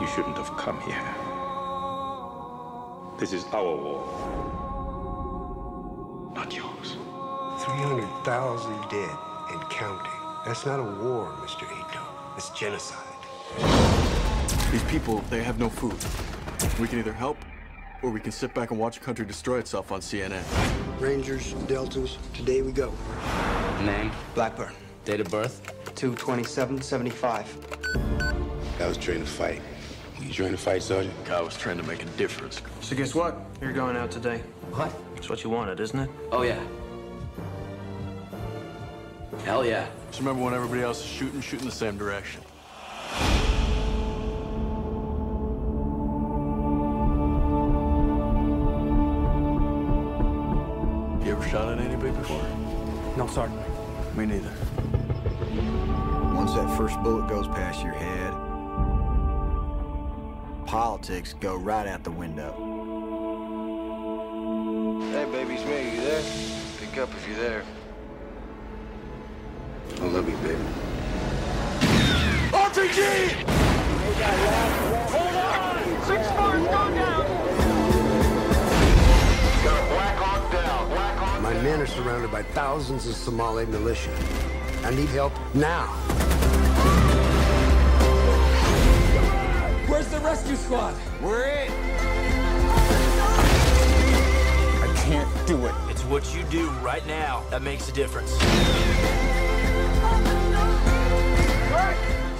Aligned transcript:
You 0.00 0.06
shouldn't 0.06 0.36
have 0.36 0.54
come 0.58 0.78
here. 0.82 1.02
This 3.18 3.32
is 3.32 3.44
our 3.54 3.74
war, 3.76 4.04
not 6.34 6.54
yours. 6.54 6.96
300,000 7.60 8.90
dead 8.90 9.16
and 9.50 9.60
counting. 9.70 10.12
That's 10.44 10.66
not 10.66 10.80
a 10.80 10.82
war, 10.82 11.32
Mr. 11.40 11.62
Atto. 11.62 12.00
It's 12.36 12.50
genocide. 12.50 13.00
These 14.70 14.84
people, 14.84 15.22
they 15.30 15.42
have 15.42 15.58
no 15.58 15.70
food. 15.70 15.96
We 16.78 16.88
can 16.88 16.98
either 16.98 17.14
help, 17.14 17.38
or 18.02 18.10
we 18.10 18.20
can 18.20 18.32
sit 18.32 18.52
back 18.52 18.70
and 18.72 18.78
watch 18.78 18.98
a 18.98 19.00
country 19.00 19.24
destroy 19.24 19.58
itself 19.60 19.92
on 19.92 20.00
CNN. 20.00 20.42
Rangers, 21.00 21.54
Deltas, 21.68 22.18
today 22.34 22.60
we 22.60 22.70
go. 22.70 22.92
Name, 23.82 24.12
Blackburn. 24.34 24.74
date 25.06 25.20
of 25.20 25.30
birth. 25.30 25.62
22775. 25.94 27.56
I 28.78 28.86
was 28.86 28.98
trained 28.98 29.24
to 29.24 29.30
fight. 29.30 29.62
Were 30.18 30.24
you 30.24 30.32
trained 30.32 30.52
to 30.52 30.58
fight, 30.62 30.82
Sergeant? 30.82 31.14
I 31.30 31.42
was 31.42 31.56
trying 31.56 31.76
to 31.76 31.82
make 31.82 32.02
a 32.02 32.06
difference. 32.16 32.62
So 32.80 32.96
guess 32.96 33.14
what? 33.14 33.38
You're 33.60 33.72
going 33.72 33.96
out 33.96 34.10
today. 34.10 34.38
What? 34.70 34.90
It's 35.16 35.28
what 35.28 35.44
you 35.44 35.50
wanted, 35.50 35.78
isn't 35.80 35.98
it? 35.98 36.10
Oh, 36.32 36.42
yeah. 36.42 36.60
Hell 39.44 39.64
yeah. 39.64 39.86
Just 40.08 40.20
remember 40.20 40.42
when 40.42 40.54
everybody 40.54 40.82
else 40.82 41.00
is 41.00 41.06
shooting, 41.06 41.40
shoot 41.40 41.60
in 41.60 41.66
the 41.66 41.72
same 41.72 41.98
direction. 41.98 42.40
You 51.24 51.32
ever 51.32 51.48
shot 51.48 51.68
at 51.72 51.78
anybody 51.78 52.12
before? 52.12 52.42
No, 53.16 53.26
Sergeant. 53.26 53.60
Me 54.16 54.24
neither. 54.26 54.52
Once 56.34 56.54
that 56.54 56.74
first 56.76 57.00
bullet 57.02 57.28
goes 57.28 57.46
past 57.48 57.82
your 57.82 57.92
head, 57.92 58.32
politics 60.66 61.34
go 61.38 61.56
right 61.56 61.86
out 61.86 62.02
the 62.02 62.10
window. 62.10 62.52
Hey, 65.12 65.24
baby, 65.30 65.54
it's 65.54 65.64
me. 65.64 65.94
You 65.94 66.00
there? 66.00 66.22
Pick 66.80 66.98
up 66.98 67.08
if 67.14 67.28
you're 67.28 67.38
there. 67.38 67.62
I 70.00 70.06
love 70.06 70.28
you, 70.28 70.36
baby. 70.38 70.62
My 81.42 81.54
men 81.62 81.80
are 81.80 81.86
surrounded 81.86 82.32
by 82.32 82.42
thousands 82.42 83.06
of 83.06 83.14
Somali 83.14 83.66
militia. 83.66 84.10
I 84.82 84.90
need 84.90 85.08
help 85.10 85.32
now. 85.54 86.15
Where's 89.88 90.08
the 90.08 90.18
rescue 90.18 90.56
squad? 90.56 90.94
We're 91.22 91.44
in. 91.44 91.70
I 94.82 94.92
can't 95.06 95.46
do 95.46 95.64
it. 95.66 95.74
It's 95.88 96.02
what 96.04 96.34
you 96.34 96.42
do 96.44 96.68
right 96.82 97.06
now 97.06 97.44
that 97.50 97.62
makes 97.62 97.88
a 97.88 97.92
difference. 97.92 98.32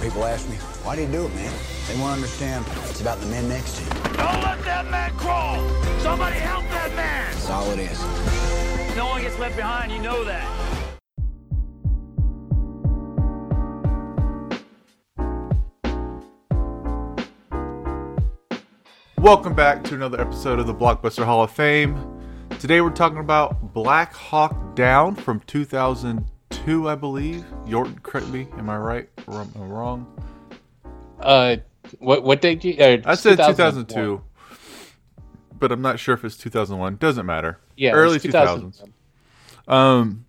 People 0.03 0.25
ask 0.25 0.49
me, 0.49 0.57
why 0.83 0.97
do 0.97 1.03
you 1.03 1.07
do 1.07 1.25
it, 1.25 1.35
man? 1.35 1.53
They 1.87 1.97
want 2.01 2.09
to 2.09 2.15
understand 2.15 2.65
it's 2.89 2.99
about 2.99 3.19
the 3.21 3.27
men 3.27 3.47
next 3.47 3.77
to 3.77 3.83
you. 3.83 3.89
Don't 4.17 4.41
let 4.43 4.61
that 4.65 4.89
man 4.91 5.11
crawl! 5.15 5.57
Somebody 5.99 6.35
help 6.39 6.65
that 6.65 6.93
man! 6.95 7.31
That's 7.31 7.49
all 7.49 7.71
it 7.71 7.79
is. 7.79 7.99
No 8.97 9.07
one 9.07 9.21
gets 9.21 9.39
left 9.39 9.55
behind, 9.55 9.91
you 9.91 9.99
know 9.99 10.25
that. 10.25 10.56
Welcome 19.19 19.55
back 19.55 19.83
to 19.85 19.95
another 19.95 20.21
episode 20.21 20.59
of 20.59 20.67
the 20.67 20.75
Blockbuster 20.75 21.25
Hall 21.25 21.43
of 21.43 21.49
Fame. 21.49 21.97
Today 22.59 22.81
we're 22.81 22.91
talking 22.91 23.17
about 23.17 23.73
Black 23.73 24.13
Hawk 24.13 24.75
Down 24.75 25.15
from 25.15 25.39
2002, 25.47 26.87
I 26.87 26.93
believe. 26.93 27.43
Yorton, 27.65 28.01
correct 28.03 28.27
me. 28.27 28.47
Am 28.57 28.69
I 28.69 28.77
right 28.77 29.09
or 29.25 29.41
am 29.41 29.51
I 29.55 29.59
wrong? 29.61 30.21
Uh, 31.19 31.57
what 31.97 32.23
what 32.23 32.41
date? 32.41 32.63
You, 32.63 32.75
uh, 32.75 32.97
I 33.05 33.15
said 33.15 33.37
2001. 33.37 33.55
2002, 33.87 34.21
but 35.57 35.71
I'm 35.71 35.81
not 35.81 35.99
sure 35.99 36.13
if 36.13 36.23
it's 36.23 36.37
2001. 36.37 36.97
Doesn't 36.97 37.25
matter. 37.25 37.59
Yeah, 37.75 37.93
early 37.93 38.13
was 38.13 38.21
2000. 38.21 38.71
2000s. 39.67 39.73
Um, 39.73 40.26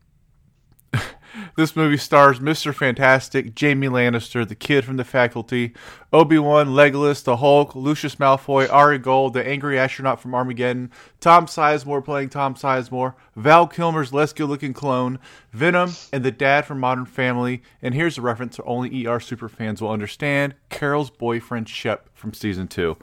this 1.59 1.75
movie 1.75 1.97
stars 1.97 2.39
Mr. 2.39 2.73
Fantastic, 2.73 3.53
Jamie 3.53 3.89
Lannister, 3.89 4.47
the 4.47 4.55
kid 4.55 4.85
from 4.85 4.97
the 4.97 5.03
faculty, 5.03 5.75
Obi 6.13 6.39
Wan, 6.39 6.69
Legolas, 6.69 7.25
the 7.25 7.39
Hulk, 7.39 7.75
Lucius 7.75 8.15
Malfoy, 8.15 8.73
Ari 8.73 8.99
Gold, 8.99 9.35
the 9.35 9.45
angry 9.45 9.77
astronaut 9.77 10.21
from 10.21 10.37
Armageddon, 10.37 10.93
Tom 11.19 11.47
Sizemore 11.47 12.05
playing 12.05 12.29
Tom 12.29 12.55
Sizemore, 12.55 13.15
Val 13.35 13.67
Kilmer's 13.67 14.13
less 14.13 14.33
good 14.33 14.49
looking 14.49 14.73
clone, 14.73 15.19
Venom, 15.53 15.91
and 16.13 16.25
the 16.25 16.31
dad 16.31 16.65
from 16.65 16.79
Modern 16.79 17.07
Family. 17.07 17.65
And 17.83 17.93
here's 17.93 18.19
a 18.19 18.23
reference 18.23 18.61
only 18.65 19.05
ER 19.09 19.19
super 19.19 19.49
fans 19.49 19.83
will 19.83 19.91
understand 19.91 20.55
Carol's 20.69 21.11
boyfriend, 21.11 21.69
Shep, 21.69 22.09
from 22.17 22.35
season 22.35 22.69
two. 22.69 22.97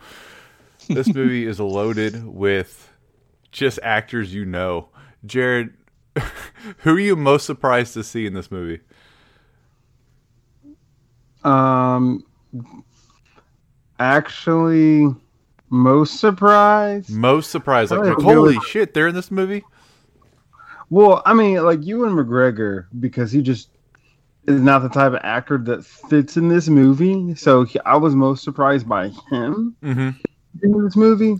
This 0.87 1.13
movie 1.13 1.45
is 1.45 1.59
loaded 1.59 2.23
with 2.25 2.89
just 3.51 3.79
actors 3.83 4.33
you 4.33 4.45
know. 4.45 4.87
Jarred, 5.25 5.73
who 6.79 6.95
are 6.95 6.99
you 6.99 7.15
most 7.15 7.45
surprised 7.45 7.93
to 7.93 8.03
see 8.03 8.25
in 8.25 8.33
this 8.33 8.49
movie? 8.51 8.81
Um, 11.43 12.23
actually, 13.99 15.07
most 15.69 16.19
surprised. 16.19 17.09
Most 17.11 17.51
surprised, 17.51 17.91
like, 17.91 17.99
like, 18.01 18.09
have 18.09 18.17
to 18.17 18.23
go 18.23 18.33
holy 18.33 18.59
shit, 18.61 18.93
they're 18.93 19.07
in 19.07 19.15
this 19.15 19.31
movie. 19.31 19.63
Well, 20.89 21.21
I 21.25 21.33
mean, 21.33 21.63
like 21.63 21.83
Ewan 21.85 22.11
McGregor, 22.13 22.85
because 22.99 23.31
he 23.31 23.41
just 23.41 23.69
is 24.47 24.61
not 24.61 24.79
the 24.83 24.89
type 24.89 25.13
of 25.13 25.19
actor 25.23 25.57
that 25.57 25.83
fits 25.83 26.37
in 26.37 26.47
this 26.47 26.69
movie. 26.69 27.33
So 27.35 27.63
he, 27.63 27.79
I 27.81 27.95
was 27.95 28.15
most 28.15 28.43
surprised 28.43 28.87
by 28.87 29.07
him 29.29 29.75
Mm-hmm. 29.83 30.09
in 30.63 30.83
this 30.83 30.95
movie. 30.95 31.37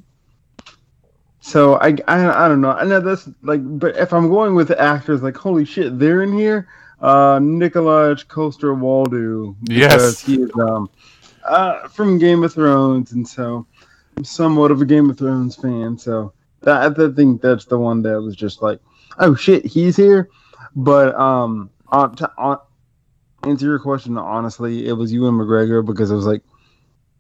So 1.46 1.76
I, 1.76 1.90
I, 2.08 2.46
I 2.46 2.48
don't 2.48 2.60
know. 2.60 2.72
I 2.72 2.86
know 2.86 3.00
that's 3.00 3.30
like, 3.44 3.62
but 3.64 3.96
if 3.98 4.14
I'm 4.14 4.30
going 4.30 4.56
with 4.56 4.72
actors, 4.72 5.22
like 5.22 5.38
holy 5.38 5.64
shit, 5.64 6.00
they're 6.00 6.24
in 6.24 6.34
here. 6.36 6.68
Uh, 7.00 7.38
Nikolaj 7.38 8.28
Coster-Waldau, 8.28 9.56
Yes. 9.70 10.22
he 10.22 10.42
is 10.42 10.50
um, 10.60 10.90
uh, 11.44 11.88
from 11.90 12.18
Game 12.18 12.44
of 12.44 12.52
Thrones, 12.52 13.12
and 13.12 13.28
so 13.28 13.68
I'm 14.18 14.24
somewhat 14.24 14.72
of 14.72 14.82
a 14.82 14.86
Game 14.86 15.08
of 15.08 15.20
Thrones 15.20 15.56
fan. 15.56 16.00
So 16.00 16.34
that 16.62 17.00
I 17.00 17.12
think 17.14 17.44
that's 17.44 17.66
the 17.66 17.78
one 17.78 18.02
that 18.02 18.20
was 18.20 18.36
just 18.36 18.64
like, 18.64 18.80
oh 19.20 19.36
shit, 19.36 19.68
he's 19.68 19.96
here. 19.96 20.30
But 20.76 21.14
um, 21.14 21.70
on, 21.90 22.16
to, 22.16 22.32
on 22.40 22.58
answer 23.44 23.68
your 23.68 23.78
question 23.78 24.18
honestly, 24.18 24.88
it 24.88 24.94
was 24.94 25.14
Ewan 25.14 25.36
McGregor 25.36 25.86
because 25.86 26.12
I 26.12 26.16
was 26.16 26.26
like, 26.26 26.42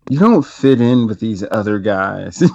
you 0.09 0.17
don't 0.17 0.43
fit 0.43 0.81
in 0.81 1.05
with 1.05 1.19
these 1.19 1.43
other 1.51 1.77
guys. 1.77 2.41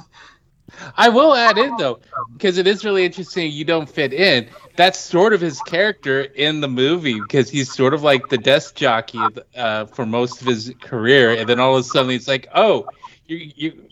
I 0.96 1.08
will 1.08 1.34
add 1.34 1.58
in 1.58 1.76
though, 1.76 2.00
because 2.32 2.58
it 2.58 2.66
is 2.66 2.84
really 2.84 3.04
interesting. 3.04 3.50
You 3.50 3.64
don't 3.64 3.88
fit 3.88 4.12
in. 4.12 4.48
That's 4.76 4.98
sort 4.98 5.32
of 5.32 5.40
his 5.40 5.60
character 5.62 6.22
in 6.22 6.60
the 6.60 6.68
movie 6.68 7.20
because 7.20 7.50
he's 7.50 7.72
sort 7.72 7.94
of 7.94 8.02
like 8.02 8.28
the 8.28 8.38
desk 8.38 8.74
jockey 8.76 9.20
uh, 9.56 9.86
for 9.86 10.06
most 10.06 10.40
of 10.40 10.46
his 10.46 10.72
career, 10.80 11.32
and 11.32 11.48
then 11.48 11.60
all 11.60 11.76
of 11.76 11.80
a 11.80 11.84
sudden 11.84 12.10
it's 12.12 12.28
like, 12.28 12.48
oh, 12.54 12.86
you 13.26 13.50
you 13.56 13.84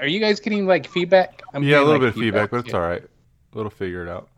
are 0.00 0.06
you 0.06 0.20
guys 0.20 0.40
getting 0.40 0.66
like 0.66 0.86
feedback? 0.88 1.42
I'm 1.52 1.62
Yeah, 1.62 1.78
a 1.78 1.84
little 1.84 1.92
like, 1.92 2.00
bit 2.00 2.08
of 2.10 2.14
feedback, 2.16 2.50
but 2.50 2.60
it's 2.60 2.72
yeah. 2.72 2.76
all 2.76 2.80
right. 2.82 3.02
We'll 3.52 3.70
figure 3.70 4.02
it 4.04 4.08
out. 4.08 4.28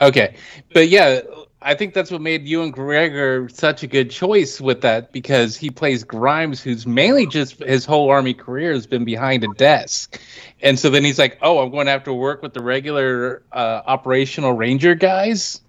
Okay, 0.00 0.36
but 0.72 0.88
yeah, 0.88 1.20
I 1.64 1.74
think 1.74 1.94
that's 1.94 2.10
what 2.10 2.20
made 2.20 2.46
Ewan 2.46 2.72
McGregor 2.72 3.50
such 3.50 3.82
a 3.82 3.86
good 3.86 4.10
choice 4.10 4.60
with 4.60 4.82
that 4.82 5.12
because 5.12 5.56
he 5.56 5.70
plays 5.70 6.04
Grimes, 6.04 6.60
who's 6.60 6.86
mainly 6.86 7.26
just 7.26 7.58
his 7.60 7.86
whole 7.86 8.10
army 8.10 8.34
career 8.34 8.74
has 8.74 8.86
been 8.86 9.06
behind 9.06 9.44
a 9.44 9.48
desk, 9.56 10.20
and 10.60 10.78
so 10.78 10.90
then 10.90 11.02
he's 11.04 11.18
like, 11.18 11.38
"Oh, 11.40 11.60
I'm 11.60 11.70
going 11.70 11.86
to 11.86 11.92
have 11.92 12.04
to 12.04 12.12
work 12.12 12.42
with 12.42 12.52
the 12.52 12.62
regular 12.62 13.42
uh, 13.52 13.80
operational 13.86 14.52
ranger 14.52 14.94
guys." 14.94 15.62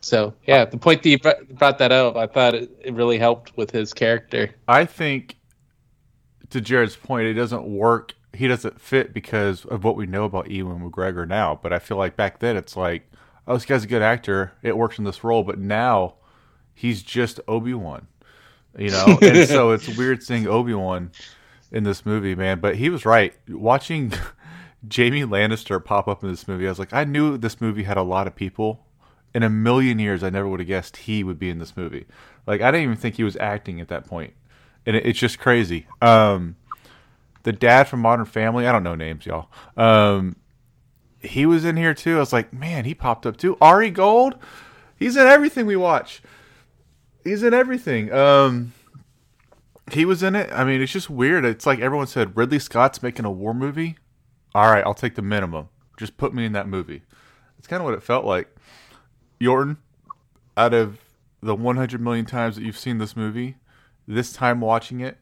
So 0.00 0.32
yeah, 0.46 0.64
the 0.64 0.78
point 0.78 1.02
that 1.02 1.08
you 1.08 1.18
brought 1.18 1.78
that 1.78 1.90
up, 1.90 2.16
I 2.16 2.28
thought 2.28 2.54
it, 2.54 2.70
it 2.84 2.94
really 2.94 3.18
helped 3.18 3.56
with 3.56 3.72
his 3.72 3.92
character. 3.92 4.54
I 4.68 4.84
think, 4.84 5.36
to 6.50 6.60
Jarred's 6.60 6.94
point, 6.94 7.26
it 7.26 7.34
doesn't 7.34 7.66
work. 7.66 8.14
He 8.32 8.46
doesn't 8.46 8.80
fit 8.80 9.12
because 9.12 9.64
of 9.64 9.82
what 9.82 9.96
we 9.96 10.06
know 10.06 10.24
about 10.24 10.52
Ewan 10.52 10.88
McGregor 10.88 11.26
now. 11.26 11.58
But 11.60 11.72
I 11.72 11.80
feel 11.80 11.96
like 11.96 12.14
back 12.14 12.38
then 12.38 12.56
it's 12.56 12.76
like, 12.76 13.10
oh, 13.46 13.54
this 13.54 13.64
guy's 13.64 13.84
a 13.84 13.88
good 13.88 14.02
actor. 14.02 14.52
It 14.62 14.76
works 14.76 14.98
in 14.98 15.04
this 15.04 15.24
role. 15.24 15.42
But 15.42 15.58
now 15.58 16.14
he's 16.74 17.02
just 17.02 17.40
Obi 17.48 17.74
Wan, 17.74 18.06
you 18.78 18.90
know. 18.90 19.18
and 19.22 19.48
so 19.48 19.72
it's 19.72 19.96
weird 19.96 20.22
seeing 20.22 20.46
Obi 20.46 20.74
Wan 20.74 21.10
in 21.72 21.84
this 21.84 22.06
movie, 22.06 22.34
man. 22.34 22.60
But 22.60 22.76
he 22.76 22.90
was 22.90 23.04
right. 23.04 23.34
Watching 23.48 24.12
Jamie 24.88 25.22
Lannister 25.22 25.84
pop 25.84 26.08
up 26.08 26.22
in 26.22 26.30
this 26.30 26.46
movie, 26.46 26.66
I 26.66 26.70
was 26.70 26.78
like, 26.78 26.92
I 26.92 27.04
knew 27.04 27.36
this 27.36 27.60
movie 27.60 27.84
had 27.84 27.96
a 27.96 28.02
lot 28.02 28.26
of 28.26 28.34
people. 28.34 28.82
In 29.34 29.42
a 29.42 29.50
million 29.50 29.98
years, 29.98 30.24
I 30.24 30.30
never 30.30 30.48
would 30.48 30.60
have 30.60 30.66
guessed 30.66 30.96
he 30.96 31.22
would 31.22 31.38
be 31.38 31.50
in 31.50 31.58
this 31.58 31.76
movie. 31.76 32.06
Like, 32.46 32.62
I 32.62 32.70
didn't 32.70 32.84
even 32.84 32.96
think 32.96 33.16
he 33.16 33.24
was 33.24 33.36
acting 33.36 33.82
at 33.82 33.88
that 33.88 34.06
point, 34.06 34.32
and 34.86 34.96
it, 34.96 35.04
it's 35.04 35.18
just 35.18 35.38
crazy. 35.38 35.86
Um, 36.00 36.56
the 37.42 37.52
dad 37.52 37.86
from 37.86 38.00
Modern 38.00 38.24
Family. 38.24 38.66
I 38.66 38.72
don't 38.72 38.82
know 38.82 38.94
names, 38.94 39.26
y'all. 39.26 39.48
Um, 39.76 40.36
he 41.26 41.46
was 41.46 41.64
in 41.64 41.76
here 41.76 41.94
too. 41.94 42.16
I 42.16 42.20
was 42.20 42.32
like, 42.32 42.52
man, 42.52 42.84
he 42.84 42.94
popped 42.94 43.26
up 43.26 43.36
too. 43.36 43.56
Ari 43.60 43.90
Gold, 43.90 44.36
he's 44.96 45.16
in 45.16 45.26
everything 45.26 45.66
we 45.66 45.76
watch. 45.76 46.22
He's 47.24 47.42
in 47.42 47.52
everything. 47.52 48.12
Um, 48.12 48.72
he 49.92 50.04
was 50.04 50.22
in 50.22 50.34
it. 50.34 50.50
I 50.52 50.64
mean, 50.64 50.80
it's 50.80 50.92
just 50.92 51.10
weird. 51.10 51.44
It's 51.44 51.66
like 51.66 51.80
everyone 51.80 52.06
said 52.06 52.36
Ridley 52.36 52.58
Scott's 52.58 53.02
making 53.02 53.24
a 53.24 53.30
war 53.30 53.54
movie. 53.54 53.96
All 54.54 54.70
right, 54.70 54.84
I'll 54.84 54.94
take 54.94 55.14
the 55.14 55.22
minimum. 55.22 55.68
Just 55.96 56.16
put 56.16 56.34
me 56.34 56.44
in 56.44 56.52
that 56.52 56.68
movie. 56.68 57.02
It's 57.58 57.66
kind 57.66 57.80
of 57.80 57.84
what 57.84 57.94
it 57.94 58.02
felt 58.02 58.24
like. 58.24 58.54
Yorton, 59.40 59.76
out 60.56 60.72
of 60.72 60.98
the 61.42 61.54
100 61.54 62.00
million 62.00 62.24
times 62.24 62.56
that 62.56 62.64
you've 62.64 62.78
seen 62.78 62.98
this 62.98 63.16
movie, 63.16 63.56
this 64.08 64.32
time 64.32 64.60
watching 64.60 65.00
it, 65.00 65.18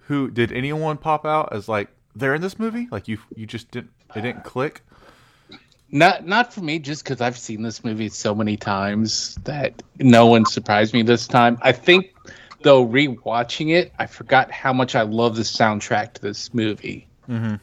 who 0.00 0.30
did 0.30 0.52
anyone 0.52 0.98
pop 0.98 1.26
out 1.26 1.52
as 1.52 1.68
like 1.68 1.88
they're 2.14 2.34
in 2.34 2.42
this 2.42 2.58
movie? 2.58 2.86
Like 2.90 3.08
you, 3.08 3.18
you 3.34 3.46
just 3.46 3.70
didn't. 3.70 3.90
It 4.14 4.20
didn't 4.20 4.44
click. 4.44 4.85
Not 5.90 6.26
not 6.26 6.52
for 6.52 6.60
me, 6.60 6.78
just 6.78 7.04
because 7.04 7.20
I've 7.20 7.38
seen 7.38 7.62
this 7.62 7.84
movie 7.84 8.08
so 8.08 8.34
many 8.34 8.56
times 8.56 9.36
that 9.44 9.82
no 9.98 10.26
one 10.26 10.44
surprised 10.44 10.92
me 10.92 11.02
this 11.02 11.26
time. 11.26 11.58
I 11.62 11.72
think 11.72 12.12
though 12.62 12.86
rewatching 12.86 13.72
it, 13.72 13.92
I 13.98 14.06
forgot 14.06 14.50
how 14.50 14.72
much 14.72 14.94
I 14.94 15.02
love 15.02 15.36
the 15.36 15.42
soundtrack 15.42 16.14
to 16.14 16.22
this 16.22 16.52
movie. 16.52 17.06
Mm-hmm. 17.28 17.56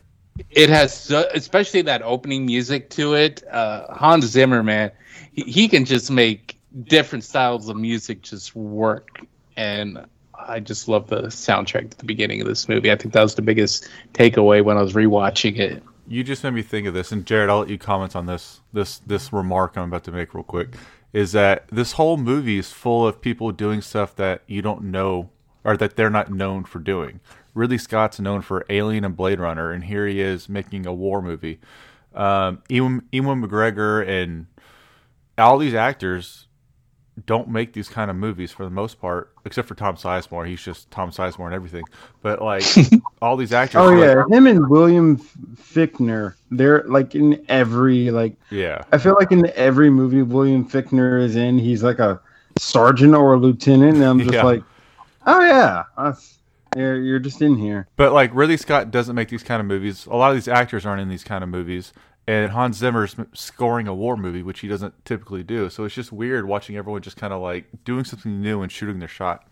It 0.49 0.69
has, 0.69 0.93
so, 0.93 1.29
especially 1.33 1.83
that 1.83 2.01
opening 2.01 2.45
music 2.45 2.89
to 2.91 3.13
it. 3.13 3.43
Uh, 3.51 3.93
Hans 3.93 4.25
Zimmer, 4.25 4.63
man, 4.63 4.91
he, 5.31 5.43
he 5.43 5.67
can 5.67 5.85
just 5.85 6.09
make 6.09 6.57
different 6.85 7.23
styles 7.23 7.69
of 7.69 7.75
music 7.75 8.21
just 8.21 8.55
work, 8.55 9.21
and 9.57 10.05
I 10.33 10.59
just 10.59 10.87
love 10.87 11.07
the 11.07 11.23
soundtrack 11.23 11.91
at 11.91 11.97
the 11.97 12.05
beginning 12.05 12.41
of 12.41 12.47
this 12.47 12.67
movie. 12.67 12.91
I 12.91 12.95
think 12.95 13.13
that 13.13 13.21
was 13.21 13.35
the 13.35 13.41
biggest 13.41 13.87
takeaway 14.13 14.63
when 14.63 14.77
I 14.77 14.81
was 14.81 14.93
rewatching 14.93 15.57
it. 15.57 15.83
You 16.07 16.23
just 16.23 16.43
made 16.43 16.53
me 16.53 16.61
think 16.61 16.87
of 16.87 16.93
this, 16.93 17.11
and 17.11 17.25
Jarred, 17.25 17.49
I'll 17.49 17.59
let 17.59 17.69
you 17.69 17.77
comment 17.77 18.15
on 18.15 18.25
this. 18.25 18.61
This 18.73 18.99
this 18.99 19.31
remark 19.31 19.77
I'm 19.77 19.89
about 19.89 20.03
to 20.05 20.11
make 20.11 20.33
real 20.33 20.43
quick 20.43 20.75
is 21.13 21.31
that 21.31 21.67
this 21.71 21.93
whole 21.93 22.17
movie 22.17 22.57
is 22.57 22.71
full 22.71 23.07
of 23.07 23.21
people 23.21 23.51
doing 23.51 23.81
stuff 23.81 24.15
that 24.15 24.41
you 24.47 24.61
don't 24.63 24.83
know 24.83 25.29
or 25.63 25.77
that 25.77 25.95
they're 25.95 26.09
not 26.09 26.31
known 26.31 26.63
for 26.65 26.79
doing. 26.79 27.19
Ridley 27.53 27.77
Scott's 27.77 28.19
known 28.19 28.41
for 28.41 28.65
Alien 28.69 29.05
and 29.05 29.15
Blade 29.15 29.39
Runner, 29.39 29.71
and 29.71 29.83
here 29.83 30.07
he 30.07 30.19
is 30.19 30.49
making 30.49 30.87
a 30.87 30.93
war 30.93 31.21
movie. 31.21 31.59
Um, 32.15 32.63
Ewan, 32.67 33.07
Ewan 33.11 33.41
McGregor 33.41 34.07
and 34.07 34.47
all 35.37 35.57
these 35.57 35.73
actors 35.73 36.47
don't 37.25 37.47
make 37.47 37.73
these 37.73 37.89
kind 37.89 38.09
of 38.09 38.17
movies 38.17 38.51
for 38.51 38.63
the 38.63 38.71
most 38.71 38.99
part, 38.99 39.33
except 39.45 39.67
for 39.67 39.75
Tom 39.75 39.95
Sizemore. 39.95 40.47
He's 40.47 40.63
just 40.63 40.89
Tom 40.89 41.11
Sizemore 41.11 41.45
and 41.45 41.53
everything. 41.53 41.83
But 42.21 42.41
like 42.41 42.63
all 43.23 43.37
these 43.37 43.53
actors. 43.53 43.79
Oh 43.81 43.89
yeah, 43.91 44.15
like, 44.15 44.31
him 44.31 44.47
and 44.47 44.69
William 44.69 45.17
Fichtner. 45.17 46.35
They're 46.51 46.83
like 46.83 47.15
in 47.15 47.43
every 47.47 48.11
like. 48.11 48.35
Yeah. 48.51 48.83
I 48.91 48.97
feel 48.97 49.15
like 49.15 49.31
in 49.31 49.49
every 49.55 49.89
movie 49.89 50.21
William 50.21 50.67
Fichtner 50.67 51.23
is 51.23 51.35
in, 51.37 51.57
he's 51.57 51.83
like 51.83 51.99
a 51.99 52.19
sergeant 52.59 53.15
or 53.15 53.33
a 53.33 53.37
lieutenant, 53.37 53.95
and 53.95 54.03
I'm 54.03 54.19
just 54.19 54.33
Yeah. 54.33 54.43
like, 54.43 54.63
oh 55.25 55.39
yeah, 55.41 55.83
that's, 55.97 56.37
you're 56.75 57.01
you're 57.01 57.19
just 57.19 57.41
in 57.41 57.55
here. 57.55 57.87
But 57.95 58.11
like 58.11 58.29
Ridley 58.33 58.57
Scott 58.57 58.91
doesn't 58.91 59.15
make 59.15 59.29
these 59.29 59.43
kind 59.43 59.61
of 59.61 59.65
movies. 59.65 60.05
A 60.05 60.15
lot 60.15 60.31
of 60.31 60.35
these 60.35 60.49
actors 60.49 60.85
aren't 60.85 61.01
in 61.01 61.09
these 61.09 61.23
kind 61.23 61.43
of 61.43 61.49
movies. 61.49 61.93
And 62.25 62.51
Hans 62.51 62.77
Zimmer's 62.77 63.17
scoring 63.33 63.85
a 63.85 63.93
war 63.93 64.15
movie, 64.15 64.43
which 64.43 64.61
he 64.61 64.69
doesn't 64.69 65.03
typically 65.03 65.43
do. 65.43 65.69
So 65.69 65.83
it's 65.83 65.93
just 65.93 66.13
weird 66.13 66.45
watching 66.45 66.77
everyone 66.77 67.01
just 67.01 67.17
kind 67.17 67.33
of 67.33 67.41
like 67.41 67.65
doing 67.83 68.05
something 68.05 68.41
new 68.41 68.61
and 68.61 68.71
shooting 68.71 68.99
their 68.99 69.09
shot. 69.09 69.45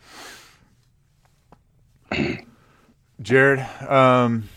Jarred, 3.21 3.59
um, 3.87 4.49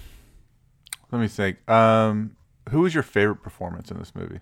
let 1.13 1.21
me 1.21 1.29
think. 1.29 1.69
Um, 1.69 2.37
who 2.71 2.81
was 2.81 2.95
your 2.95 3.03
favorite 3.03 3.43
performance 3.43 3.91
in 3.91 3.99
this 3.99 4.15
movie? 4.15 4.41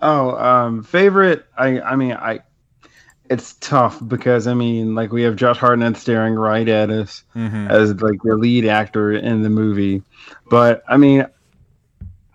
Oh, 0.00 0.36
um, 0.36 0.82
favorite. 0.82 1.46
I 1.56 1.80
I 1.80 1.96
mean 1.96 2.12
I. 2.12 2.40
It's 3.30 3.54
tough 3.54 4.06
because 4.06 4.46
I 4.46 4.52
mean, 4.54 4.94
like 4.94 5.10
we 5.10 5.22
have 5.22 5.34
Josh 5.34 5.56
Hartnett 5.56 5.96
staring 5.96 6.34
right 6.34 6.68
at 6.68 6.90
us 6.90 7.24
Mhm. 7.34 7.70
as 7.70 7.94
like 8.02 8.20
the 8.22 8.36
lead 8.36 8.66
actor 8.66 9.12
in 9.12 9.42
the 9.42 9.48
movie, 9.48 10.02
but 10.50 10.82
I 10.88 10.98
mean, 10.98 11.24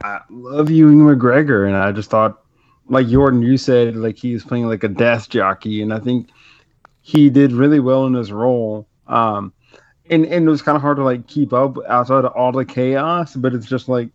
I 0.03 0.21
love 0.31 0.71
Ewan 0.71 0.95
McGregor, 1.01 1.67
and 1.67 1.75
I 1.75 1.91
just 1.91 2.09
thought, 2.09 2.41
like 2.87 3.07
Jordan, 3.07 3.43
you 3.43 3.55
said, 3.55 3.95
like 3.97 4.17
he 4.17 4.33
was 4.33 4.43
playing 4.43 4.65
like 4.67 4.83
a 4.83 4.87
death 4.87 5.29
jockey, 5.29 5.83
and 5.83 5.93
I 5.93 5.99
think 5.99 6.29
he 7.01 7.29
did 7.29 7.51
really 7.51 7.79
well 7.79 8.07
in 8.07 8.15
his 8.15 8.31
role. 8.31 8.87
Um, 9.05 9.53
and 10.09 10.25
and 10.25 10.47
it 10.47 10.49
was 10.49 10.61
kind 10.61 10.75
of 10.75 10.81
hard 10.81 10.97
to 10.97 11.03
like 11.03 11.27
keep 11.27 11.53
up 11.53 11.77
outside 11.87 12.25
of 12.25 12.33
all 12.33 12.51
the 12.51 12.65
chaos, 12.65 13.35
but 13.35 13.53
it's 13.53 13.67
just 13.67 13.87
like 13.87 14.09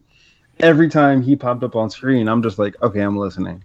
every 0.61 0.89
time 0.89 1.23
he 1.23 1.37
popped 1.37 1.63
up 1.63 1.77
on 1.77 1.91
screen, 1.91 2.29
I'm 2.29 2.43
just 2.43 2.59
like, 2.59 2.81
okay, 2.83 3.01
I'm 3.01 3.17
listening. 3.17 3.65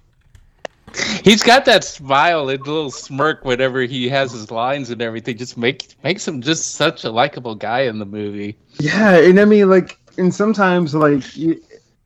He's 1.23 1.43
got 1.43 1.65
that 1.65 1.83
smile 1.83 2.49
and 2.49 2.65
little 2.65 2.89
smirk 2.89 3.45
whenever 3.45 3.81
he 3.81 4.09
has 4.09 4.31
his 4.31 4.49
lines 4.49 4.89
and 4.89 5.01
everything. 5.01 5.37
Just 5.37 5.57
make 5.57 5.95
makes 6.03 6.27
him 6.27 6.41
just 6.41 6.75
such 6.75 7.03
a 7.03 7.11
likable 7.11 7.55
guy 7.55 7.81
in 7.81 7.99
the 7.99 8.05
movie. 8.05 8.57
Yeah, 8.79 9.17
and 9.17 9.39
I 9.39 9.45
mean, 9.45 9.69
like, 9.69 9.99
and 10.17 10.33
sometimes, 10.33 10.95
like, 10.95 11.37
you, 11.37 11.61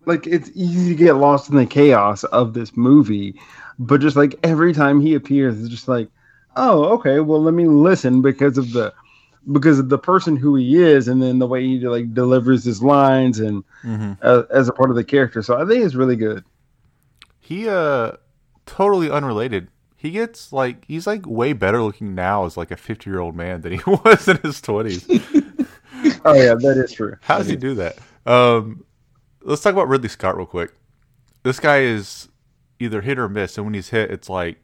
like 0.05 0.27
it's 0.27 0.51
easy 0.53 0.89
to 0.89 0.95
get 0.95 1.13
lost 1.13 1.49
in 1.49 1.55
the 1.55 1.65
chaos 1.65 2.23
of 2.25 2.53
this 2.53 2.75
movie, 2.75 3.39
but 3.79 4.01
just 4.01 4.17
like 4.17 4.37
every 4.43 4.73
time 4.73 4.99
he 4.99 5.15
appears, 5.15 5.59
it's 5.59 5.69
just 5.69 5.87
like, 5.87 6.09
oh, 6.55 6.85
okay, 6.95 7.19
well, 7.19 7.41
let 7.41 7.53
me 7.53 7.67
listen 7.67 8.21
because 8.21 8.57
of 8.57 8.73
the 8.73 8.93
because 9.51 9.79
of 9.79 9.89
the 9.89 9.97
person 9.97 10.35
who 10.35 10.55
he 10.55 10.75
is, 10.81 11.07
and 11.07 11.21
then 11.21 11.39
the 11.39 11.47
way 11.47 11.63
he 11.63 11.79
like 11.87 12.13
delivers 12.13 12.63
his 12.63 12.81
lines 12.81 13.39
and 13.39 13.63
Mhm. 13.83 14.17
uh, 14.21 14.43
as 14.49 14.69
a 14.69 14.73
part 14.73 14.89
of 14.89 14.95
the 14.95 15.03
character. 15.03 15.41
So 15.41 15.61
I 15.61 15.65
think 15.65 15.83
it's 15.83 15.95
really 15.95 16.15
good. 16.15 16.43
He 17.39 17.67
uh 17.67 18.13
totally 18.65 19.09
unrelated. 19.11 19.67
He 19.97 20.11
gets 20.11 20.53
like 20.53 20.85
he's 20.85 21.05
like 21.07 21.25
way 21.25 21.53
better 21.53 21.81
looking 21.81 22.15
now 22.15 22.45
as 22.45 22.55
like 22.57 22.71
a 22.71 22.77
50 22.77 23.09
year 23.09 23.19
old 23.19 23.35
man 23.35 23.61
than 23.61 23.73
he 23.73 23.81
was 23.87 24.27
in 24.27 24.37
his 24.37 24.61
20s. 24.61 25.07
Oh 26.25 26.33
yeah, 26.33 26.53
that 26.55 26.77
is 26.83 26.91
true. 26.91 27.15
How 27.21 27.37
does 27.37 27.47
he 27.47 27.55
do 27.55 27.75
that? 27.75 27.97
Um, 28.25 28.83
let's 29.41 29.61
talk 29.61 29.71
about 29.73 29.87
Ridley 29.87 30.09
Scott 30.09 30.35
real 30.35 30.45
quick. 30.45 30.73
This 31.43 31.59
guy 31.61 31.79
is 31.81 32.27
either 32.79 32.99
hit 33.01 33.17
or 33.19 33.29
miss, 33.29 33.57
and 33.57 33.65
when 33.65 33.73
he's 33.73 33.89
hit, 33.89 34.11
it's 34.11 34.29
like 34.29 34.57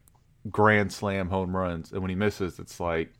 grand 0.50 0.92
slam 0.92 1.28
home 1.28 1.56
runs, 1.56 1.92
and 1.92 2.02
when 2.02 2.10
he 2.10 2.14
misses, 2.14 2.58
it's 2.58 2.78
like 2.80 3.12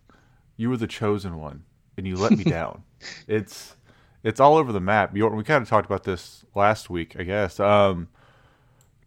you 0.61 0.69
were 0.69 0.77
the 0.77 0.87
chosen 0.87 1.41
one 1.41 1.65
and 1.97 2.07
you 2.07 2.17
let 2.17 2.33
me 2.33 2.45
down. 2.59 2.85
It's 3.27 3.77
it's 4.23 4.39
all 4.39 4.57
over 4.57 4.73
the 4.73 4.81
map. 4.81 5.15
Yorton, 5.15 5.37
we 5.37 5.43
kind 5.43 5.63
of 5.63 5.69
talked 5.69 5.87
about 5.87 6.05
this 6.05 6.45
last 6.55 6.91
week, 6.91 7.17
I 7.19 7.23
guess. 7.23 7.59
Um, 7.59 8.09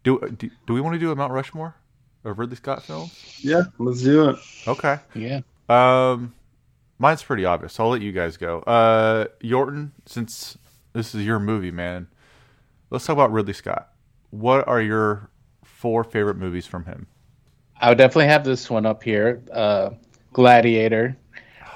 do, 0.02 0.18
do 0.36 0.50
do 0.66 0.74
we 0.74 0.80
want 0.80 0.94
to 0.94 0.98
do 0.98 1.12
a 1.12 1.16
Mount 1.16 1.32
Rushmore 1.32 1.76
of 2.24 2.40
Ridley 2.40 2.56
Scott 2.56 2.82
films? 2.82 3.38
Yeah, 3.40 3.62
let's 3.78 4.02
do 4.02 4.30
it. 4.30 4.36
Okay. 4.66 4.98
Yeah. 5.14 5.42
Um, 5.68 6.34
mine's 6.98 7.22
pretty 7.22 7.44
obvious. 7.44 7.74
So 7.74 7.84
I'll 7.84 7.90
let 7.90 8.02
you 8.02 8.10
guys 8.10 8.36
go. 8.36 8.58
Uh, 8.60 9.26
Yorton, 9.40 9.92
since 10.06 10.58
this 10.92 11.14
is 11.14 11.24
your 11.24 11.38
movie, 11.38 11.70
man, 11.70 12.08
let's 12.90 13.06
talk 13.06 13.14
about 13.14 13.30
Ridley 13.30 13.52
Scott. 13.52 13.92
What 14.30 14.66
are 14.66 14.80
your 14.80 15.30
four 15.62 16.02
favorite 16.02 16.36
movies 16.36 16.66
from 16.66 16.84
him? 16.86 17.06
I 17.80 17.90
would 17.90 17.98
definitely 17.98 18.26
have 18.26 18.42
this 18.42 18.68
one 18.68 18.86
up 18.86 19.04
here. 19.04 19.40
Uh, 19.52 19.90
Gladiator. 20.32 21.16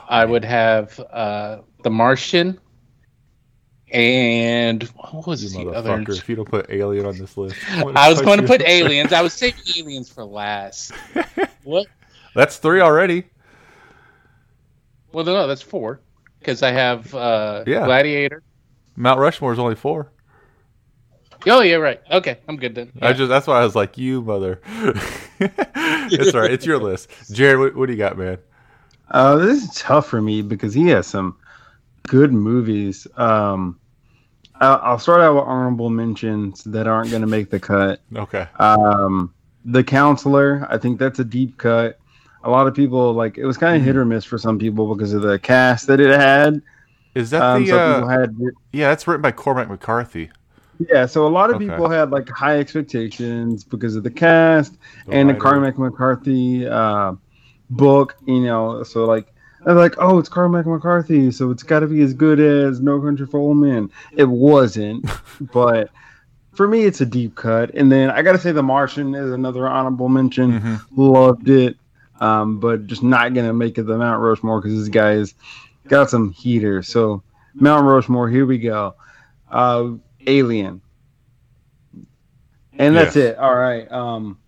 I 0.09 0.25
would 0.25 0.45
have 0.45 0.99
uh, 0.99 1.59
The 1.83 1.91
Martian. 1.91 2.59
And 3.91 4.83
what 4.83 5.27
was 5.27 5.53
the 5.53 5.69
other? 5.71 6.05
If 6.09 6.29
you 6.29 6.37
don't 6.37 6.49
put 6.49 6.67
Alien 6.69 7.07
on 7.07 7.17
this 7.17 7.37
list, 7.39 7.57
I 7.71 8.11
was 8.11 8.21
going 8.21 8.39
to 8.41 8.47
put 8.47 8.61
Aliens. 8.63 9.13
I 9.13 9.23
was 9.23 9.33
saving 9.35 9.63
Aliens 9.79 10.11
for 10.11 10.25
last. 10.25 10.93
what? 11.65 11.87
That's 12.35 12.59
three 12.59 12.81
already. 12.81 13.25
Well, 15.13 15.25
no, 15.25 15.47
that's 15.47 15.63
four. 15.63 16.01
Because 16.39 16.63
I 16.63 16.71
have 16.71 17.15
uh, 17.15 17.65
Yeah. 17.67 17.87
Gladiator. 17.87 18.43
Mount 18.95 19.21
Rushmore 19.21 19.53
is 19.53 19.59
only 19.59 19.75
four. 19.75 20.13
Oh, 21.47 21.63
yeah, 21.63 21.77
right. 21.77 22.01
Okay, 22.11 22.39
I'm 22.49 22.57
good 22.57 22.75
then. 22.75 22.93
I 23.01 23.13
just 23.13 23.29
that's 23.29 23.47
why 23.47 23.61
I 23.61 23.65
was 23.65 23.77
like, 23.77 23.97
you 23.97 24.21
mother. 24.23 24.61
it's 25.39 26.35
all 26.35 26.41
right. 26.43 26.51
It's 26.51 26.67
your 26.67 26.79
list, 26.79 27.09
Jarred. 27.33 27.59
What, 27.61 27.77
what 27.77 27.87
do 27.87 27.93
you 27.93 27.99
got, 27.99 28.19
man? 28.19 28.39
Uh, 29.11 29.37
this 29.37 29.65
is 29.65 29.75
tough 29.75 30.07
for 30.07 30.21
me 30.21 30.43
because 30.43 30.75
he 30.75 30.89
has 30.89 31.07
some 31.07 31.37
good 32.07 32.33
movies. 32.33 33.07
Um, 33.17 33.81
I'll, 34.61 34.81
I'll 34.83 34.99
start 34.99 35.21
out 35.21 35.35
with 35.37 35.45
honorable 35.45 35.91
mentions 35.91 36.65
that 36.65 36.87
aren't 36.87 37.11
going 37.11 37.23
to 37.23 37.29
make 37.29 37.51
the 37.51 37.61
cut. 37.61 38.01
Okay. 38.15 38.49
Um, 38.59 39.35
the 39.65 39.85
Counselor, 39.85 40.67
I 40.71 40.79
think 40.79 40.99
that's 40.99 41.19
a 41.21 41.25
deep 41.25 41.57
cut. 41.59 41.99
A 42.45 42.51
lot 42.51 42.67
of 42.67 42.75
people 42.75 43.13
like 43.15 43.39
it 43.39 43.47
was 43.47 43.59
kind 43.59 43.77
of 43.77 43.83
hit 43.83 43.97
or 43.97 44.05
miss 44.05 44.25
for 44.25 44.39
some 44.39 44.59
people 44.59 44.95
because 44.95 45.13
of 45.13 45.23
the 45.23 45.39
cast 45.39 45.87
that 45.89 46.01
it 46.01 46.11
had. 46.19 46.63
Is 47.15 47.31
that 47.31 47.43
Um, 47.43 47.65
the? 47.65 47.67
some 47.67 47.79
Uh, 47.79 47.85
people 47.85 48.09
had 48.09 48.37
yeah, 48.73 48.89
that's 48.89 49.07
written 49.07 49.23
by 49.23 49.33
Cormac 49.33 49.69
McCarthy. 49.69 50.31
yeah, 50.79 51.07
so 51.07 51.27
a 51.27 51.29
lot 51.29 51.51
of 51.51 51.57
Okay. 51.57 51.67
people 51.67 51.89
had 51.91 52.11
like 52.11 52.29
high 52.29 52.59
expectations 52.59 53.65
because 53.65 53.97
of 53.97 54.05
the 54.05 54.11
cast 54.11 54.77
The 55.07 55.13
and 55.15 55.29
the. 55.31 55.35
Cormac 55.35 55.79
McCarthy 55.79 56.67
uh, 56.67 57.15
book. 57.71 58.17
You 58.27 58.41
know, 58.41 58.83
so 58.83 59.05
like 59.05 59.33
And 59.67 59.77
like, 59.77 59.95
oh, 59.99 60.19
it's 60.19 60.29
Cormac 60.29 60.67
McCarthy, 60.67 61.31
so 61.33 61.51
it's 61.51 61.63
got 61.63 61.81
to 61.81 61.87
be 61.87 62.01
as 62.03 62.15
good 62.15 62.41
as 62.41 62.81
No 62.81 63.01
Country 63.01 63.27
for 63.27 63.39
Old 63.39 63.57
Men. 63.59 63.91
It 64.17 64.25
wasn't, 64.29 65.05
but 65.53 65.91
for 66.53 66.67
me, 66.69 66.85
it's 66.85 67.01
a 67.01 67.07
deep 67.07 67.35
cut. 67.37 67.71
And 67.75 67.91
then 67.93 68.11
I 68.11 68.23
got 68.23 68.33
to 68.33 68.39
say, 68.39 68.53
The 68.53 68.63
Martian 68.63 69.15
is 69.15 69.31
another 69.33 69.69
honorable 69.69 70.09
mention. 70.09 70.61
Mm-hmm. 70.61 71.01
Loved 71.01 71.49
it, 71.49 71.77
um, 72.21 72.59
but 72.59 72.87
just 72.87 73.03
not 73.03 73.35
gonna 73.35 73.53
make 73.53 73.79
it 73.79 73.85
the 73.85 73.97
Mount 73.99 74.21
Rushmore 74.23 74.61
because 74.61 74.79
this 74.79 74.89
guy's 74.89 75.35
got 75.89 76.11
some 76.11 76.31
heater. 76.33 76.83
So 76.83 77.23
Mount 77.55 77.85
Rushmore, 77.87 78.29
here 78.29 78.47
we 78.47 78.59
go. 78.59 78.95
Uh, 79.51 79.93
Alien, 80.27 80.81
and 82.79 82.95
that's 82.95 83.17
Yes. 83.17 83.33
it. 83.33 83.39
All 83.39 83.55
right. 83.55 83.91
Um, 83.91 84.39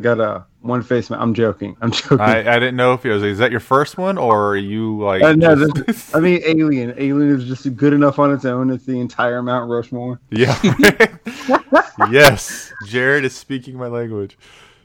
got 0.00 0.20
a 0.20 0.44
one 0.60 0.82
face. 0.82 1.10
I'm 1.10 1.34
joking. 1.34 1.76
I'm 1.80 1.90
joking. 1.92 2.20
I, 2.20 2.40
I 2.40 2.58
didn't 2.58 2.76
know 2.76 2.92
if 2.94 3.04
it 3.06 3.12
was. 3.12 3.22
Is 3.22 3.38
that 3.38 3.50
your 3.50 3.60
first 3.60 3.96
one, 3.98 4.18
or 4.18 4.50
are 4.50 4.56
you 4.56 4.98
like? 5.00 5.22
Uh, 5.22 5.32
no, 5.34 5.54
just- 5.54 5.86
this- 5.86 6.14
I 6.14 6.20
mean, 6.20 6.40
Alien. 6.44 6.94
Alien 6.96 7.30
is 7.40 7.44
just 7.46 7.76
good 7.76 7.92
enough 7.92 8.18
on 8.18 8.32
its 8.32 8.44
own. 8.44 8.70
It's 8.70 8.84
the 8.84 8.98
entire 9.00 9.42
Mount 9.42 9.70
Rushmore. 9.70 10.20
yeah. 10.30 10.56
yes, 12.10 12.72
Jarred 12.86 13.24
is 13.24 13.34
speaking 13.34 13.76
my 13.76 13.88
language. 13.88 14.38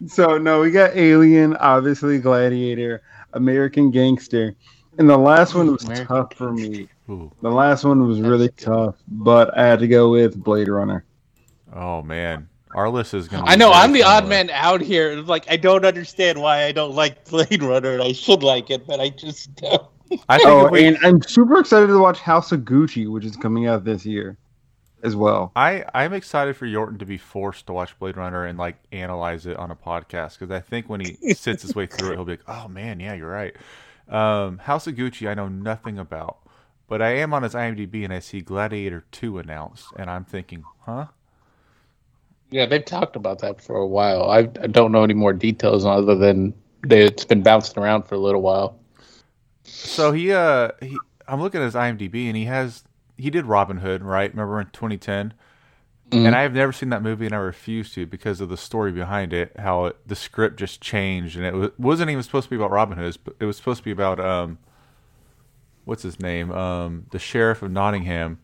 So 0.08 0.38
no, 0.38 0.60
we 0.62 0.72
got 0.72 0.96
Alien, 0.96 1.56
obviously 1.58 2.20
Gladiator, 2.20 3.01
American 3.34 3.89
Gangster, 3.92 4.56
and 4.98 5.10
the 5.10 5.18
last 5.18 5.56
one 5.56 5.72
was 5.72 5.84
American 5.86 6.08
tough 6.08 6.34
for 6.34 6.51
me. 6.51 6.88
Ooh. 7.10 7.32
The 7.42 7.50
last 7.51 7.84
one 7.84 8.08
was 8.08 8.20
really 8.22 8.50
tough, 8.50 8.96
but 9.08 9.58
I 9.58 9.65
had 9.65 9.80
to 9.80 9.88
go 9.88 10.12
with 10.12 10.42
Blade 10.42 10.68
Runner. 10.68 11.06
Oh 11.74 12.01
man, 12.01 12.50
our 12.75 12.89
list 12.89 13.13
is 13.13 13.27
gonna. 13.27 13.46
I 13.46 13.56
know 13.56 13.72
I'm 13.72 13.92
the 13.92 14.03
odd 14.03 14.27
man 14.27 14.50
out 14.50 14.82
here. 14.82 15.15
Like 15.22 15.46
I 15.50 15.58
don't 15.58 15.86
understand 15.86 16.42
why 16.42 16.63
I 16.65 16.72
don't 16.72 16.94
like 16.94 17.25
Blade 17.30 17.62
Runner, 17.62 17.94
and 17.94 18.03
I 18.03 18.13
should 18.13 18.44
like 18.44 18.70
it, 18.70 18.86
but 18.88 19.00
I 19.00 19.10
just 19.10 19.56
don't. 19.56 19.88
I 20.30 20.38
think 20.38 20.50
oh, 20.50 20.70
we... 20.70 20.86
and 20.86 20.98
I'm 21.03 21.22
super 21.22 21.60
excited 21.60 21.88
to 21.88 21.98
watch 21.98 22.20
House 22.20 22.51
of 22.51 22.62
Gucci, 22.62 23.10
which 23.12 23.25
is 23.25 23.36
coming 23.36 23.68
out 23.68 23.84
this 23.84 24.06
year, 24.06 24.38
as 25.03 25.15
well. 25.15 25.51
I 25.56 25.86
I'm 25.94 26.13
excited 26.13 26.56
for 26.56 26.65
Yorton 26.65 27.00
to 27.00 27.06
be 27.06 27.18
forced 27.18 27.68
to 27.68 27.74
watch 27.74 27.98
Blade 28.00 28.18
Runner 28.18 28.46
and 28.46 28.58
like 28.58 28.77
analyze 28.92 29.46
it 29.46 29.58
on 29.58 29.72
a 29.72 29.75
podcast 29.75 30.39
because 30.39 30.51
I 30.51 30.60
think 30.60 30.89
when 30.89 31.01
he 31.01 31.34
sits 31.34 31.62
his 31.62 31.75
way 31.75 31.86
through 31.86 32.12
it, 32.12 32.15
he'll 32.15 32.25
be 32.25 32.34
like, 32.34 32.48
"Oh 32.48 32.68
man, 32.68 33.00
yeah, 33.00 33.13
you're 33.13 33.30
right." 33.30 33.56
Um, 34.10 34.58
House 34.60 34.88
of 34.88 34.96
Gucci, 34.96 35.30
I 35.30 35.34
know 35.34 35.48
nothing 35.48 35.98
about, 35.98 36.38
but 36.88 37.01
I 37.01 37.15
am 37.15 37.34
on 37.34 37.44
his 37.44 37.53
IMDb 37.53 38.03
and 38.03 38.13
I 38.13 38.20
see 38.20 38.42
Gladiator 38.42 39.06
Two 39.12 39.38
announced, 39.38 39.88
and 39.98 40.10
I'm 40.10 40.25
thinking, 40.25 40.63
huh? 40.82 41.08
Yeah, 42.53 42.67
they've 42.67 42.86
talked 42.86 43.15
about 43.15 43.39
that 43.39 43.60
for 43.60 43.77
a 43.77 43.88
while. 43.88 44.29
I, 44.29 44.41
I 44.62 44.67
don't 44.67 44.91
know 44.91 45.03
any 45.03 45.15
more 45.15 45.33
details 45.33 45.86
other 45.86 46.15
than 46.15 46.53
they, 46.86 47.05
it's 47.05 47.25
been 47.25 47.41
bouncing 47.41 47.81
around 47.81 48.03
for 48.03 48.13
a 48.13 48.19
little 48.19 48.43
while. 48.43 48.77
So 49.63 50.12
he 50.12 50.31
uh 50.31 50.69
he 50.79 50.95
I'm 51.27 51.41
looking 51.41 51.62
at 51.62 51.65
his 51.65 51.74
IMDb 51.74 52.27
and 52.27 52.38
he 52.38 52.45
has 52.45 52.83
he 53.17 53.31
did 53.31 53.48
Robin 53.48 53.77
Hood, 53.77 54.03
right? 54.03 54.29
Remember 54.29 54.62
in 54.62 54.67
2010? 54.67 55.33
And 56.12 56.36
I 56.36 56.43
have 56.43 56.53
never 56.53 56.72
seen 56.72 56.89
that 56.89 57.01
movie 57.01 57.25
and 57.25 57.33
I 57.33 57.39
refuse 57.39 57.91
to 57.95 58.05
because 58.05 58.39
of 58.39 58.50
the 58.50 58.57
story 58.57 58.91
behind 58.91 59.33
it, 59.33 59.51
how 59.57 59.86
it, 59.86 59.98
the 60.07 60.15
script 60.15 60.60
just 60.60 60.79
changed 60.79 61.36
and 61.36 61.43
it 61.43 61.55
was, 61.55 61.72
wasn't 61.79 62.12
even 62.12 62.22
supposed 62.22 62.43
to 62.43 62.50
be 62.51 62.55
about 62.55 62.69
Robin 62.69 62.95
Hood, 62.95 63.17
it 63.39 63.45
was 63.45 63.57
supposed 63.57 63.79
to 63.79 63.83
be 63.83 63.89
about 63.89 64.19
um 64.19 64.60
what's 65.86 66.03
his 66.03 66.19
name? 66.19 66.51
Um 66.51 67.07
the 67.10 67.17
sheriff 67.17 67.63
of 67.63 67.72
Nottingham. 67.72 68.38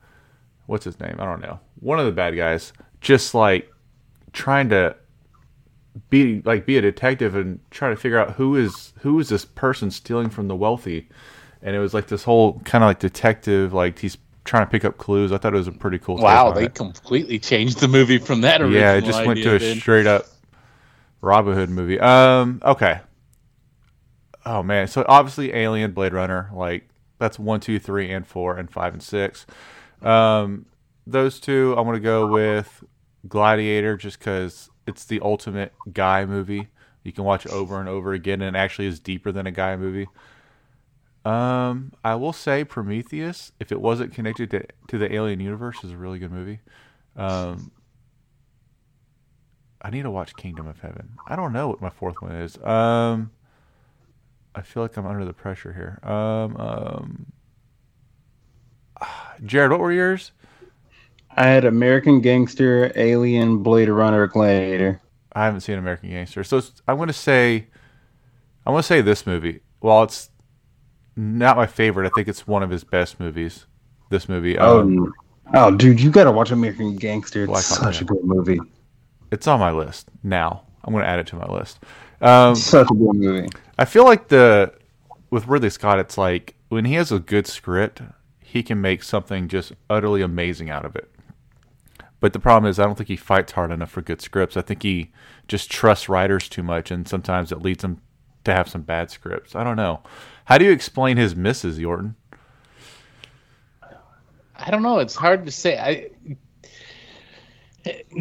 What's 0.65 0.85
his 0.85 0.99
name? 0.99 1.17
I 1.19 1.25
don't 1.25 1.41
know. 1.41 1.59
One 1.79 1.99
of 1.99 2.07
the 2.07 2.11
bad 2.11 2.35
guys 2.35 2.73
just 3.01 3.35
like 3.35 3.71
trying 4.33 4.69
to 4.69 4.95
be 6.09 6.41
like 6.45 6.65
be 6.65 6.77
a 6.77 6.81
detective 6.81 7.35
and 7.35 7.59
try 7.71 7.89
to 7.89 7.95
figure 7.95 8.17
out 8.19 8.31
who 8.33 8.55
is 8.55 8.93
who 9.01 9.19
is 9.19 9.29
this 9.29 9.45
person 9.45 9.91
stealing 9.91 10.29
from 10.29 10.47
the 10.47 10.55
wealthy. 10.55 11.09
And 11.61 11.75
it 11.75 11.79
was 11.79 11.93
like 11.93 12.07
this 12.07 12.23
whole 12.23 12.59
kind 12.61 12.83
of 12.83 12.87
like 12.89 12.99
detective 12.99 13.73
like 13.73 13.99
he's 13.99 14.17
trying 14.45 14.65
to 14.65 14.69
pick 14.71 14.85
up 14.85 14.97
clues. 14.97 15.31
I 15.31 15.37
thought 15.37 15.53
it 15.53 15.57
was 15.57 15.67
a 15.67 15.71
pretty 15.73 15.99
cool 15.99 16.17
Wow, 16.17 16.51
they 16.51 16.65
it. 16.65 16.75
completely 16.75 17.37
changed 17.39 17.79
the 17.79 17.87
movie 17.87 18.17
from 18.17 18.41
that 18.41 18.61
original 18.61 18.79
yeah 18.79 18.93
it 18.93 19.03
just 19.03 19.25
went 19.25 19.41
to 19.43 19.55
a 19.55 19.59
then. 19.59 19.77
straight 19.77 20.07
up 20.07 20.25
robin 21.21 21.53
hood 21.53 21.69
movie. 21.69 21.99
Um 21.99 22.61
okay. 22.63 23.01
Oh 24.45 24.63
man. 24.63 24.87
So 24.87 25.05
obviously 25.07 25.53
alien 25.53 25.91
blade 25.91 26.13
runner 26.13 26.49
like 26.53 26.87
that's 27.17 27.37
one 27.37 27.59
two 27.59 27.79
three 27.79 28.09
and 28.11 28.25
four 28.25 28.57
and 28.57 28.71
five 28.71 28.93
and 28.93 29.03
six. 29.03 29.45
Um 30.01 30.65
those 31.05 31.39
two 31.39 31.73
i'm 31.77 31.85
gonna 31.85 31.99
go 31.99 32.27
with 32.27 32.83
gladiator 33.27 33.97
just 33.97 34.19
because 34.19 34.69
it's 34.87 35.05
the 35.05 35.19
ultimate 35.21 35.73
guy 35.91 36.25
movie. 36.25 36.67
You 37.03 37.11
can 37.11 37.23
watch 37.23 37.47
over 37.47 37.79
and 37.79 37.89
over 37.89 38.13
again 38.13 38.41
and 38.41 38.55
it 38.55 38.59
actually 38.59 38.87
is 38.87 38.99
deeper 38.99 39.31
than 39.31 39.47
a 39.47 39.51
guy 39.51 39.75
movie. 39.75 40.07
Um 41.25 41.91
i 42.03 42.15
will 42.15 42.31
say 42.31 42.63
prometheus 42.63 43.51
if 43.59 43.73
it 43.73 43.81
wasn't 43.81 44.13
connected 44.13 44.49
to, 44.51 44.65
to 44.87 44.97
the 44.97 45.13
alien 45.13 45.41
universe 45.41 45.83
is 45.83 45.91
a 45.91 45.97
really 45.97 46.17
good 46.17 46.31
movie. 46.31 46.59
Um 47.15 47.71
i 49.81 49.89
need 49.89 50.03
to 50.03 50.11
watch 50.11 50.35
kingdom 50.35 50.67
of 50.67 50.79
heaven. 50.79 51.17
I 51.27 51.35
don't 51.35 51.51
know 51.51 51.67
what 51.67 51.81
my 51.81 51.89
fourth 51.89 52.21
one 52.21 52.31
is. 52.35 52.57
Um 52.63 53.31
i 54.55 54.61
feel 54.61 54.81
like 54.83 54.95
i'm 54.95 55.05
under 55.05 55.25
the 55.25 55.33
pressure 55.33 55.73
here. 55.73 55.99
Um 56.09 56.55
um 56.57 57.25
jared 59.43 59.71
what 59.71 59.81
were 59.81 59.91
yours 59.91 60.31
I 61.35 61.47
had 61.47 61.65
American 61.65 62.21
Gangster, 62.21 62.91
Alien, 62.95 63.63
Blade 63.63 63.89
Runner, 63.89 64.27
Gladiator. 64.27 65.01
I 65.33 65.45
haven't 65.45 65.61
seen 65.61 65.77
American 65.77 66.09
Gangster, 66.09 66.43
so 66.43 66.61
I'm 66.87 66.97
going 66.97 67.07
to 67.07 67.13
say, 67.13 67.67
I'm 68.65 68.73
going 68.73 68.81
to 68.81 68.87
say 68.87 69.01
this 69.01 69.25
movie. 69.25 69.61
While 69.79 70.03
it's 70.03 70.29
not 71.15 71.55
my 71.55 71.67
favorite, 71.67 72.07
I 72.07 72.11
think 72.13 72.27
it's 72.27 72.45
one 72.47 72.63
of 72.63 72.69
his 72.69 72.83
best 72.83 73.19
movies. 73.19 73.65
This 74.09 74.27
movie, 74.27 74.57
Oh, 74.57 74.79
um, 74.81 75.13
oh, 75.53 75.69
dude, 75.71 76.01
you 76.01 76.09
gotta 76.09 76.31
watch 76.31 76.49
American 76.49 76.95
Gangster. 76.95 77.43
It's 77.43 77.49
Black 77.51 77.61
such 77.63 78.01
a 78.01 78.05
good 78.05 78.23
movie. 78.23 78.59
it's 79.31 79.45
on 79.47 79.59
my 79.59 79.71
list 79.71 80.09
now. 80.23 80.63
I'm 80.83 80.91
going 80.93 81.03
to 81.03 81.09
add 81.09 81.19
it 81.19 81.27
to 81.27 81.35
my 81.35 81.45
list. 81.45 81.79
Um, 82.21 82.55
Such 82.55 82.89
a 82.89 82.93
good 82.93 83.13
movie. 83.15 83.47
I 83.77 83.85
feel 83.85 84.03
like 84.03 84.29
the 84.29 84.73
with 85.29 85.47
Ridley 85.47 85.69
Scott, 85.69 85.99
it's 85.99 86.17
like 86.17 86.55
when 86.69 86.85
he 86.85 86.95
has 86.95 87.11
a 87.11 87.19
good 87.19 87.45
script, 87.47 88.01
he 88.41 88.63
can 88.63 88.81
make 88.81 89.03
something 89.03 89.47
just 89.47 89.73
utterly 89.89 90.21
amazing 90.23 90.69
out 90.71 90.83
of 90.85 90.95
it. 90.95 91.09
But 92.19 92.33
the 92.33 92.39
problem 92.39 92.69
is, 92.69 92.79
I 92.79 92.85
don't 92.85 92.95
think 92.95 93.07
he 93.07 93.15
fights 93.15 93.53
hard 93.53 93.71
enough 93.71 93.91
for 93.91 94.01
good 94.01 94.21
scripts. 94.21 94.57
I 94.57 94.61
think 94.61 94.83
he 94.83 95.11
just 95.47 95.71
trusts 95.71 96.09
writers 96.09 96.49
too 96.49 96.63
much, 96.63 96.91
and 96.91 97.07
sometimes 97.07 97.51
it 97.51 97.61
leads 97.61 97.83
him 97.83 98.01
to 98.43 98.53
have 98.53 98.67
some 98.67 98.81
bad 98.81 99.09
scripts. 99.09 99.55
I 99.55 99.63
don't 99.63 99.77
know. 99.77 100.01
How 100.45 100.57
do 100.57 100.65
you 100.65 100.71
explain 100.71 101.17
his 101.17 101.35
misses, 101.35 101.79
Yorton? 101.79 102.15
I 104.55 104.71
don't 104.71 104.83
know. 104.83 104.99
It's 104.99 105.15
hard 105.15 105.45
to 105.45 105.51
say. 105.51 105.77
I 105.77 106.09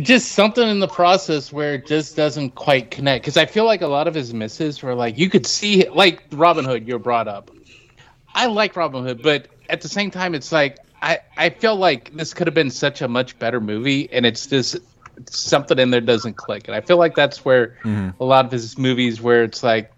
just 0.02 0.32
something 0.32 0.66
in 0.68 0.78
the 0.78 0.88
process 0.88 1.52
where 1.52 1.74
it 1.74 1.86
just 1.86 2.16
doesn't 2.16 2.54
quite 2.54 2.90
connect. 2.92 3.24
Because 3.24 3.36
I 3.36 3.46
feel 3.46 3.64
like 3.64 3.82
a 3.82 3.88
lot 3.88 4.06
of 4.06 4.14
his 4.14 4.32
misses 4.32 4.82
were 4.82 4.94
like 4.94 5.18
you 5.18 5.28
could 5.28 5.46
see, 5.46 5.88
like 5.88 6.22
Robin 6.32 6.64
Hood. 6.64 6.86
You're 6.86 7.00
brought 7.00 7.26
up. 7.26 7.50
I 8.34 8.46
like 8.46 8.76
Robin 8.76 9.04
Hood, 9.04 9.22
but 9.22 9.48
at 9.68 9.80
the 9.80 9.88
same 9.88 10.10
time, 10.10 10.34
it's 10.34 10.52
like 10.52 10.78
I 11.02 11.20
I 11.36 11.50
feel 11.50 11.76
like 11.76 12.12
this 12.14 12.34
could 12.34 12.46
have 12.46 12.54
been 12.54 12.70
such 12.70 13.02
a 13.02 13.08
much 13.08 13.38
better 13.38 13.60
movie, 13.60 14.08
and 14.12 14.26
it's 14.26 14.46
just 14.46 14.76
something 15.30 15.78
in 15.78 15.90
there 15.90 16.00
doesn't 16.00 16.34
click. 16.34 16.68
And 16.68 16.74
I 16.74 16.80
feel 16.80 16.96
like 16.96 17.14
that's 17.14 17.44
where 17.44 17.76
mm-hmm. 17.82 18.10
a 18.20 18.24
lot 18.24 18.44
of 18.44 18.52
his 18.52 18.78
movies, 18.78 19.20
where 19.20 19.44
it's 19.44 19.62
like 19.62 19.92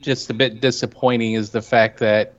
just 0.00 0.30
a 0.30 0.34
bit 0.34 0.60
disappointing, 0.60 1.34
is 1.34 1.50
the 1.50 1.62
fact 1.62 1.98
that 1.98 2.34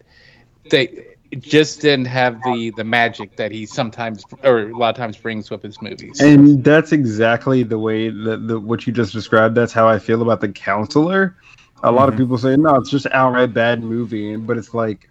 they 0.70 1.06
just 1.38 1.82
didn't 1.82 2.06
have 2.06 2.42
the 2.44 2.72
the 2.76 2.84
magic 2.84 3.36
that 3.36 3.52
he 3.52 3.66
sometimes 3.66 4.24
or 4.44 4.62
a 4.62 4.78
lot 4.78 4.90
of 4.90 4.96
times 4.96 5.18
brings 5.18 5.50
with 5.50 5.62
his 5.62 5.82
movies. 5.82 6.20
And 6.20 6.64
that's 6.64 6.92
exactly 6.92 7.64
the 7.64 7.78
way 7.78 8.10
that 8.10 8.48
the, 8.48 8.60
what 8.60 8.88
you 8.88 8.94
just 8.94 9.14
described. 9.14 9.56
That's 9.56 9.74
how 9.74 9.88
I 9.88 10.00
feel 10.00 10.22
about 10.22 10.42
the 10.42 10.50
counselor. 10.50 11.36
A 11.84 11.92
lot 11.92 12.10
of 12.10 12.16
mm-hmm. 12.16 12.24
people 12.24 12.38
say 12.38 12.58
no, 12.58 12.76
it's 12.76 12.90
just 12.90 13.06
outright 13.12 13.54
bad 13.54 13.84
movie, 13.84 14.36
but 14.36 14.58
it's 14.58 14.74
like, 14.74 15.10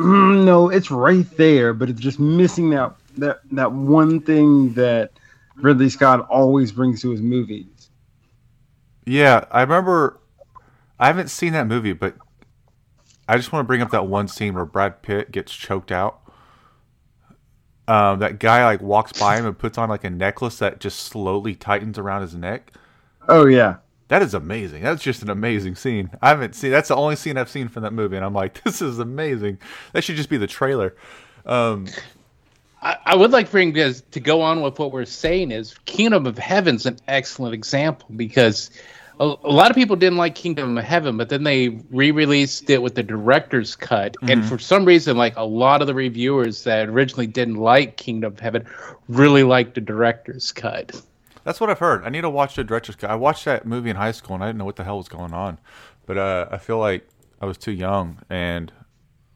no, 0.00 0.70
it's 0.70 0.90
right 0.90 1.26
there, 1.36 1.74
but 1.74 1.90
it's 1.90 2.00
just 2.00 2.18
missing 2.18 2.70
that 2.70 2.94
that 3.18 3.40
that 3.52 3.72
one 3.72 4.20
thing 4.20 4.72
that 4.74 5.12
Ridley 5.56 5.90
Scott 5.90 6.26
always 6.28 6.72
brings 6.72 7.02
to 7.02 7.10
his 7.10 7.20
movies. 7.20 7.90
Yeah, 9.04 9.44
I 9.50 9.62
remember. 9.62 10.20
I 10.98 11.06
haven't 11.06 11.28
seen 11.28 11.54
that 11.54 11.66
movie, 11.66 11.94
but 11.94 12.14
I 13.26 13.36
just 13.36 13.52
want 13.52 13.64
to 13.64 13.66
bring 13.66 13.80
up 13.80 13.90
that 13.90 14.06
one 14.06 14.28
scene 14.28 14.54
where 14.54 14.66
Brad 14.66 15.02
Pitt 15.02 15.32
gets 15.32 15.52
choked 15.52 15.90
out. 15.90 16.20
Um, 17.88 18.20
that 18.20 18.38
guy 18.38 18.64
like 18.64 18.82
walks 18.82 19.12
by 19.18 19.36
him 19.36 19.46
and 19.46 19.58
puts 19.58 19.78
on 19.78 19.88
like 19.88 20.04
a 20.04 20.10
necklace 20.10 20.58
that 20.58 20.78
just 20.78 21.00
slowly 21.00 21.54
tightens 21.54 21.98
around 21.98 22.22
his 22.22 22.34
neck. 22.34 22.72
Oh 23.28 23.46
yeah, 23.46 23.76
That 24.10 24.22
is 24.22 24.34
amazing. 24.34 24.82
That's 24.82 25.02
just 25.02 25.22
an 25.22 25.30
amazing 25.30 25.76
scene. 25.76 26.10
I 26.20 26.28
haven't 26.30 26.54
seen. 26.54 26.70
That's 26.72 26.88
the 26.88 26.96
only 26.96 27.14
scene 27.16 27.36
I've 27.38 27.48
seen 27.48 27.68
from 27.68 27.84
that 27.84 27.92
movie, 27.92 28.16
and 28.16 28.24
I'm 28.24 28.34
like, 28.34 28.60
this 28.64 28.82
is 28.82 28.98
amazing. 28.98 29.58
That 29.92 30.02
should 30.04 30.16
just 30.16 30.28
be 30.28 30.36
the 30.36 30.46
trailer. 30.48 30.94
Um, 31.46 31.86
I, 32.82 32.96
I 33.06 33.16
would 33.16 33.30
like 33.30 33.46
to 33.46 33.52
bring 33.52 33.72
this 33.72 34.02
to 34.10 34.20
go 34.20 34.42
on 34.42 34.62
with 34.62 34.78
what 34.78 34.90
we're 34.92 35.04
saying 35.04 35.52
is 35.52 35.74
Kingdom 35.84 36.26
of 36.26 36.36
Heaven's 36.38 36.86
an 36.86 36.98
excellent 37.08 37.54
example 37.54 38.08
because 38.16 38.70
a, 39.20 39.24
a 39.24 39.52
lot 39.52 39.70
of 39.70 39.76
people 39.76 39.96
didn't 39.96 40.18
like 40.18 40.34
Kingdom 40.34 40.76
of 40.76 40.84
Heaven, 40.84 41.16
but 41.16 41.28
then 41.28 41.44
they 41.44 41.68
re-released 41.90 42.68
it 42.68 42.82
with 42.82 42.94
the 42.96 43.02
director's 43.04 43.76
cut, 43.76 44.16
and 44.22 44.42
Mhm. 44.42 44.48
for 44.48 44.58
some 44.58 44.84
reason, 44.86 45.16
like 45.16 45.36
a 45.36 45.44
lot 45.44 45.82
of 45.82 45.86
the 45.86 45.94
reviewers 45.94 46.64
that 46.64 46.88
originally 46.88 47.26
didn't 47.28 47.56
like 47.56 47.96
Kingdom 47.96 48.32
of 48.32 48.40
Heaven 48.40 48.66
really 49.08 49.44
liked 49.44 49.74
the 49.76 49.80
director's 49.82 50.50
cut. 50.50 51.00
That's 51.44 51.60
what 51.60 51.70
I've 51.70 51.78
heard. 51.78 52.04
I 52.04 52.10
need 52.10 52.20
to 52.22 52.30
watch 52.30 52.56
the 52.56 52.64
director's 52.64 52.96
cut. 52.96 53.10
I 53.10 53.14
watched 53.14 53.44
that 53.44 53.66
movie 53.66 53.90
in 53.90 53.96
high 53.96 54.12
school 54.12 54.34
and 54.34 54.44
I 54.44 54.48
didn't 54.48 54.58
know 54.58 54.64
what 54.64 54.76
the 54.76 54.84
hell 54.84 54.98
was 54.98 55.08
going 55.08 55.32
on, 55.32 55.58
but 56.06 56.18
uh, 56.18 56.46
I 56.50 56.58
feel 56.58 56.78
like 56.78 57.06
I 57.40 57.46
was 57.46 57.58
too 57.58 57.72
young. 57.72 58.18
And 58.28 58.72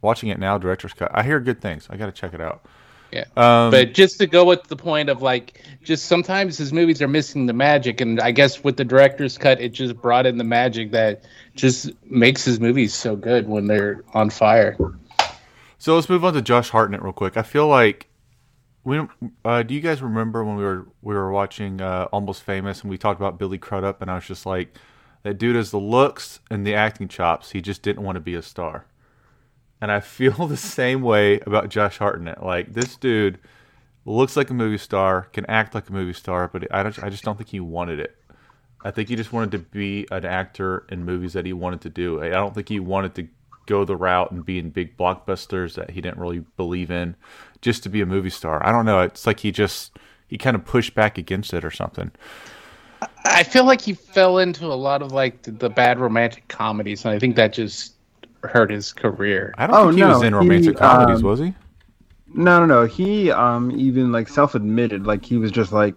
watching 0.02 0.28
it 0.28 0.38
now, 0.38 0.58
director's 0.58 0.92
cut, 0.92 1.10
I 1.14 1.22
hear 1.22 1.40
good 1.40 1.60
things. 1.60 1.86
I 1.90 1.96
got 1.96 2.06
to 2.06 2.12
check 2.12 2.34
it 2.34 2.40
out. 2.40 2.66
Yeah. 3.12 3.24
Um, 3.36 3.70
but 3.70 3.94
just 3.94 4.18
to 4.18 4.26
go 4.26 4.44
with 4.44 4.64
the 4.64 4.74
point 4.76 5.08
of 5.08 5.22
like, 5.22 5.62
just 5.84 6.06
sometimes 6.06 6.58
his 6.58 6.72
movies 6.72 7.00
are 7.00 7.06
missing 7.06 7.46
the 7.46 7.52
magic, 7.52 8.00
and 8.00 8.20
I 8.20 8.32
guess 8.32 8.64
with 8.64 8.76
the 8.76 8.84
director's 8.84 9.38
cut, 9.38 9.60
it 9.60 9.72
just 9.72 9.96
brought 10.02 10.26
in 10.26 10.36
the 10.36 10.44
magic 10.44 10.90
that 10.90 11.22
just 11.54 11.92
makes 12.10 12.44
his 12.44 12.58
movies 12.58 12.92
so 12.92 13.14
good 13.14 13.48
when 13.48 13.68
they're 13.68 14.02
on 14.14 14.30
fire. 14.30 14.76
So 15.78 15.94
let's 15.94 16.08
move 16.08 16.24
on 16.24 16.34
to 16.34 16.42
Josh 16.42 16.70
Hartnett 16.70 17.02
real 17.02 17.12
quick. 17.12 17.36
I 17.36 17.42
feel 17.42 17.68
like 17.68 18.08
we 18.84 19.00
uh, 19.44 19.62
do 19.62 19.74
you 19.74 19.80
guys 19.80 20.02
remember 20.02 20.44
when 20.44 20.56
we 20.56 20.62
were 20.62 20.86
we 21.02 21.14
were 21.14 21.32
watching 21.32 21.80
uh, 21.80 22.06
Almost 22.12 22.42
Famous 22.42 22.82
and 22.82 22.90
we 22.90 22.98
talked 22.98 23.18
about 23.18 23.38
Billy 23.38 23.58
Crudup 23.58 24.02
and 24.02 24.10
I 24.10 24.16
was 24.16 24.26
just 24.26 24.46
like 24.46 24.76
that 25.22 25.38
dude 25.38 25.56
has 25.56 25.70
the 25.70 25.80
looks 25.80 26.40
and 26.50 26.66
the 26.66 26.74
acting 26.74 27.08
chops. 27.08 27.50
He 27.50 27.62
just 27.62 27.82
didn't 27.82 28.04
want 28.04 28.16
to 28.16 28.20
be 28.20 28.34
a 28.34 28.42
star. 28.42 28.86
And 29.80 29.90
I 29.90 30.00
feel 30.00 30.46
the 30.46 30.56
same 30.56 31.02
way 31.02 31.40
about 31.40 31.70
Josh 31.70 31.98
Hartnett. 31.98 32.42
Like 32.42 32.74
this 32.74 32.96
dude 32.96 33.40
looks 34.04 34.36
like 34.36 34.50
a 34.50 34.54
movie 34.54 34.78
star, 34.78 35.22
can 35.32 35.46
act 35.46 35.74
like 35.74 35.88
a 35.88 35.92
movie 35.92 36.12
star, 36.12 36.48
but 36.52 36.72
I 36.72 36.82
don't, 36.82 37.02
I 37.02 37.08
just 37.08 37.24
don't 37.24 37.36
think 37.38 37.48
he 37.48 37.60
wanted 37.60 37.98
it. 37.98 38.16
I 38.84 38.90
think 38.90 39.08
he 39.08 39.16
just 39.16 39.32
wanted 39.32 39.52
to 39.52 39.58
be 39.58 40.06
an 40.10 40.26
actor 40.26 40.84
in 40.90 41.06
movies 41.06 41.32
that 41.32 41.46
he 41.46 41.54
wanted 41.54 41.80
to 41.82 41.88
do. 41.88 42.22
I 42.22 42.28
don't 42.28 42.54
think 42.54 42.68
he 42.68 42.80
wanted 42.80 43.14
to 43.14 43.28
go 43.66 43.84
the 43.84 43.96
route 43.96 44.30
and 44.30 44.44
be 44.44 44.58
in 44.58 44.70
big 44.70 44.96
blockbusters 44.96 45.74
that 45.74 45.90
he 45.90 46.00
didn't 46.00 46.18
really 46.20 46.40
believe 46.56 46.90
in 46.90 47.16
just 47.60 47.82
to 47.84 47.88
be 47.88 48.00
a 48.00 48.06
movie 48.06 48.30
star. 48.30 48.64
I 48.66 48.72
don't 48.72 48.86
know. 48.86 49.00
It's 49.00 49.26
like 49.26 49.40
he 49.40 49.52
just 49.52 49.96
he 50.28 50.38
kind 50.38 50.56
of 50.56 50.64
pushed 50.64 50.94
back 50.94 51.18
against 51.18 51.54
it 51.54 51.64
or 51.64 51.70
something. 51.70 52.10
I 53.24 53.42
feel 53.42 53.64
like 53.64 53.80
he 53.80 53.94
fell 53.94 54.38
into 54.38 54.66
a 54.66 54.74
lot 54.74 55.02
of 55.02 55.12
like 55.12 55.42
the, 55.42 55.52
the 55.52 55.70
bad 55.70 55.98
romantic 55.98 56.48
comedies, 56.48 57.04
and 57.04 57.14
I 57.14 57.18
think 57.18 57.36
that 57.36 57.52
just 57.52 57.96
hurt 58.42 58.70
his 58.70 58.92
career. 58.92 59.56
I 59.58 59.66
don't 59.66 59.78
Oh, 59.78 59.82
think 59.82 59.94
he 59.94 60.04
no, 60.04 60.20
was 60.20 60.22
in 60.22 60.34
romantic 60.34 60.74
he, 60.74 60.76
comedies, 60.76 61.22
um, 61.22 61.24
was 61.24 61.40
he? 61.40 61.54
No, 62.26 62.60
no, 62.60 62.66
no. 62.66 62.86
He 62.86 63.30
um 63.30 63.70
even 63.72 64.12
like 64.12 64.28
self-admitted, 64.28 65.06
like 65.06 65.24
he 65.24 65.36
was 65.38 65.50
just 65.50 65.72
like, 65.72 65.94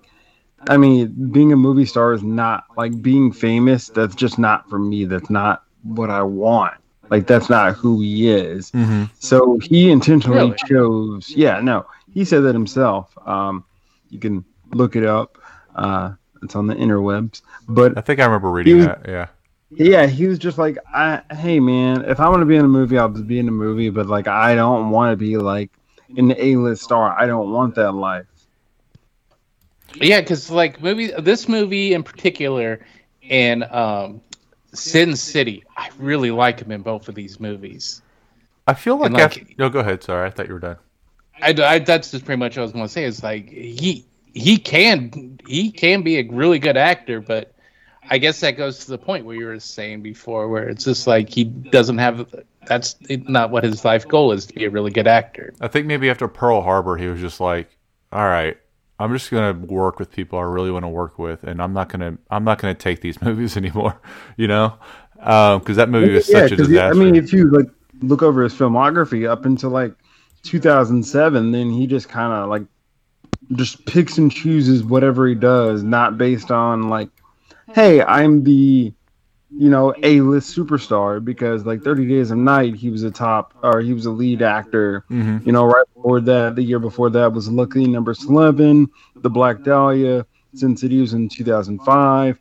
I 0.69 0.77
mean, 0.77 1.31
being 1.31 1.53
a 1.53 1.57
movie 1.57 1.85
star 1.85 2.13
is 2.13 2.23
not 2.23 2.65
like 2.77 3.01
being 3.01 3.31
famous. 3.31 3.89
That's 3.89 4.15
just 4.15 4.39
not 4.39 4.69
for 4.69 4.79
me. 4.79 5.05
That's 5.05 5.29
not 5.29 5.63
what 5.83 6.09
I 6.09 6.23
want. 6.23 6.75
Like 7.09 7.27
that's 7.27 7.49
not 7.49 7.73
who 7.75 8.01
he 8.01 8.29
is. 8.29 8.71
Mm-hmm. 8.71 9.05
So 9.19 9.57
he 9.59 9.89
intentionally 9.91 10.39
Really? 10.39 10.57
chose. 10.67 11.29
Yeah, 11.29 11.59
no, 11.61 11.85
he 12.13 12.25
said 12.25 12.41
that 12.41 12.53
himself. 12.53 13.17
Um, 13.27 13.63
you 14.09 14.19
can 14.19 14.43
look 14.73 14.95
it 14.95 15.05
up. 15.05 15.37
Uh, 15.75 16.13
it's 16.43 16.55
on 16.55 16.67
the 16.67 16.75
interwebs. 16.75 17.41
But 17.67 17.97
I 17.97 18.01
think 18.01 18.19
I 18.19 18.25
remember 18.25 18.49
reading 18.51 18.77
was- 18.77 18.85
that. 18.87 19.05
Yeah. 19.07 19.27
yeah, 19.71 20.05
he 20.07 20.27
was 20.27 20.39
just 20.39 20.57
like, 20.57 20.77
I, 20.93 21.21
hey 21.31 21.59
man, 21.59 22.05
if 22.05 22.19
I 22.19 22.29
want 22.29 22.41
to 22.41 22.45
be 22.45 22.55
in 22.55 22.65
a 22.65 22.69
movie, 22.69 22.97
I'll 22.97 23.09
just 23.09 23.27
be 23.27 23.39
in 23.39 23.47
a 23.47 23.51
movie. 23.51 23.89
But 23.89 24.07
like, 24.07 24.27
I 24.27 24.55
don't 24.55 24.89
want 24.91 25.11
to 25.13 25.17
be 25.17 25.37
like 25.37 25.71
an 26.15 26.33
A-list 26.37 26.83
star. 26.83 27.17
I 27.19 27.25
don't 27.25 27.51
want 27.51 27.75
that 27.75 27.91
life. 27.93 28.25
Yeah, 29.95 30.21
because 30.21 30.49
like 30.51 30.81
movie, 30.81 31.11
this 31.19 31.47
movie 31.47 31.93
in 31.93 32.03
particular, 32.03 32.85
and 33.29 33.63
um, 33.65 34.21
Sin 34.73 35.15
City, 35.15 35.63
I 35.75 35.89
really 35.97 36.31
like 36.31 36.59
him 36.59 36.71
in 36.71 36.81
both 36.81 37.07
of 37.07 37.15
these 37.15 37.39
movies. 37.39 38.01
I 38.67 38.73
feel 38.73 38.97
like, 38.97 39.11
like- 39.11 39.21
after, 39.23 39.41
no. 39.57 39.69
Go 39.69 39.79
ahead. 39.79 40.03
Sorry, 40.03 40.27
I 40.27 40.29
thought 40.29 40.47
you 40.47 40.53
were 40.53 40.59
done. 40.59 40.77
I, 41.41 41.49
I 41.49 41.79
that's 41.79 42.11
just 42.11 42.25
pretty 42.25 42.39
much 42.39 42.57
what 42.57 42.63
I 42.63 42.63
was 42.63 42.71
going 42.71 42.85
to 42.85 42.91
say. 42.91 43.03
Is 43.03 43.23
like 43.23 43.49
he 43.49 44.05
he 44.33 44.57
can 44.57 45.39
he 45.47 45.71
can 45.71 46.01
be 46.01 46.17
a 46.17 46.23
really 46.23 46.59
good 46.59 46.77
actor, 46.77 47.21
but 47.21 47.53
I 48.09 48.17
guess 48.17 48.39
that 48.41 48.51
goes 48.51 48.79
to 48.79 48.91
the 48.91 48.97
point 48.97 49.25
where 49.25 49.35
you 49.35 49.45
were 49.45 49.59
saying 49.59 50.01
before, 50.01 50.47
where 50.47 50.67
it's 50.67 50.83
just 50.83 51.07
like 51.07 51.29
he 51.29 51.43
doesn't 51.43 51.97
have 51.97 52.33
that's 52.65 52.95
not 53.09 53.51
what 53.51 53.63
his 53.63 53.85
life 53.85 54.07
goal 54.07 54.31
is 54.31 54.45
to 54.47 54.53
be 54.53 54.65
a 54.65 54.69
really 54.69 54.91
good 54.91 55.07
actor. 55.07 55.53
I 55.61 55.67
think 55.67 55.85
maybe 55.87 56.09
after 56.09 56.27
Pearl 56.27 56.61
Harbor, 56.61 56.97
he 56.97 57.07
was 57.07 57.21
just 57.21 57.39
like, 57.39 57.69
"All 58.11 58.25
right, 58.25 58.57
I'm 58.99 59.13
just 59.13 59.29
gonna 59.29 59.53
work 59.53 59.99
with 59.99 60.11
people 60.11 60.39
I 60.39 60.43
really 60.43 60.71
want 60.71 60.83
to 60.83 60.89
work 60.89 61.19
with, 61.19 61.43
and 61.43 61.61
I'm 61.61 61.73
not 61.73 61.89
gonna 61.89 62.17
I'm 62.29 62.43
not 62.43 62.59
gonna 62.59 62.73
take 62.73 63.01
these 63.01 63.21
movies 63.21 63.57
anymore." 63.57 63.99
You 64.37 64.47
know, 64.47 64.73
um, 65.19 65.59
because 65.59 65.77
that 65.77 65.89
movie 65.89 66.13
was 66.13 66.29
such 66.29 66.51
a 66.51 66.55
disaster. 66.55 66.99
I 66.99 67.03
mean, 67.03 67.15
if 67.15 67.31
you 67.31 67.49
like 67.49 67.67
look 68.01 68.21
over 68.21 68.43
his 68.43 68.53
filmography 68.53 69.29
up 69.29 69.45
until 69.45 69.69
like 69.69 69.93
2007, 70.43 71.51
then 71.51 71.71
he 71.71 71.87
just 71.87 72.09
kind 72.09 72.33
of 72.33 72.49
like 72.49 72.63
just 73.53 73.85
picks 73.85 74.17
and 74.17 74.31
chooses 74.31 74.83
whatever 74.83 75.27
he 75.27 75.35
does, 75.35 75.83
not 75.83 76.17
based 76.17 76.51
on 76.51 76.89
like, 76.89 77.09
hey, 77.73 78.01
I'm 78.01 78.43
the 78.43 78.93
you 79.49 79.69
know 79.69 79.93
A-list 80.03 80.55
superstar 80.55 81.23
because 81.23 81.65
like 81.65 81.81
30 81.81 82.07
Days 82.07 82.31
of 82.31 82.37
Night, 82.37 82.75
he 82.75 82.89
was 82.89 83.03
a 83.03 83.11
top 83.11 83.53
or 83.63 83.79
he 83.81 83.93
was 83.93 84.05
a 84.05 84.11
lead 84.11 84.41
actor. 84.41 85.05
Mhm. 85.09 85.45
You 85.45 85.51
know, 85.51 85.65
right 85.65 85.85
before 85.95 86.19
that, 86.21 86.55
the 86.55 86.63
year 86.63 86.79
before 86.79 87.09
that 87.11 87.33
was 87.33 87.49
Lucky 87.49 87.87
Number 87.87 88.13
Slevin, 88.13 88.87
The 89.15 89.29
Black 89.29 89.63
Dahlia, 89.63 90.25
Sin 90.53 90.75
City 90.75 90.99
was 90.99 91.13
in 91.13 91.29
2005. 91.29 92.39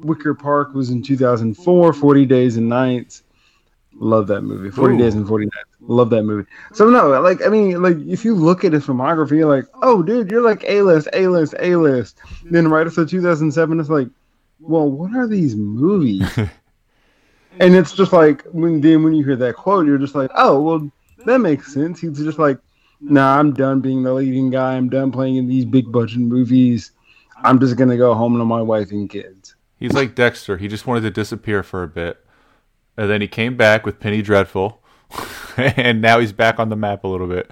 Wicker 0.00 0.34
Park 0.34 0.74
was 0.74 0.90
in 0.90 1.02
2004, 1.02 1.92
40 1.92 2.26
Days 2.26 2.56
and 2.56 2.68
Nights. 2.68 3.22
Love 3.98 4.26
that 4.26 4.42
movie. 4.42 4.70
40 4.70 4.94
Ooh. 4.94 4.98
Days 4.98 5.14
and 5.14 5.26
40 5.26 5.46
Nights. 5.46 5.68
Love 5.80 6.10
that 6.10 6.24
movie. 6.24 6.48
So 6.72 6.90
no, 6.90 7.20
like 7.20 7.44
I 7.44 7.48
mean, 7.48 7.82
like 7.82 7.96
if 7.98 8.24
you 8.24 8.34
look 8.34 8.64
at 8.64 8.72
his 8.72 8.84
filmography, 8.84 9.38
you're 9.38 9.54
like, 9.54 9.66
oh 9.82 10.02
dude, 10.02 10.30
you're 10.30 10.42
like 10.42 10.64
A 10.64 10.82
list, 10.82 11.08
A 11.12 11.28
list, 11.28 11.54
A 11.60 11.76
list. 11.76 12.18
Then 12.44 12.68
right 12.68 12.86
after 12.86 13.06
2007, 13.06 13.80
it's 13.80 13.88
like, 13.88 14.08
well, 14.60 14.90
what 14.90 15.14
are 15.14 15.26
these 15.26 15.56
movies? 15.56 16.36
and 17.60 17.74
it's 17.74 17.92
just 17.92 18.12
like 18.12 18.42
when 18.52 18.80
then 18.80 19.02
when 19.02 19.14
you 19.14 19.24
hear 19.24 19.36
that 19.36 19.56
quote, 19.56 19.86
you're 19.86 19.98
just 19.98 20.14
like, 20.14 20.30
oh 20.34 20.60
well, 20.60 20.90
that 21.24 21.38
makes 21.38 21.72
sense. 21.72 22.00
He's 22.00 22.18
just 22.18 22.38
like, 22.38 22.58
nah, 23.00 23.38
I'm 23.38 23.52
done 23.52 23.80
being 23.80 24.02
the 24.02 24.12
leading 24.12 24.50
guy. 24.50 24.74
I'm 24.74 24.88
done 24.88 25.12
playing 25.12 25.36
in 25.36 25.48
these 25.48 25.64
big 25.64 25.90
budget 25.90 26.18
movies. 26.18 26.92
I'm 27.42 27.58
just 27.60 27.76
gonna 27.76 27.96
go 27.96 28.14
home 28.14 28.38
to 28.38 28.44
my 28.44 28.62
wife 28.62 28.90
and 28.90 29.08
kids. 29.08 29.54
He's 29.78 29.92
like 29.92 30.14
Dexter. 30.14 30.56
He 30.56 30.68
just 30.68 30.86
wanted 30.86 31.02
to 31.02 31.10
disappear 31.10 31.62
for 31.62 31.82
a 31.82 31.88
bit, 31.88 32.24
and 32.96 33.10
then 33.10 33.20
he 33.20 33.28
came 33.28 33.56
back 33.56 33.84
with 33.84 34.00
Penny 34.00 34.22
Dreadful, 34.22 34.82
and 35.56 36.00
now 36.00 36.18
he's 36.18 36.32
back 36.32 36.58
on 36.58 36.70
the 36.70 36.76
map 36.76 37.04
a 37.04 37.08
little 37.08 37.26
bit. 37.26 37.50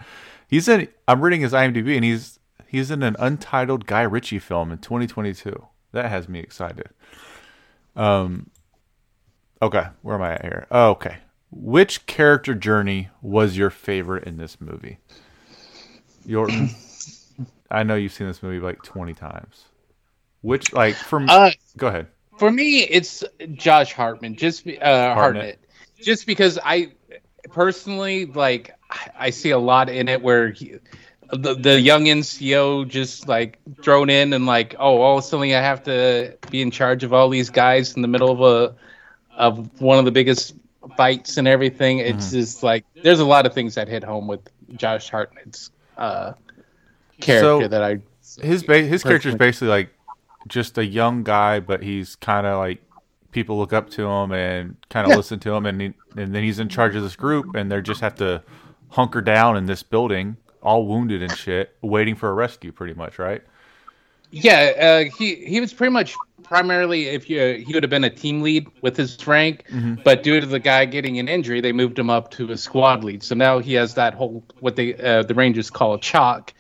He's 0.49 0.69
in. 0.69 0.89
I'm 1.07 1.21
reading 1.21 1.43
his 1.43 1.53
IMDb, 1.53 1.97
and 1.97 2.05
he's 2.05 2.39
he's 2.67 2.91
in 2.91 3.03
an 3.03 3.17
untitled 3.19 3.87
Guy 3.87 4.03
Ritchie 4.03 4.39
film 4.39 4.73
in 4.73 4.79
2022. 4.79 5.67
That 5.95 6.11
has 6.11 6.29
me 6.29 6.41
excited. 6.41 6.89
Um. 7.97 8.51
Okay, 9.63 9.87
where 10.03 10.15
am 10.17 10.23
I 10.23 10.35
at 10.35 10.43
here? 10.43 10.67
Oh, 10.71 10.91
okay. 10.91 11.19
Which 11.51 12.05
character 12.07 12.55
journey 12.55 13.09
was 13.23 13.57
your 13.57 13.71
favorite 13.71 14.25
in 14.25 14.37
this 14.37 14.61
movie? 14.61 14.99
Your, 16.27 16.49
I 17.71 17.83
know 17.85 17.95
you've 17.95 18.13
seen 18.13 18.27
this 18.27 18.43
movie 18.43 18.59
like 18.59 18.83
20 18.83 19.15
times. 19.15 19.65
Which, 20.43 20.73
like, 20.73 20.97
from 20.97 21.31
Uh, 21.31 21.53
go 21.77 21.87
ahead. 21.87 22.09
For 22.39 22.51
me, 22.51 22.81
it's 22.83 23.23
Josh 23.53 23.93
Hartman. 23.93 24.35
Just 24.35 24.67
uh, 24.67 24.71
Hartnett. 24.73 25.15
Hartnett. 25.15 25.59
Just 26.03 26.27
because 26.27 26.59
I 26.63 26.93
personally 27.51 28.27
like, 28.27 28.73
I- 28.91 29.11
I 29.19 29.31
see 29.31 29.51
a 29.51 29.59
lot 29.59 29.89
in 29.89 30.09
it 30.09 30.21
where 30.21 30.51
he, 30.51 30.75
the 31.33 31.55
the 31.55 31.81
young 31.81 32.05
NCO 32.05 32.87
just 32.89 33.29
like 33.29 33.59
thrown 33.83 34.11
in 34.11 34.33
and 34.33 34.47
like, 34.47 34.75
oh, 34.79 35.01
all 35.01 35.19
of 35.19 35.25
a 35.25 35.27
sudden 35.27 35.49
I 35.51 35.61
have 35.61 35.83
to 35.85 36.37
be 36.51 36.63
in 36.63 36.71
charge 36.71 37.03
of 37.05 37.13
all 37.13 37.29
these 37.29 37.51
guys 37.51 37.95
in 37.95 38.03
the 38.03 38.09
middle 38.09 38.31
of 38.31 38.41
a 38.41 38.75
of 39.37 39.81
one 39.81 39.99
of 39.99 40.05
the 40.05 40.13
biggest 40.13 40.55
fights 40.97 41.37
and 41.39 41.49
everything. 41.49 41.99
It's 41.99 42.31
just 42.31 42.63
like 42.63 42.85
there's 43.03 43.21
a 43.21 43.25
lot 43.25 43.47
of 43.47 43.55
things 43.55 43.75
that 43.75 43.89
hit 43.89 44.05
home 44.05 44.27
with 44.27 44.41
Josh 44.77 45.11
Hartnett's 45.11 45.71
uh, 45.97 46.33
character 47.21 47.63
So, 47.65 47.69
that 47.69 47.83
I 47.83 47.99
his 48.43 48.63
ba- 48.63 48.83
his 48.83 49.03
character 49.03 49.29
is 49.29 49.35
basically 49.35 49.69
like 49.69 49.91
just 50.49 50.77
a 50.79 50.85
young 50.85 51.23
guy, 51.25 51.61
but 51.61 51.83
he's 51.83 52.17
kind 52.17 52.47
of 52.47 52.59
like 52.59 52.83
people 53.33 53.59
look 53.59 53.73
up 53.73 53.91
to 53.91 54.07
him 54.07 54.31
and 54.33 54.77
kind 54.91 55.07
of 55.07 55.11
Yeah. 55.11 55.17
listen 55.17 55.41
to 55.41 55.53
him, 55.55 55.67
and 55.67 55.81
he, 55.81 55.95
and 56.17 56.35
then 56.35 56.45
he's 56.45 56.59
in 56.61 56.69
charge 56.69 56.95
of 56.95 57.03
this 57.03 57.17
group, 57.17 57.55
and 57.55 57.71
they 57.73 57.81
just 57.81 58.01
have 58.01 58.15
to 58.17 58.43
hunker 58.91 59.21
down 59.21 59.57
in 59.57 59.67
this 59.67 59.83
building, 59.83 60.37
all 60.65 60.87
wounded 60.87 61.23
and 61.23 61.37
shit, 61.37 61.77
waiting 61.83 62.15
for 62.15 62.29
a 62.31 62.33
rescue, 62.33 62.73
pretty 62.73 62.95
much, 62.95 63.19
right? 63.19 63.43
Yeah, 64.31 65.05
uh, 65.07 65.11
he 65.17 65.37
he 65.47 65.61
was 65.61 65.73
pretty 65.73 65.93
much 65.93 66.15
primarily 66.43 67.07
if 67.07 67.31
you 67.31 67.63
he 67.65 67.73
would 67.73 67.83
have 67.85 67.91
been 67.91 68.03
a 68.05 68.11
team 68.11 68.43
lead 68.43 68.67
with 68.83 68.97
his 68.97 69.25
rank, 69.27 69.65
Mhm. 69.71 70.03
but 70.03 70.23
due 70.25 70.41
to 70.41 70.47
the 70.47 70.59
guy 70.59 70.85
getting 70.87 71.19
an 71.19 71.29
injury, 71.29 71.61
they 71.61 71.73
moved 71.73 71.99
him 71.99 72.11
up 72.11 72.31
to 72.33 72.51
a 72.51 72.57
squad 72.57 73.05
lead. 73.05 73.23
So 73.23 73.35
now 73.37 73.61
he 73.61 73.75
has 73.75 73.95
that 73.95 74.15
whole 74.15 74.43
what 74.61 74.75
they 74.77 74.95
uh, 74.97 75.23
the 75.23 75.35
Rangers 75.35 75.71
call 75.71 75.95
a 75.95 76.01
chalk 76.01 76.53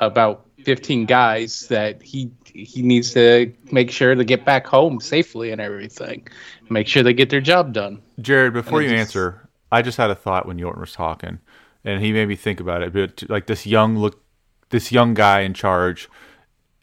about 0.00 0.44
15 0.64 1.06
guys 1.06 1.68
that 1.68 2.02
he 2.02 2.30
he 2.44 2.82
needs 2.82 3.12
to 3.14 3.52
make 3.70 3.90
sure 3.90 4.14
to 4.16 4.24
get 4.24 4.44
back 4.44 4.66
home 4.66 5.00
safely 5.00 5.52
and 5.52 5.60
everything. 5.60 6.26
Make 6.70 6.88
sure 6.88 7.02
they 7.04 7.14
get 7.14 7.30
their 7.30 7.40
job 7.40 7.72
done. 7.72 8.02
Jarred, 8.20 8.52
before 8.52 8.82
you 8.82 8.88
just- 8.90 8.98
answer, 9.00 9.48
I 9.70 9.80
just 9.82 9.96
had 9.96 10.10
a 10.10 10.14
thought 10.14 10.46
when 10.46 10.58
Yorton 10.58 10.80
was 10.80 10.92
talking, 10.92 11.38
and 11.84 12.02
he 12.02 12.12
made 12.12 12.28
me 12.28 12.36
think 12.36 12.60
about 12.60 12.82
it. 12.82 12.92
But 12.92 13.24
like 13.28 13.46
this 13.46 13.66
young 13.66 13.96
look, 13.96 14.22
this 14.70 14.92
young 14.92 15.14
guy 15.14 15.40
in 15.40 15.54
charge, 15.54 16.08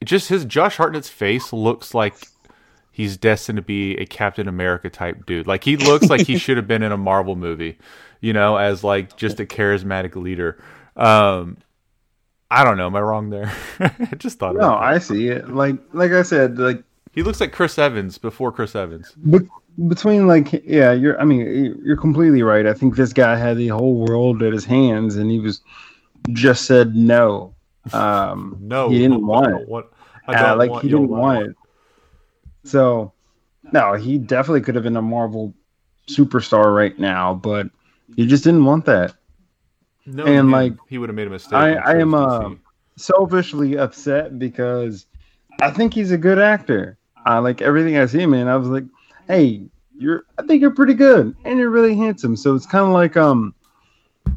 just 0.03 0.29
his 0.29 0.45
Josh 0.45 0.77
Hartnett's 0.77 1.09
face 1.09 1.51
looks 1.53 1.93
like 1.93 2.15
he's 2.91 3.17
destined 3.17 3.57
to 3.57 3.61
be 3.61 3.95
a 3.97 4.05
Captain 4.05 4.47
America 4.47 4.89
type 4.89 5.25
dude. 5.25 5.47
Like 5.47 5.63
he 5.63 5.77
looks 5.77 6.09
like 6.09 6.27
he 6.27 6.37
should 6.39 6.57
have 6.57 6.67
been 6.67 6.83
in 6.83 6.91
a 6.91 6.97
Marvel 6.97 7.35
movie, 7.35 7.77
you 8.21 8.33
know, 8.33 8.57
as 8.57 8.83
like 8.83 9.15
just 9.15 9.39
a 9.39 9.45
charismatic 9.45 10.15
leader. 10.15 10.61
Um, 10.95 11.57
I 12.51 12.63
don't 12.63 12.77
know. 12.77 12.87
Am 12.87 12.95
I 12.95 13.01
wrong 13.01 13.29
there? 13.29 13.53
I 13.79 14.15
just 14.17 14.39
thought. 14.39 14.55
No, 14.55 14.61
about 14.61 14.81
that. 14.81 14.87
I 14.87 14.99
see 14.99 15.27
it. 15.27 15.49
Like 15.49 15.75
like 15.93 16.11
I 16.11 16.23
said, 16.23 16.57
like 16.57 16.83
he 17.13 17.23
looks 17.23 17.39
like 17.39 17.51
Chris 17.51 17.77
Evans 17.77 18.17
before 18.17 18.51
Chris 18.51 18.75
Evans. 18.75 19.11
Be- 19.13 19.47
between 19.87 20.27
like 20.27 20.51
yeah 20.65 20.91
you're 20.91 21.19
i 21.21 21.23
mean 21.23 21.79
you're 21.83 21.95
completely 21.97 22.41
right 22.43 22.65
i 22.65 22.73
think 22.73 22.95
this 22.95 23.13
guy 23.13 23.35
had 23.37 23.55
the 23.57 23.67
whole 23.69 23.95
world 23.95 24.43
at 24.43 24.51
his 24.51 24.65
hands 24.65 25.15
and 25.15 25.31
he 25.31 25.39
was 25.39 25.61
just 26.33 26.65
said 26.65 26.95
no 26.95 27.55
um 27.93 28.57
No, 28.61 28.89
he 28.89 28.97
didn't 28.99 29.25
want 29.25 29.53
it 29.55 29.67
want- 29.69 29.85
I 30.27 30.35
Uh, 30.51 30.55
like 30.57 30.69
want 30.71 30.83
he 30.83 30.89
didn't 30.89 31.07
love. 31.09 31.19
want 31.19 31.47
it 31.49 31.55
so 32.63 33.13
no 33.71 33.93
he 33.93 34.17
definitely 34.17 34.61
could 34.61 34.75
have 34.75 34.83
been 34.83 34.97
a 34.97 35.01
marvel 35.01 35.53
superstar 36.07 36.75
right 36.75 36.97
now 36.99 37.33
but 37.33 37.69
he 38.15 38.25
just 38.27 38.43
didn't 38.43 38.65
want 38.65 38.85
that 38.85 39.13
No, 40.05 40.25
and 40.25 40.47
he- 40.49 40.53
like 40.53 40.73
he 40.87 40.97
would 40.97 41.09
have 41.09 41.15
made 41.15 41.27
a 41.27 41.29
mistake. 41.29 41.53
I, 41.53 41.75
I 41.75 41.97
am 41.99 42.13
uh, 42.13 42.49
selfishly 42.97 43.77
upset 43.77 44.37
because 44.39 45.05
I 45.61 45.69
think 45.71 45.93
he's 45.93 46.11
a 46.11 46.17
good 46.17 46.39
actor. 46.39 46.97
I 47.25 47.37
like 47.39 47.61
everything 47.61 47.97
I 47.97 48.07
see 48.07 48.19
him 48.21 48.33
in. 48.33 48.47
I 48.47 48.55
was 48.57 48.69
like, 48.69 48.85
hey, 49.29 49.61
you're 49.97 50.23
I 50.37 50.43
think 50.43 50.59
you're 50.61 50.71
pretty 50.71 50.95
good 50.95 51.35
and 51.45 51.57
you're 51.59 51.69
really 51.69 51.95
handsome. 51.95 52.35
So 52.35 52.55
it's 52.55 52.65
kind 52.65 52.85
of 52.85 52.91
like 52.91 53.15
um 53.15 53.53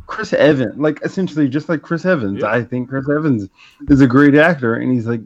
Chris 0.06 0.32
Evans, 0.32 0.78
like 0.78 1.00
essentially 1.02 1.48
just 1.48 1.68
like 1.68 1.82
Chris 1.82 2.04
Evans. 2.04 2.44
I 2.44 2.62
think 2.62 2.88
Chris 2.88 3.08
Evans 3.08 3.48
is 3.88 4.00
a 4.00 4.06
great 4.06 4.36
actor 4.36 4.76
and 4.76 4.92
he's 4.92 5.06
like 5.06 5.20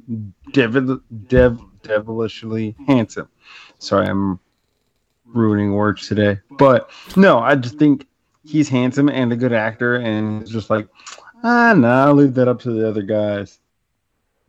devil, 0.52 1.00
dev, 1.26 1.60
devilishly 1.82 2.74
handsome. 2.86 3.28
Sorry, 3.78 4.06
I'm 4.06 4.40
ruining 5.26 5.72
words 5.74 6.08
today. 6.08 6.38
But 6.52 6.90
no, 7.16 7.40
I 7.40 7.56
just 7.56 7.78
think 7.78 8.06
he's 8.44 8.68
handsome 8.68 9.08
and 9.08 9.32
a 9.32 9.36
good 9.36 9.52
actor 9.52 9.96
and 9.96 10.40
it's 10.40 10.50
just 10.50 10.70
like 10.70 10.88
ah 11.42 11.74
nah, 11.76 12.06
I'll 12.06 12.14
leave 12.14 12.34
that 12.34 12.48
up 12.48 12.60
to 12.62 12.70
the 12.70 12.88
other 12.88 13.02
guys. 13.02 13.58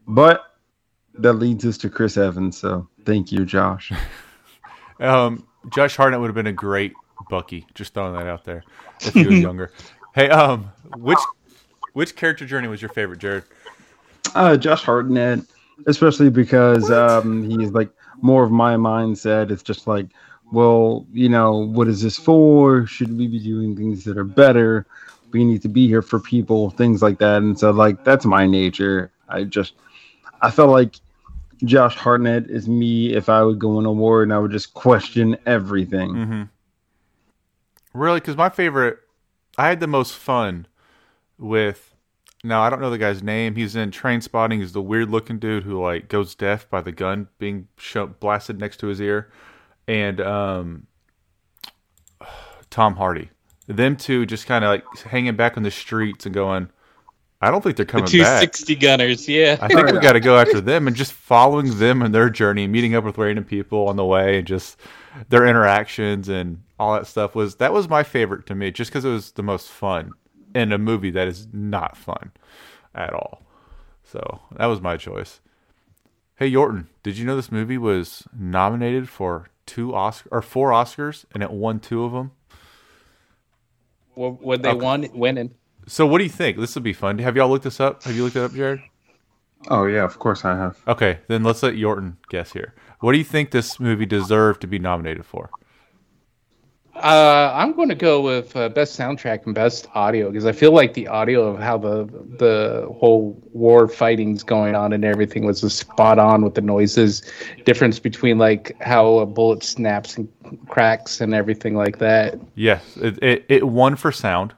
But 0.07 0.43
that 1.15 1.33
leads 1.33 1.65
us 1.65 1.77
to 1.79 1.89
Chris 1.89 2.15
Evans, 2.15 2.57
so 2.57 2.87
thank 3.05 3.31
you, 3.31 3.45
Josh. 3.45 3.91
Um, 4.99 5.47
Josh 5.69 5.95
Hartnett 5.95 6.19
would 6.19 6.27
have 6.27 6.35
been 6.35 6.47
a 6.47 6.53
great 6.53 6.93
Bucky. 7.29 7.65
Just 7.73 7.93
throwing 7.93 8.13
that 8.13 8.27
out 8.27 8.43
there 8.43 8.63
if 9.01 9.13
he 9.13 9.25
was 9.25 9.39
younger. 9.39 9.71
Hey, 10.13 10.29
um, 10.29 10.71
which 10.97 11.19
which 11.93 12.15
character 12.15 12.45
journey 12.45 12.67
was 12.67 12.81
your 12.81 12.89
favorite, 12.89 13.19
Jarred? 13.19 13.43
Uh, 14.35 14.57
Josh 14.57 14.83
Hartnett, 14.83 15.39
especially 15.87 16.29
because 16.29 16.91
um, 16.91 17.49
he's 17.49 17.71
like 17.71 17.89
more 18.21 18.43
of 18.43 18.51
my 18.51 18.75
mindset. 18.75 19.51
It's 19.51 19.63
just 19.63 19.87
like, 19.87 20.07
well, 20.51 21.05
you 21.11 21.29
know, 21.29 21.57
what 21.57 21.87
is 21.87 22.01
this 22.01 22.17
for? 22.17 22.85
Should 22.85 23.17
we 23.17 23.27
be 23.27 23.39
doing 23.39 23.75
things 23.75 24.03
that 24.05 24.17
are 24.17 24.23
better? 24.23 24.85
We 25.31 25.43
need 25.43 25.61
to 25.63 25.69
be 25.69 25.87
here 25.87 26.01
for 26.01 26.19
people, 26.19 26.69
things 26.71 27.01
like 27.01 27.19
that. 27.19 27.41
And 27.41 27.57
so, 27.59 27.71
like, 27.71 28.03
that's 28.03 28.25
my 28.25 28.47
nature. 28.47 29.11
I 29.27 29.43
just, 29.43 29.73
I 30.41 30.51
felt 30.51 30.69
like 30.69 30.95
Josh 31.63 31.95
Hartnett 31.95 32.49
is 32.49 32.67
me 32.67 33.13
if 33.13 33.29
I 33.29 33.43
would 33.43 33.59
go 33.59 33.77
on 33.77 33.85
a 33.85 33.91
war 33.91 34.23
and 34.23 34.33
I 34.33 34.39
would 34.39 34.51
just 34.51 34.73
question 34.73 35.37
everything. 35.45 36.13
Mm-hmm. 36.13 36.43
Really, 37.93 38.19
because 38.19 38.37
my 38.37 38.49
favorite, 38.49 38.99
I 39.57 39.69
had 39.69 39.79
the 39.79 39.87
most 39.87 40.15
fun 40.15 40.67
with. 41.37 41.93
Now 42.43 42.61
I 42.61 42.69
don't 42.69 42.79
know 42.79 42.91
the 42.91 42.99
guy's 42.99 43.23
name. 43.23 43.55
He's 43.55 43.75
in 43.75 43.89
Trainspotting. 43.89 44.59
He's 44.59 44.71
the 44.71 44.81
weird 44.81 45.09
looking 45.09 45.39
dude 45.39 45.63
who 45.63 45.81
like 45.81 46.07
goes 46.07 46.35
deaf 46.35 46.69
by 46.69 46.81
the 46.81 46.91
gun 46.91 47.27
being 47.39 47.67
blasted 48.19 48.59
next 48.59 48.77
to 48.77 48.87
his 48.87 49.01
ear, 49.01 49.31
and 49.87 50.21
um, 50.21 50.87
Tom 52.69 52.95
Hardy. 52.95 53.31
Them 53.65 53.97
two 53.97 54.25
just 54.25 54.45
kind 54.45 54.63
of 54.63 54.69
like 54.69 54.85
hanging 55.05 55.35
back 55.35 55.57
on 55.57 55.63
the 55.63 55.71
streets 55.71 56.25
and 56.25 56.33
going. 56.33 56.69
I 57.41 57.51
don't 57.51 57.63
think 57.63 57.77
they're 57.77 57.85
The 57.95 58.01
coming 58.01 58.15
back. 58.15 58.51
260 58.51 58.75
gunners, 58.75 59.27
yeah. 59.29 59.59
I 59.59 59.69
think 59.69 59.91
we 59.91 59.99
got 59.99 60.13
to 60.13 60.19
go 60.19 60.37
after 60.37 60.61
them 60.61 60.87
and 60.87 60.95
just 60.95 61.13
following 61.13 61.79
them 61.79 62.01
and 62.01 62.13
their 62.13 62.29
journey, 62.29 62.67
meeting 62.67 62.95
up 62.95 63.03
with 63.03 63.17
random 63.17 63.43
people 63.45 63.87
on 63.87 63.95
the 63.95 64.05
way, 64.05 64.37
and 64.39 64.47
just 64.47 64.79
their 65.29 65.45
interactions 65.47 66.29
and 66.29 66.63
all 66.79 66.93
that 66.93 67.07
stuff 67.07 67.35
was 67.35 67.55
that 67.55 67.73
was 67.73 67.89
my 67.89 68.03
favorite 68.03 68.45
to 68.47 68.55
me, 68.55 68.71
just 68.71 68.91
because 68.91 69.05
it 69.05 69.09
was 69.09 69.31
the 69.33 69.43
most 69.43 69.69
fun 69.69 70.15
in 70.55 70.71
a 70.71 70.77
movie 70.77 71.11
that 71.11 71.27
is 71.27 71.47
not 71.53 71.97
fun 71.97 72.31
at 72.95 73.13
all. 73.13 73.43
So 74.03 74.41
that 74.57 74.67
was 74.67 74.81
my 74.81 74.97
choice. 74.97 75.41
Hey 76.35 76.51
Yorton, 76.51 76.87
did 77.03 77.17
you 77.17 77.25
know 77.25 77.35
this 77.35 77.51
movie 77.51 77.77
was 77.79 78.27
nominated 78.37 79.09
for 79.09 79.47
two 79.65 79.95
Oscar 79.95 80.29
or 80.31 80.41
four 80.41 80.69
Oscars 80.71 81.25
and 81.33 81.43
it 81.43 81.51
won 81.51 81.79
two 81.79 82.03
of 82.03 82.11
them? 82.13 82.31
What, 84.15 84.41
what 84.41 84.61
they 84.63 84.73
Okay. 84.73 84.85
won 84.85 85.07
winning. 85.13 85.55
So 85.87 86.05
what 86.05 86.17
do 86.17 86.25
you 86.25 86.29
think? 86.29 86.57
This 86.57 86.75
will 86.75 86.81
be 86.81 86.93
fun. 86.93 87.17
Have 87.19 87.37
y'all 87.37 87.49
looked 87.49 87.63
this 87.63 87.79
up? 87.79 88.03
Have 88.03 88.15
you 88.15 88.23
looked 88.23 88.35
it 88.35 88.43
up, 88.43 88.53
Jarred? 88.53 88.81
Oh 89.69 89.85
yeah, 89.85 90.03
of 90.03 90.19
course 90.19 90.45
I 90.45 90.55
have. 90.55 90.77
Okay, 90.87 91.19
then 91.27 91.43
let's 91.43 91.63
let 91.63 91.73
Yorton 91.75 92.17
guess 92.29 92.53
here. 92.53 92.75
What 92.99 93.13
do 93.13 93.17
you 93.17 93.23
think 93.23 93.51
this 93.51 93.79
movie 93.79 94.05
deserved 94.05 94.61
to 94.61 94.67
be 94.67 94.79
nominated 94.79 95.25
for? 95.25 95.49
Uh, 97.03 97.51
I'm 97.53 97.73
going 97.73 97.89
to 97.89 97.95
go 97.95 98.21
with 98.21 98.55
uh, 98.55 98.69
best 98.69 98.99
soundtrack 98.99 99.45
and 99.45 99.53
best 99.53 99.87
audio 99.93 100.31
because 100.31 100.45
I 100.47 100.51
feel 100.51 100.71
like 100.71 100.95
the 100.95 101.07
audio 101.07 101.43
of 101.43 101.59
how 101.59 101.77
the 101.77 102.05
the 102.39 102.91
whole 102.99 103.39
war 103.53 103.87
fighting's 103.87 104.41
going 104.41 104.73
on 104.73 104.93
and 104.93 105.05
everything 105.05 105.45
was 105.45 105.61
just 105.61 105.77
spot 105.77 106.17
on 106.17 106.43
with 106.43 106.55
the 106.55 106.61
noises, 106.61 107.21
difference 107.65 107.99
between 107.99 108.39
like 108.39 108.75
how 108.81 109.19
a 109.19 109.27
bullet 109.27 109.63
snaps 109.63 110.17
and 110.17 110.27
cracks 110.67 111.21
and 111.21 111.35
everything 111.35 111.75
like 111.75 111.99
that. 111.99 112.39
Yes, 112.55 112.97
it 112.97 113.21
it, 113.21 113.45
it 113.47 113.67
won 113.67 113.95
for 113.95 114.11
sound, 114.11 114.55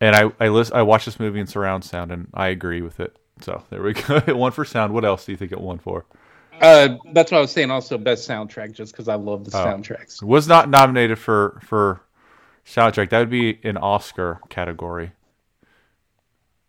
and 0.00 0.14
I 0.16 0.30
I 0.40 0.48
list, 0.48 0.72
I 0.72 0.82
watched 0.82 1.06
this 1.06 1.18
movie 1.20 1.40
in 1.40 1.46
surround 1.46 1.84
sound, 1.84 2.10
and 2.12 2.28
I 2.34 2.48
agree 2.48 2.82
with 2.82 3.00
it. 3.00 3.16
So 3.40 3.62
there 3.70 3.82
we 3.82 3.92
go. 3.94 4.16
It 4.26 4.36
won 4.36 4.52
for 4.52 4.64
sound. 4.64 4.92
What 4.94 5.04
else 5.04 5.26
do 5.26 5.32
you 5.32 5.38
think 5.38 5.52
it 5.52 5.60
won 5.60 5.78
for? 5.78 6.04
Uh, 6.60 6.96
that's 7.12 7.30
what 7.30 7.38
I 7.38 7.40
was 7.42 7.50
saying. 7.52 7.70
Also, 7.70 7.98
best 7.98 8.26
soundtrack 8.26 8.72
just 8.72 8.92
because 8.92 9.08
I 9.08 9.14
love 9.16 9.44
the 9.44 9.56
Oh. 9.58 9.64
soundtracks. 9.64 10.22
Was 10.22 10.48
not 10.48 10.70
nominated 10.70 11.18
for 11.18 11.60
for 11.64 12.00
soundtrack. 12.66 13.10
That 13.10 13.18
would 13.20 13.30
be 13.30 13.58
an 13.62 13.76
Oscar 13.76 14.40
category. 14.48 15.12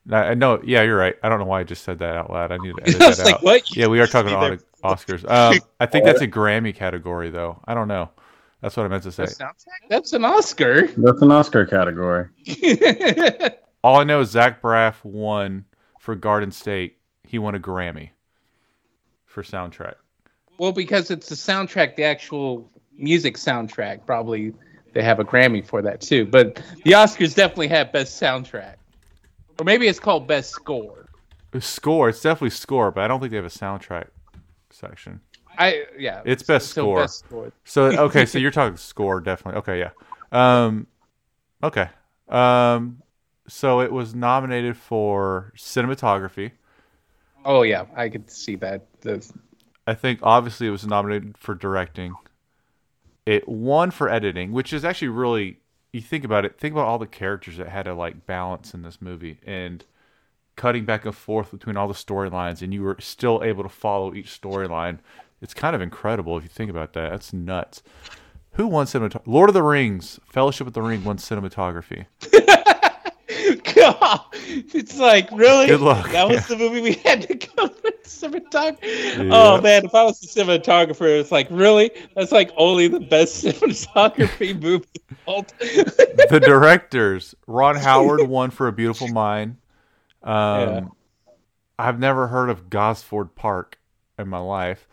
I, 0.09 0.35
know. 0.35 0.61
Yeah, 0.63 0.83
you're 0.83 0.95
right. 0.97 1.15
I 1.21 1.27
don't 1.27 1.39
know 1.39 1.45
why 1.45 1.59
I 1.59 1.63
just 1.63 1.83
said 1.83 1.99
that 1.99 2.15
out 2.15 2.31
loud. 2.31 2.51
I 2.53 2.57
need 2.57 2.75
to 2.77 2.81
edit 2.83 2.97
that 2.99 3.19
like, 3.25 3.35
out. 3.35 3.43
what? 3.43 3.75
Yeah, 3.75 3.87
we 3.87 3.99
are 3.99 4.07
talking 4.07 4.31
about 4.31 4.59
Oscars. 4.83 5.29
Um, 5.29 5.59
I 5.81 5.85
think 5.85 6.05
that's 6.05 6.21
a 6.21 6.27
Grammy 6.27 6.73
category, 6.73 7.29
though. 7.29 7.61
I 7.65 7.73
don't 7.73 7.89
know. 7.89 8.09
That's 8.61 8.75
what 8.75 8.85
I 8.85 8.89
meant 8.89 9.03
to 9.03 9.11
say. 9.11 9.23
Best 9.23 9.39
soundtrack? 9.39 9.89
That's 9.89 10.13
an 10.13 10.25
Oscar. 10.25 10.87
That's 10.87 11.21
an 11.21 11.31
Oscar 11.31 11.65
category. 11.65 12.27
All 13.83 13.99
I 13.99 14.03
know 14.03 14.21
is 14.21 14.31
Zach 14.31 14.61
Braff 14.61 15.03
won 15.03 15.65
for 15.99 16.15
Garden 16.15 16.51
State. 16.51 16.97
He 17.23 17.37
won 17.37 17.55
a 17.55 17.59
Grammy 17.59 18.09
for 19.25 19.43
soundtrack. 19.43 19.95
Well, 20.57 20.71
because 20.71 21.11
it's 21.11 21.29
the 21.29 21.35
soundtrack, 21.35 21.95
the 21.95 22.03
actual 22.03 22.69
music 22.97 23.35
soundtrack. 23.35 24.05
Probably 24.05 24.53
they 24.93 25.03
have 25.03 25.19
a 25.19 25.23
Grammy 25.23 25.63
for 25.63 25.83
that 25.83 26.01
too. 26.01 26.25
But 26.25 26.55
the 26.83 26.93
Oscars 26.93 27.35
definitely 27.35 27.67
have 27.67 27.91
best 27.91 28.19
soundtrack, 28.19 28.75
or 29.59 29.63
maybe 29.63 29.87
it's 29.87 29.99
called 29.99 30.27
best 30.27 30.49
score. 30.49 31.07
Score. 31.59 32.09
It's 32.09 32.21
definitely 32.21 32.51
score, 32.51 32.91
but 32.91 33.03
I 33.03 33.07
don't 33.07 33.19
think 33.19 33.31
they 33.31 33.37
have 33.37 33.45
a 33.45 33.49
soundtrack 33.49 34.07
section. 34.69 35.21
I 35.57 35.85
yeah. 35.97 36.21
It's 36.25 36.43
best 36.43 36.69
so 36.69 36.81
score. 36.81 37.01
best 37.01 37.19
score. 37.19 37.51
So 37.65 37.85
okay, 37.85 38.25
so 38.25 38.37
you're 38.39 38.51
talking 38.51 38.77
score 38.77 39.19
definitely. 39.19 39.59
Okay, 39.59 39.79
yeah. 39.79 39.91
Um, 40.31 40.87
okay. 41.63 41.89
Um, 42.29 43.01
so 43.47 43.79
it 43.79 43.91
was 43.91 44.13
nominated 44.13 44.77
for 44.77 45.53
cinematography. 45.57 46.51
Oh 47.45 47.61
yeah, 47.61 47.85
I 47.95 48.09
could 48.09 48.29
see 48.29 48.55
that. 48.57 48.85
The, 49.01 49.25
I 49.85 49.93
think 49.93 50.19
obviously 50.21 50.67
it 50.67 50.71
was 50.71 50.85
nominated 50.85 51.37
for 51.37 51.55
directing. 51.55 52.15
It 53.25 53.47
won 53.47 53.91
for 53.91 54.09
editing, 54.09 54.51
which 54.51 54.73
is 54.73 54.85
actually 54.85 55.09
really 55.09 55.59
you 55.93 56.01
think 56.01 56.23
about 56.23 56.45
it, 56.45 56.59
think 56.59 56.73
about 56.73 56.85
all 56.85 56.99
the 56.99 57.07
characters 57.07 57.57
that 57.57 57.69
had 57.69 57.83
to 57.83 57.93
like 57.93 58.25
balance 58.25 58.73
in 58.73 58.83
this 58.83 59.01
movie 59.01 59.39
and 59.45 59.83
cutting 60.55 60.85
back 60.85 61.05
and 61.05 61.15
forth 61.15 61.51
between 61.51 61.77
all 61.77 61.87
the 61.87 61.93
storylines 61.93 62.61
and 62.61 62.73
you 62.73 62.81
were 62.81 62.97
still 62.99 63.41
able 63.43 63.63
to 63.63 63.69
follow 63.69 64.13
each 64.13 64.39
storyline. 64.41 64.99
It's 65.41 65.53
kind 65.53 65.75
of 65.75 65.81
incredible 65.81 66.37
if 66.37 66.43
you 66.43 66.49
think 66.49 66.69
about 66.71 66.93
that. 66.93 67.11
That's 67.11 67.31
nuts. 67.33 67.83
Who 68.53 68.67
won 68.67 68.85
cinematography? 68.87 69.21
Lord 69.27 69.49
of 69.49 69.53
the 69.53 69.61
Rings, 69.63 70.19
Fellowship 70.31 70.65
of 70.67 70.73
the 70.73 70.81
Ring 70.81 71.03
won 71.03 71.17
cinematography. 71.17 72.05
God, 73.75 74.21
It's 74.33 74.97
like 74.97 75.29
really. 75.31 75.67
Good 75.67 75.81
luck. 75.81 76.09
That 76.11 76.27
was 76.27 76.49
Yeah. 76.49 76.55
the 76.55 76.57
movie 76.57 76.81
we 76.81 76.93
had 76.93 77.21
to 77.23 77.35
go 77.35 77.63
with 77.83 78.03
cinematography. 78.03 79.29
Oh 79.31 79.61
man, 79.61 79.85
if 79.85 79.93
I 79.93 80.03
was 80.03 80.19
the 80.19 80.27
cinematographer, 80.27 81.19
it's 81.19 81.31
like 81.31 81.47
really. 81.51 81.91
That's 82.15 82.31
like 82.31 82.51
only 82.57 82.87
the 82.87 82.99
best 82.99 83.43
cinematography 83.45 84.59
movie. 84.59 84.85
of 85.11 85.17
all 85.25 85.43
time. 85.43 85.59
the 86.29 86.41
directors 86.43 87.35
Ron 87.45 87.75
Howard 87.75 88.27
won 88.27 88.49
for 88.49 88.67
A 88.67 88.71
Beautiful 88.71 89.07
Mind. 89.09 89.57
Um, 90.23 90.33
Yeah. 90.33 90.81
I've 91.79 91.99
never 91.99 92.27
heard 92.27 92.49
of 92.49 92.69
Gosford 92.71 93.35
Park 93.35 93.77
in 94.17 94.27
my 94.27 94.39
life. 94.39 94.87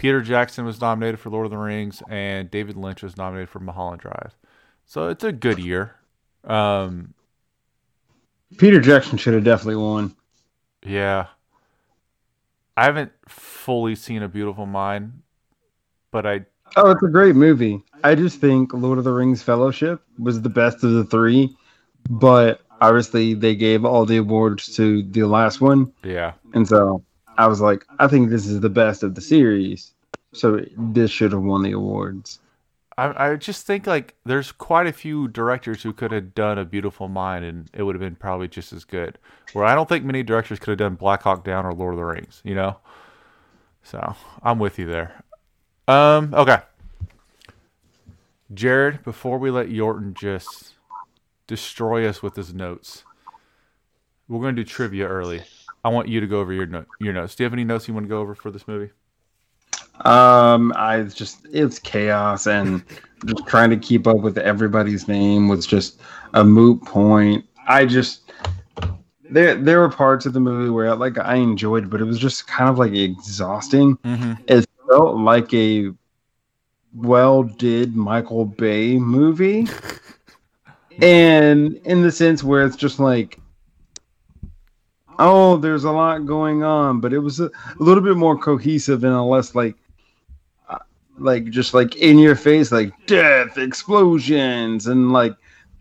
Peter 0.00 0.22
Jackson 0.22 0.64
was 0.64 0.80
nominated 0.80 1.20
for 1.20 1.28
Lord 1.28 1.44
of 1.44 1.50
the 1.50 1.58
Rings, 1.58 2.02
and 2.08 2.50
David 2.50 2.74
Lynch 2.74 3.02
was 3.02 3.18
nominated 3.18 3.50
for 3.50 3.60
Mulholland 3.60 4.00
Drive. 4.00 4.34
So 4.86 5.08
it's 5.08 5.24
a 5.24 5.30
good 5.30 5.58
year. 5.58 5.94
Um, 6.42 7.12
Peter 8.56 8.80
Jackson 8.80 9.18
should 9.18 9.34
have 9.34 9.44
definitely 9.44 9.76
won. 9.76 10.16
yeah, 10.82 11.26
I 12.78 12.84
haven't 12.84 13.12
fully 13.28 13.94
seen 13.94 14.22
A 14.22 14.28
Beautiful 14.28 14.64
Mind, 14.64 15.20
but 16.10 16.24
I 16.24 16.46
Oh, 16.78 16.92
it's 16.92 17.02
a 17.02 17.08
great 17.08 17.36
movie. 17.36 17.82
I 18.02 18.14
just 18.14 18.40
think 18.40 18.72
Lord 18.72 18.96
of 18.96 19.04
the 19.04 19.12
Rings 19.12 19.42
Fellowship 19.42 20.00
was 20.18 20.40
the 20.40 20.48
best 20.48 20.82
of 20.82 20.92
the 20.92 21.04
three, 21.04 21.54
but 22.08 22.62
obviously 22.80 23.34
they 23.34 23.54
gave 23.54 23.84
all 23.84 24.06
the 24.06 24.16
awards 24.16 24.74
to 24.76 25.02
the 25.02 25.24
last 25.24 25.60
one, 25.60 25.92
yeah 26.02 26.32
and 26.54 26.66
so 26.66 27.04
I 27.40 27.46
was 27.46 27.62
like, 27.62 27.86
I 27.98 28.06
think 28.06 28.28
this 28.28 28.46
is 28.46 28.60
the 28.60 28.68
best 28.68 29.02
of 29.02 29.14
the 29.14 29.22
series, 29.22 29.94
so 30.34 30.62
this 30.76 31.10
should 31.10 31.32
have 31.32 31.40
won 31.40 31.62
the 31.62 31.72
awards. 31.72 32.38
I, 32.98 33.30
I 33.30 33.36
just 33.36 33.66
think 33.66 33.86
like 33.86 34.14
there's 34.26 34.52
quite 34.52 34.86
a 34.86 34.92
few 34.92 35.26
directors 35.26 35.82
who 35.82 35.94
could 35.94 36.12
have 36.12 36.34
done 36.34 36.58
a 36.58 36.66
beautiful 36.66 37.08
mind 37.08 37.46
and 37.46 37.70
it 37.72 37.84
would 37.84 37.94
have 37.94 38.00
been 38.00 38.16
probably 38.16 38.46
just 38.46 38.74
as 38.74 38.84
good. 38.84 39.16
Where 39.54 39.64
I 39.64 39.74
don't 39.74 39.88
think 39.88 40.04
many 40.04 40.22
directors 40.22 40.58
could 40.58 40.68
have 40.68 40.78
done 40.78 40.96
Black 40.96 41.22
Hawk 41.22 41.42
Down 41.42 41.64
or 41.64 41.72
Lord 41.72 41.94
of 41.94 41.98
the 41.98 42.04
Rings, 42.04 42.42
you 42.44 42.54
know. 42.54 42.76
So 43.84 44.14
I'm 44.42 44.58
with 44.58 44.78
you 44.78 44.84
there. 44.84 45.24
Um, 45.88 46.34
okay, 46.34 46.58
Jarred. 48.52 49.02
Before 49.02 49.38
we 49.38 49.50
let 49.50 49.68
Yorton 49.68 50.12
just 50.12 50.74
destroy 51.46 52.06
us 52.06 52.22
with 52.22 52.36
his 52.36 52.52
notes, 52.52 53.04
we're 54.28 54.42
going 54.42 54.56
to 54.56 54.62
do 54.62 54.68
trivia 54.68 55.08
early. 55.08 55.40
I 55.82 55.88
want 55.88 56.08
you 56.08 56.20
to 56.20 56.26
go 56.26 56.40
over 56.40 56.52
your 56.52 56.66
note, 56.66 56.86
your 56.98 57.12
notes. 57.12 57.34
Do 57.34 57.42
you 57.42 57.46
have 57.46 57.52
any 57.52 57.64
notes 57.64 57.88
you 57.88 57.94
want 57.94 58.04
to 58.04 58.08
go 58.08 58.20
over 58.20 58.34
for 58.34 58.50
this 58.50 58.68
movie? 58.68 58.90
Um, 60.04 60.72
I 60.76 61.02
just 61.02 61.46
it's 61.52 61.78
chaos 61.78 62.46
and 62.46 62.82
just 63.26 63.46
trying 63.46 63.70
to 63.70 63.76
keep 63.76 64.06
up 64.06 64.18
with 64.18 64.38
everybody's 64.38 65.08
name 65.08 65.48
was 65.48 65.66
just 65.66 66.00
a 66.34 66.44
moot 66.44 66.82
point. 66.82 67.44
I 67.66 67.86
just 67.86 68.32
there 69.30 69.54
there 69.54 69.80
were 69.80 69.90
parts 69.90 70.26
of 70.26 70.32
the 70.32 70.40
movie 70.40 70.70
where 70.70 70.94
like 70.94 71.18
I 71.18 71.36
enjoyed, 71.36 71.90
but 71.90 72.00
it 72.00 72.04
was 72.04 72.18
just 72.18 72.46
kind 72.46 72.68
of 72.70 72.78
like 72.78 72.92
exhausting. 72.92 73.96
Mm-hmm. 73.98 74.32
It 74.48 74.66
felt 74.88 75.16
like 75.18 75.52
a 75.54 75.92
well 76.94 77.42
did 77.42 77.94
Michael 77.94 78.44
Bay 78.44 78.98
movie. 78.98 79.66
and 81.02 81.76
in 81.84 82.02
the 82.02 82.12
sense 82.12 82.42
where 82.42 82.64
it's 82.64 82.76
just 82.76 83.00
like 83.00 83.38
oh 85.20 85.56
there's 85.56 85.84
a 85.84 85.90
lot 85.90 86.26
going 86.26 86.62
on 86.62 87.00
but 87.00 87.12
it 87.12 87.18
was 87.18 87.40
a, 87.40 87.46
a 87.46 87.82
little 87.82 88.02
bit 88.02 88.16
more 88.16 88.36
cohesive 88.36 89.04
and 89.04 89.28
less 89.28 89.54
like 89.54 89.76
uh, 90.68 90.78
like 91.18 91.46
just 91.50 91.74
like 91.74 91.96
in 91.96 92.18
your 92.18 92.34
face 92.34 92.72
like 92.72 92.92
death 93.06 93.58
explosions 93.58 94.86
and 94.86 95.12
like 95.12 95.34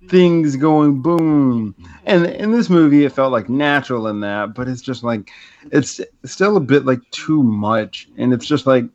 things 0.08 0.56
going 0.56 1.02
boom. 1.02 1.76
And 2.06 2.26
in 2.26 2.52
this 2.52 2.70
movie 2.70 3.06
it 3.06 3.12
felt 3.12 3.32
like 3.32 3.50
natural 3.50 4.08
in 4.08 4.20
that 4.22 4.54
but 4.54 4.68
it's 4.68 4.82
just 4.82 5.04
like 5.04 5.32
it's 5.72 6.02
still 6.26 6.58
a 6.58 6.62
bit 6.62 6.86
like 6.86 7.02
too 7.12 7.44
much. 7.44 8.08
And 8.18 8.34
it's 8.34 8.46
just 8.46 8.66
like 8.66 8.86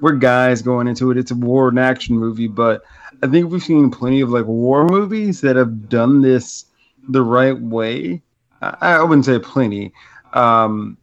we're 0.00 0.12
guys 0.12 0.62
going 0.62 0.88
into 0.88 1.10
it. 1.10 1.18
It's 1.18 1.30
a 1.30 1.36
war 1.36 1.68
and 1.68 1.78
action 1.78 2.18
movie 2.18 2.48
but 2.48 2.82
i 3.22 3.26
think 3.26 3.50
we've 3.50 3.62
seen 3.62 3.90
plenty 3.90 4.20
of 4.20 4.30
like 4.30 4.46
war 4.46 4.86
movies 4.86 5.40
that 5.40 5.56
have 5.56 5.88
done 5.88 6.20
this 6.20 6.66
the 7.08 7.22
right 7.22 7.60
way 7.60 8.22
i, 8.62 8.76
I 8.94 9.02
wouldn't 9.02 9.24
say 9.24 9.38
plenty 9.38 9.92
um 10.32 10.96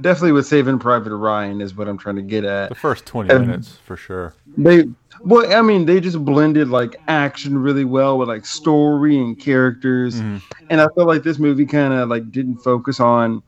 definitely 0.00 0.32
with 0.32 0.46
saving 0.46 0.78
private 0.78 1.14
ryan 1.14 1.60
is 1.60 1.74
what 1.76 1.88
i'm 1.88 1.98
trying 1.98 2.16
to 2.16 2.22
get 2.22 2.44
at 2.44 2.68
The 2.68 2.74
first 2.74 3.06
twenty 3.06 3.30
Um, 3.30 3.42
minutes 3.42 3.78
for 3.84 3.96
sure. 3.96 4.34
they 4.56 4.84
well 5.20 5.52
i 5.54 5.62
mean 5.62 5.86
they 5.86 6.00
just 6.00 6.24
blended 6.24 6.68
like 6.68 6.96
action 7.08 7.56
really 7.58 7.84
well 7.84 8.18
with 8.18 8.28
like 8.28 8.44
story 8.44 9.16
and 9.18 9.38
characters 9.38 10.20
Mhm. 10.20 10.42
and 10.70 10.80
i 10.80 10.86
felt 10.94 11.06
like 11.08 11.22
this 11.22 11.38
movie 11.38 11.66
kind 11.66 11.92
of 11.94 12.08
like 12.08 12.30
didn't 12.32 12.58
focus 12.58 12.98
on 13.00 13.42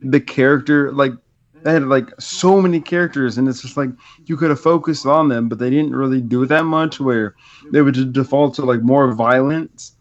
the 0.00 0.20
character 0.20 0.92
like 0.92 1.12
they 1.64 1.72
had 1.74 1.84
like 1.84 2.10
so 2.18 2.60
many 2.60 2.80
characters 2.80 3.38
and 3.38 3.48
it's 3.48 3.62
just 3.62 3.76
like 3.76 3.90
you 4.26 4.36
could 4.36 4.50
have 4.50 4.60
focused 4.60 5.06
on 5.06 5.28
them 5.28 5.48
but 5.48 5.58
they 5.60 5.70
didn't 5.70 5.94
really 5.94 6.20
do 6.20 6.44
that 6.46 6.64
much 6.64 6.98
where 6.98 7.34
they 7.70 7.82
would 7.82 7.94
just 7.94 8.12
default 8.12 8.54
to 8.54 8.62
like 8.64 8.82
more 8.82 9.12
violence 9.12 9.92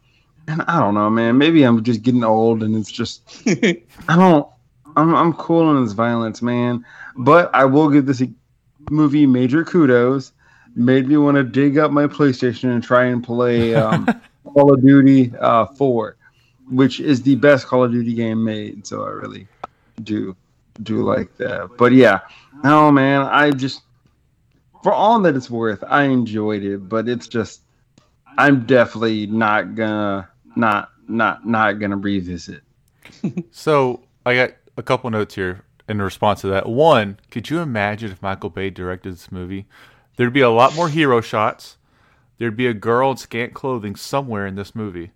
and 0.52 0.62
i 0.64 0.80
don't 0.80 0.94
know 0.94 1.10
man. 1.10 1.38
Maybe 1.38 1.64
i'm 1.64 1.84
just 1.84 2.02
getting 2.02 2.24
old 2.24 2.64
and 2.64 2.76
it's 2.76 2.92
just 2.92 3.22
i 3.48 4.16
don't 4.16 4.48
i'm, 4.96 5.16
I'm 5.16 5.34
cool 5.34 5.64
on 5.64 5.84
this 5.84 5.94
violence 5.94 6.42
man. 6.42 6.86
But 7.16 7.54
i 7.54 7.66
will 7.66 7.90
give 7.90 8.06
this 8.06 8.24
movie 8.90 9.26
major 9.26 9.64
kudos. 9.64 10.34
Made 10.76 11.08
me 11.08 11.18
want 11.18 11.36
to 11.36 11.44
dig 11.44 11.78
up 11.78 11.92
my 11.92 12.08
playstation 12.08 12.72
and 12.72 12.82
try 12.82 13.06
and 13.06 13.22
play 13.24 13.76
um, 13.76 14.08
call 14.54 14.74
of 14.74 14.82
duty 14.82 15.34
uh, 15.40 15.66
4 15.66 16.18
which 16.70 17.02
is 17.02 17.22
the 17.22 17.36
best 17.36 17.68
call 17.68 17.84
of 17.84 17.92
duty 17.92 18.14
game 18.14 18.44
made. 18.44 18.88
So 18.88 19.04
i 19.04 19.10
really 19.10 19.48
do 20.04 20.36
do 20.84 21.04
like 21.04 21.36
that. 21.38 21.70
But 21.78 21.92
yeah 21.92 22.20
no 22.64 22.92
man. 22.92 23.22
I 23.22 23.52
just 23.52 23.82
for 24.84 24.92
all 24.94 25.20
that 25.22 25.36
it's 25.36 25.50
worth 25.50 25.84
i 25.88 26.04
enjoyed 26.04 26.64
it 26.64 26.90
but 26.90 27.08
it's 27.08 27.28
just 27.28 27.62
i'm 28.38 28.66
definitely 28.66 29.28
not 29.28 29.76
gonna 29.76 30.28
not 30.56 30.90
not 31.08 31.46
not 31.46 31.80
gonna 31.80 31.98
revisit 31.98 32.64
So 33.52 34.04
I 34.26 34.36
got 34.36 34.52
a 34.78 34.84
couple 34.84 35.10
notes 35.10 35.36
here 35.36 35.64
in 35.88 36.02
response 36.02 36.42
to 36.42 36.48
that. 36.48 36.68
One, 36.68 37.20
could 37.30 37.50
you 37.50 37.60
imagine 37.60 38.12
if 38.12 38.22
Michael 38.22 38.50
Bay 38.50 38.70
directed 38.70 39.14
this 39.14 39.32
movie? 39.32 39.68
There'd 40.16 40.34
be 40.34 40.42
a 40.42 40.50
lot 40.50 40.76
more 40.76 40.90
hero 40.90 41.22
shots. 41.22 41.78
There'd 42.38 42.58
be 42.58 42.68
a 42.68 42.74
girl 42.74 43.12
in 43.12 43.18
scant 43.18 43.54
clothing 43.54 43.96
somewhere 43.96 44.48
in 44.48 44.56
this 44.56 44.76
movie. 44.76 45.12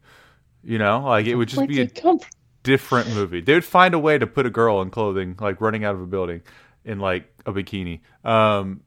You 0.64 0.78
know, 0.80 1.02
like 1.02 1.28
it 1.28 1.36
would 1.36 1.48
just 1.48 1.58
Where'd 1.58 1.70
be 1.70 1.82
a 1.82 1.88
come 1.88 2.20
different 2.64 3.14
movie. 3.14 3.42
They 3.42 3.54
would 3.54 3.66
find 3.66 3.94
a 3.94 4.00
way 4.00 4.18
to 4.18 4.28
put 4.28 4.46
a 4.46 4.50
girl 4.50 4.82
in 4.82 4.90
clothing, 4.90 5.36
like 5.40 5.62
running 5.62 5.86
out 5.86 5.96
of 5.96 6.02
a 6.02 6.08
building 6.08 6.42
in 6.84 7.00
like 7.00 7.32
a 7.46 7.54
bikini. 7.54 8.02
Um, 8.24 8.82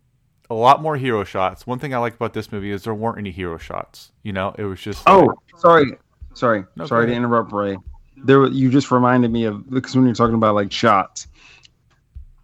a 0.50 0.54
lot 0.54 0.82
more 0.82 0.96
hero 0.96 1.24
shots. 1.24 1.66
One 1.66 1.78
thing 1.78 1.94
I 1.94 1.98
like 1.98 2.14
about 2.14 2.32
this 2.32 2.50
movie 2.50 2.70
is 2.70 2.82
there 2.82 2.94
weren't 2.94 3.18
any 3.18 3.30
hero 3.30 3.58
shots. 3.58 4.10
You 4.22 4.32
know, 4.32 4.54
it 4.58 4.64
was 4.64 4.80
just 4.80 5.02
oh 5.06 5.32
sorry 5.58 5.96
sorry. 6.38 6.64
No, 6.76 6.86
sorry 6.86 7.06
to 7.06 7.12
interrupt 7.12 7.52
ray. 7.52 7.76
There 8.24 8.46
you 8.46 8.70
just 8.70 8.90
reminded 8.90 9.30
me 9.32 9.44
of 9.44 9.68
because 9.70 9.94
when 9.94 10.04
you're 10.06 10.14
talking 10.14 10.34
about 10.34 10.54
like 10.54 10.72
shots 10.72 11.28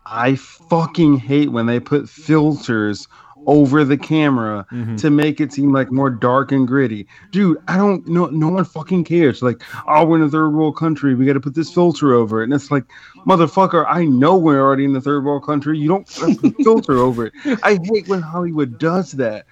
i 0.07 0.35
fucking 0.37 1.17
hate 1.17 1.51
when 1.51 1.67
they 1.67 1.81
put 1.81 2.09
filters 2.09 3.09
over 3.47 3.85
the 3.85 3.97
camera 3.97 4.65
Mhm. 4.73 4.99
to 5.01 5.11
make 5.11 5.39
it 5.41 5.53
seem 5.53 5.71
like 5.73 5.93
more 5.93 6.09
dark 6.09 6.51
and 6.53 6.67
gritty. 6.67 7.07
Dude 7.31 7.59
i 7.69 7.77
don't 7.77 8.07
know 8.09 8.27
no 8.27 8.49
one 8.49 8.65
fucking 8.65 9.05
cares. 9.05 9.43
Like 9.43 9.63
oh 9.87 10.05
we're 10.07 10.17
in 10.17 10.23
a 10.23 10.29
third 10.31 10.51
world 10.51 10.77
country. 10.77 11.15
We 11.15 11.27
got 11.27 11.35
to 11.35 11.41
put 11.41 11.55
this 11.55 11.71
filter 11.73 12.15
over 12.15 12.41
it. 12.41 12.45
And 12.45 12.55
it's 12.55 12.71
like 12.71 12.85
motherfucker 13.27 13.85
i 13.89 14.05
know 14.05 14.37
we're 14.37 14.61
already 14.61 14.85
in 14.85 14.93
the 14.95 15.01
third 15.01 15.25
world 15.25 15.45
country. 15.45 15.79
You 15.79 15.89
don't 15.89 16.07
put 16.07 16.43
a 16.45 16.51
filter 16.65 16.99
over 16.99 17.27
it. 17.27 17.33
I 17.63 17.79
hate 17.83 18.09
when 18.09 18.23
hollywood 18.23 18.79
does 18.79 19.13
that 19.13 19.45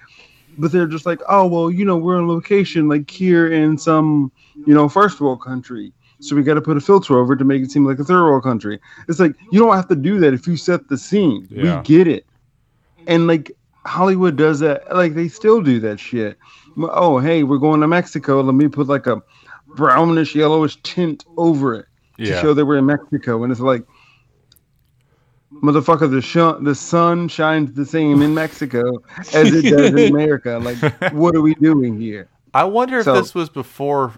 but 0.57 0.71
they're 0.71 0.87
just 0.87 1.05
like, 1.05 1.21
oh 1.29 1.45
well, 1.47 1.71
you 1.71 1.85
know, 1.85 1.97
we're 1.97 2.17
on 2.17 2.27
location 2.27 2.87
like 2.87 3.09
here 3.09 3.51
in 3.51 3.77
some, 3.77 4.31
you 4.65 4.73
know, 4.73 4.87
first 4.89 5.19
world 5.21 5.41
country. 5.41 5.93
So 6.19 6.35
we 6.35 6.43
got 6.43 6.53
to 6.53 6.61
put 6.61 6.77
a 6.77 6.81
filter 6.81 7.19
over 7.19 7.35
to 7.35 7.43
make 7.43 7.61
it 7.63 7.71
seem 7.71 7.85
like 7.85 7.99
a 7.99 8.03
third 8.03 8.23
world 8.23 8.43
country. 8.43 8.79
It's 9.09 9.19
like 9.19 9.35
you 9.51 9.59
don't 9.59 9.75
have 9.75 9.89
to 9.89 9.95
do 9.95 10.19
that 10.19 10.33
if 10.33 10.47
you 10.47 10.55
set 10.55 10.87
the 10.87 10.97
scene. 10.97 11.47
Yeah. 11.49 11.77
We 11.77 11.83
get 11.83 12.07
it. 12.07 12.25
And 13.07 13.27
like 13.27 13.51
Hollywood 13.85 14.37
does 14.37 14.59
that, 14.61 14.95
like 14.95 15.15
they 15.15 15.27
still 15.27 15.61
do 15.61 15.79
that 15.81 15.99
shit. 15.99 16.37
Oh, 16.77 17.19
hey, 17.19 17.43
we're 17.43 17.57
going 17.57 17.81
to 17.81 17.87
Mexico. 17.87 18.41
Let 18.41 18.55
me 18.55 18.67
put 18.69 18.87
like 18.87 19.05
a 19.05 19.21
brownish 19.75 20.33
yellowish 20.35 20.81
tint 20.83 21.25
over 21.35 21.73
it 21.75 21.85
to 22.17 22.23
Yeah. 22.23 22.41
show 22.41 22.53
that 22.53 22.65
we're 22.65 22.77
in 22.77 22.85
Mexico. 22.85 23.43
And 23.43 23.51
it's 23.51 23.59
like, 23.61 23.83
motherfucker, 25.63 26.09
the 26.11 26.21
sh- 26.21 26.61
the 26.63 26.75
sun 26.75 27.27
shines 27.27 27.73
the 27.73 27.85
same 27.85 28.21
in 28.21 28.33
Mexico 28.33 29.01
as 29.33 29.53
it 29.53 29.63
does 29.69 29.91
in 29.93 30.13
America. 30.13 30.59
Like, 30.61 31.11
what 31.13 31.35
are 31.35 31.41
we 31.41 31.55
doing 31.55 31.99
here? 31.99 32.29
I 32.53 32.65
wonder 32.65 32.99
if 32.99 33.05
So- 33.05 33.13
this 33.15 33.33
was 33.33 33.49
before 33.49 34.13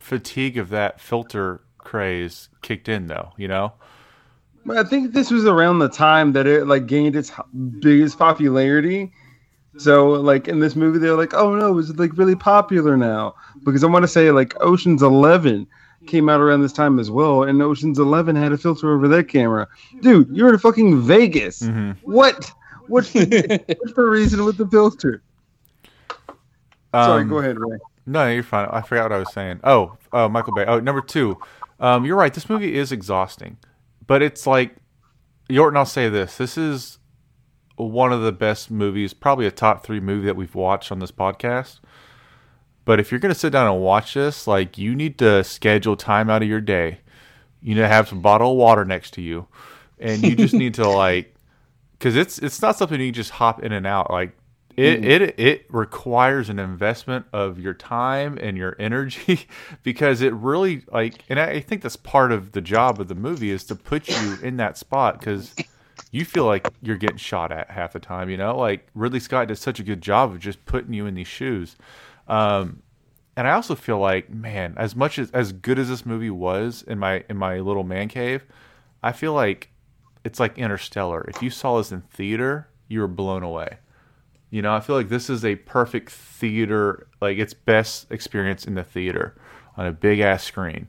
fatigue 0.00 0.56
of 0.58 0.70
that 0.70 1.00
filter 1.00 1.60
craze 1.78 2.48
kicked 2.62 2.88
in, 2.88 3.06
though. 3.06 3.32
You 3.36 3.48
know, 3.48 3.72
I 4.74 4.82
think 4.84 5.12
this 5.12 5.30
was 5.30 5.44
around 5.46 5.78
the 5.78 5.88
time 5.88 6.32
that 6.32 6.46
it 6.46 6.66
like 6.66 6.86
gained 6.86 7.14
its 7.16 7.30
biggest 7.80 8.18
popularity. 8.18 9.12
So 9.78 10.08
like 10.10 10.48
in 10.48 10.58
this 10.58 10.74
movie, 10.74 10.98
they're 10.98 11.16
like, 11.16 11.32
oh 11.32 11.54
no, 11.54 11.78
it's 11.78 11.90
like 11.90 12.16
really 12.18 12.34
popular 12.34 12.96
now 12.96 13.34
because 13.64 13.84
I 13.84 13.86
want 13.86 14.02
to 14.02 14.08
say 14.08 14.30
like 14.32 14.54
Ocean's 14.60 15.00
Eleven 15.02 15.66
came 16.06 16.28
out 16.28 16.40
around 16.40 16.62
this 16.62 16.72
time 16.72 16.98
as 16.98 17.10
well, 17.10 17.42
and 17.42 17.60
Ocean's 17.62 17.98
Eleven 17.98 18.34
had 18.36 18.52
a 18.52 18.58
filter 18.58 18.92
over 18.94 19.06
their 19.08 19.22
camera. 19.22 19.68
Dude, 20.00 20.28
you're 20.34 20.52
in 20.52 20.58
fucking 20.58 21.00
Vegas. 21.02 21.60
Mm-hmm. 21.62 21.92
What? 22.10 22.50
What's 22.88 23.12
the, 23.12 23.62
what's 23.78 23.92
the 23.94 24.02
reason 24.02 24.44
with 24.44 24.56
the 24.56 24.66
filter? 24.66 25.22
Sorry, 26.92 27.22
Um, 27.22 27.28
go 27.28 27.38
ahead, 27.38 27.58
Ray. 27.58 27.78
No, 28.06 28.28
you're 28.28 28.42
fine. 28.42 28.68
I 28.72 28.80
forgot 28.80 29.04
what 29.04 29.12
I 29.12 29.18
was 29.18 29.32
saying. 29.32 29.60
Oh, 29.62 29.96
uh, 30.12 30.28
Michael 30.28 30.54
Bay. 30.54 30.64
Oh, 30.66 30.80
number 30.80 31.00
two. 31.00 31.38
Um, 31.78 32.04
you're 32.04 32.16
right. 32.16 32.34
This 32.34 32.48
movie 32.48 32.74
is 32.74 32.90
exhausting, 32.92 33.56
but 34.06 34.22
it's 34.22 34.46
like 34.46 34.74
Yorton. 35.48 35.76
I'll 35.76 35.86
say 35.86 36.08
this: 36.08 36.36
this 36.36 36.58
is 36.58 36.98
one 37.76 38.12
of 38.12 38.22
the 38.22 38.32
best 38.32 38.70
movies, 38.70 39.14
probably 39.14 39.46
a 39.46 39.50
top 39.50 39.84
three 39.84 40.00
movie 40.00 40.26
that 40.26 40.36
we've 40.36 40.54
watched 40.54 40.90
on 40.90 40.98
this 40.98 41.12
podcast. 41.12 41.78
But 42.90 42.98
if 42.98 43.12
you're 43.12 43.20
gonna 43.20 43.36
sit 43.36 43.52
down 43.52 43.72
and 43.72 43.80
watch 43.80 44.14
this, 44.14 44.48
like 44.48 44.76
you 44.76 44.96
need 44.96 45.16
to 45.18 45.44
schedule 45.44 45.94
time 45.94 46.28
out 46.28 46.42
of 46.42 46.48
your 46.48 46.60
day. 46.60 46.98
You 47.62 47.76
need 47.76 47.82
to 47.82 47.86
have 47.86 48.08
some 48.08 48.20
bottle 48.20 48.50
of 48.50 48.56
water 48.56 48.84
next 48.84 49.12
to 49.12 49.22
you, 49.22 49.46
and 50.00 50.20
you 50.24 50.34
just 50.34 50.54
need 50.54 50.74
to 50.74 50.88
like, 51.04 51.32
because 51.96 52.16
it's 52.16 52.40
it's 52.40 52.60
not 52.60 52.76
something 52.76 53.00
you 53.00 53.12
just 53.12 53.30
hop 53.30 53.62
in 53.62 53.70
and 53.70 53.86
out. 53.86 54.10
Like 54.10 54.32
it, 54.76 55.02
Mm. 55.02 55.04
it 55.04 55.38
it 55.38 55.66
requires 55.68 56.48
an 56.48 56.58
investment 56.58 57.26
of 57.32 57.60
your 57.60 57.74
time 57.74 58.36
and 58.40 58.56
your 58.58 58.74
energy 58.80 59.46
because 59.84 60.20
it 60.20 60.32
really 60.32 60.82
like 60.92 61.22
and 61.28 61.38
I 61.38 61.60
think 61.60 61.82
that's 61.82 61.94
part 61.94 62.32
of 62.32 62.50
the 62.50 62.60
job 62.60 63.00
of 63.00 63.06
the 63.06 63.14
movie 63.14 63.52
is 63.52 63.62
to 63.66 63.76
put 63.76 64.08
you 64.08 64.36
in 64.42 64.56
that 64.56 64.76
spot 64.76 65.20
because 65.20 65.54
you 66.10 66.24
feel 66.24 66.44
like 66.44 66.68
you're 66.82 66.96
getting 66.96 67.18
shot 67.18 67.52
at 67.52 67.70
half 67.70 67.92
the 67.92 68.00
time 68.00 68.30
you 68.30 68.36
know 68.36 68.58
like 68.58 68.88
Ridley 68.96 69.20
Scott 69.20 69.46
did 69.46 69.58
such 69.58 69.78
a 69.78 69.84
good 69.84 70.00
job 70.00 70.32
of 70.32 70.40
just 70.40 70.64
putting 70.66 70.92
you 70.92 71.06
in 71.06 71.14
these 71.14 71.28
shoes 71.28 71.76
um 72.30 72.82
and 73.36 73.46
I 73.48 73.52
also 73.52 73.74
feel 73.74 73.98
like 73.98 74.30
man 74.30 74.74
as 74.76 74.96
much 74.96 75.18
as 75.18 75.30
as 75.32 75.52
good 75.52 75.78
as 75.78 75.88
this 75.88 76.06
movie 76.06 76.30
was 76.30 76.82
in 76.82 76.98
my 76.98 77.24
in 77.28 77.36
my 77.36 77.58
little 77.60 77.84
man 77.84 78.08
cave 78.08 78.44
I 79.02 79.12
feel 79.12 79.34
like 79.34 79.70
it's 80.24 80.40
like 80.40 80.58
Interstellar 80.58 81.24
if 81.28 81.42
you 81.42 81.50
saw 81.50 81.78
this 81.78 81.92
in 81.92 82.02
theater 82.02 82.68
you 82.88 83.00
were 83.00 83.08
blown 83.08 83.42
away 83.42 83.78
you 84.50 84.62
know, 84.62 84.74
I 84.74 84.80
feel 84.80 84.96
like 84.96 85.08
this 85.08 85.30
is 85.30 85.44
a 85.44 85.54
perfect 85.54 86.10
theater, 86.10 87.06
like 87.20 87.38
its 87.38 87.54
best 87.54 88.10
experience 88.10 88.66
in 88.66 88.74
the 88.74 88.82
theater 88.82 89.36
on 89.76 89.86
a 89.86 89.92
big 89.92 90.18
ass 90.18 90.42
screen. 90.42 90.88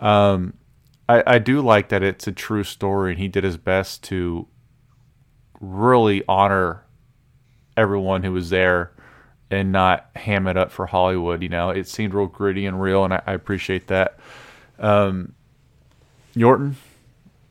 Um, 0.00 0.54
I, 1.08 1.22
I 1.26 1.38
do 1.38 1.60
like 1.60 1.88
that 1.90 2.02
it's 2.02 2.26
a 2.26 2.32
true 2.32 2.64
story, 2.64 3.12
and 3.12 3.20
he 3.20 3.28
did 3.28 3.44
his 3.44 3.56
best 3.56 4.02
to 4.04 4.48
really 5.60 6.24
honor 6.28 6.84
everyone 7.76 8.24
who 8.24 8.32
was 8.32 8.50
there 8.50 8.92
and 9.50 9.72
not 9.72 10.10
ham 10.16 10.46
it 10.46 10.56
up 10.56 10.70
for 10.70 10.86
Hollywood. 10.86 11.42
You 11.42 11.48
know, 11.48 11.70
it 11.70 11.88
seemed 11.88 12.14
real 12.14 12.26
gritty 12.26 12.66
and 12.66 12.80
real, 12.80 13.04
and 13.04 13.14
I, 13.14 13.22
I 13.26 13.32
appreciate 13.32 13.88
that. 13.88 14.18
Um, 14.78 15.32
Yorton, 16.34 16.74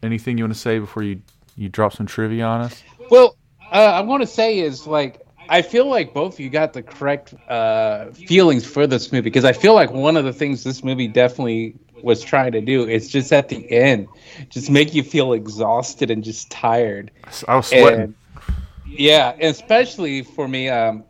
anything 0.03 0.37
you 0.37 0.43
want 0.43 0.53
to 0.53 0.59
say 0.59 0.79
before 0.79 1.03
you 1.03 1.21
you 1.55 1.69
drop 1.69 1.93
some 1.93 2.05
trivia 2.05 2.45
on 2.45 2.61
us? 2.61 2.83
Well, 3.09 3.37
uh, 3.71 3.75
I 3.75 4.01
want 4.01 4.21
to 4.21 4.27
say 4.27 4.59
is 4.59 4.85
like 4.85 5.25
I 5.49 5.61
feel 5.61 5.87
like 5.87 6.13
both 6.13 6.35
of 6.35 6.39
you 6.39 6.49
got 6.49 6.73
the 6.73 6.83
correct 6.83 7.33
uh, 7.49 8.11
feelings 8.11 8.65
for 8.65 8.87
this 8.87 9.11
movie 9.11 9.21
because 9.21 9.45
I 9.45 9.53
feel 9.53 9.73
like 9.73 9.91
one 9.91 10.17
of 10.17 10.25
the 10.25 10.33
things 10.33 10.63
this 10.63 10.83
movie 10.83 11.07
definitely 11.07 11.75
was 12.01 12.23
trying 12.23 12.51
to 12.51 12.61
do 12.61 12.87
is 12.87 13.09
just 13.09 13.31
at 13.31 13.49
the 13.49 13.69
end, 13.71 14.07
just 14.49 14.69
make 14.69 14.93
you 14.93 15.03
feel 15.03 15.33
exhausted 15.33 16.11
and 16.11 16.23
just 16.23 16.51
tired. 16.51 17.11
I 17.47 17.55
was 17.55 17.67
sweating. 17.67 18.01
And, 18.01 18.15
yeah, 18.85 19.35
especially 19.41 20.21
for 20.21 20.47
me, 20.47 20.69
um, 20.69 21.03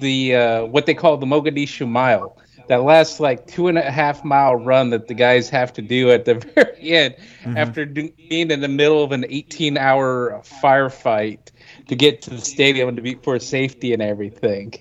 the 0.00 0.36
uh, 0.36 0.64
what 0.66 0.86
they 0.86 0.94
call 0.94 1.16
the 1.16 1.26
Mogadishu 1.26 1.88
Mile. 1.88 2.36
That 2.68 2.82
last 2.82 3.20
like 3.20 3.46
two 3.46 3.68
and 3.68 3.78
a 3.78 3.90
half 3.90 4.24
mile 4.24 4.56
run 4.56 4.90
that 4.90 5.06
the 5.06 5.14
guys 5.14 5.48
have 5.50 5.72
to 5.74 5.82
do 5.82 6.10
at 6.10 6.24
the 6.24 6.34
very 6.54 6.90
end 6.92 7.16
Mm-hmm. 7.46 7.56
after 7.58 7.84
do, 7.84 8.10
being 8.28 8.50
in 8.50 8.60
the 8.60 8.68
middle 8.68 9.04
of 9.04 9.12
an 9.12 9.24
18 9.28 9.78
hour 9.78 10.42
firefight 10.44 11.52
to 11.86 11.94
get 11.94 12.22
to 12.22 12.30
the 12.30 12.40
stadium 12.40 12.96
to 12.96 13.02
be 13.02 13.14
for 13.14 13.38
safety 13.38 13.92
and 13.92 14.02
everything. 14.02 14.74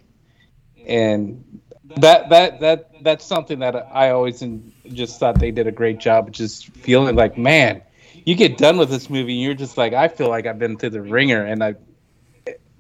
And 0.88 1.62
that 1.98 2.30
that 2.30 2.60
that 2.62 3.04
that's 3.04 3.24
something 3.24 3.60
that 3.60 3.76
I 3.76 4.10
always 4.10 4.42
in, 4.42 4.74
just 4.88 5.20
thought 5.20 5.40
they 5.40 5.52
did 5.52 5.68
a 5.68 5.72
great 5.72 6.00
job. 6.00 6.32
Just 6.32 6.68
feeling 6.70 7.16
like, 7.16 7.38
man, 7.38 7.84
you 8.26 8.34
get 8.34 8.58
done 8.58 8.78
with 8.78 8.90
this 8.90 9.12
movie, 9.12 9.34
and 9.34 9.42
you're 9.44 9.54
just 9.54 9.78
like, 9.78 9.94
I 9.94 10.08
feel 10.08 10.30
like 10.30 10.48
I've 10.48 10.58
been 10.58 10.78
through 10.78 10.90
the 10.90 11.02
ringer, 11.02 11.46
and 11.46 11.64
I 11.64 11.76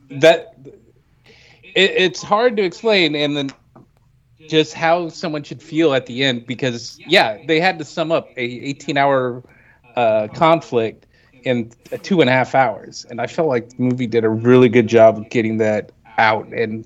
that 0.10 0.56
it, 1.76 1.92
it's 1.92 2.22
hard 2.22 2.58
to 2.58 2.64
explain, 2.64 3.16
and 3.16 3.38
then 3.38 3.52
just 4.48 4.74
how 4.74 5.10
someone 5.10 5.44
should 5.44 5.62
feel 5.62 5.94
at 5.94 6.06
the 6.06 6.24
end 6.24 6.46
because 6.46 7.00
yeah, 7.08 7.38
they 7.48 7.60
had 7.60 7.80
to 7.80 7.86
sum 7.86 8.12
up 8.12 8.30
a 8.38 8.42
18 8.42 8.98
hour 8.98 9.44
uh, 9.96 10.28
conflict 10.34 11.06
in 11.44 11.72
two 12.02 12.22
and 12.22 12.30
a 12.30 12.34
half 12.34 12.56
hours, 12.56 13.06
and 13.10 13.22
I 13.22 13.28
felt 13.28 13.48
like 13.48 13.70
the 13.70 13.82
movie 13.82 14.08
did 14.08 14.24
a 14.24 14.30
really 14.30 14.70
good 14.70 14.88
job 14.88 15.18
of 15.18 15.30
getting 15.30 15.58
that 15.58 15.92
out. 16.18 16.48
And 16.48 16.86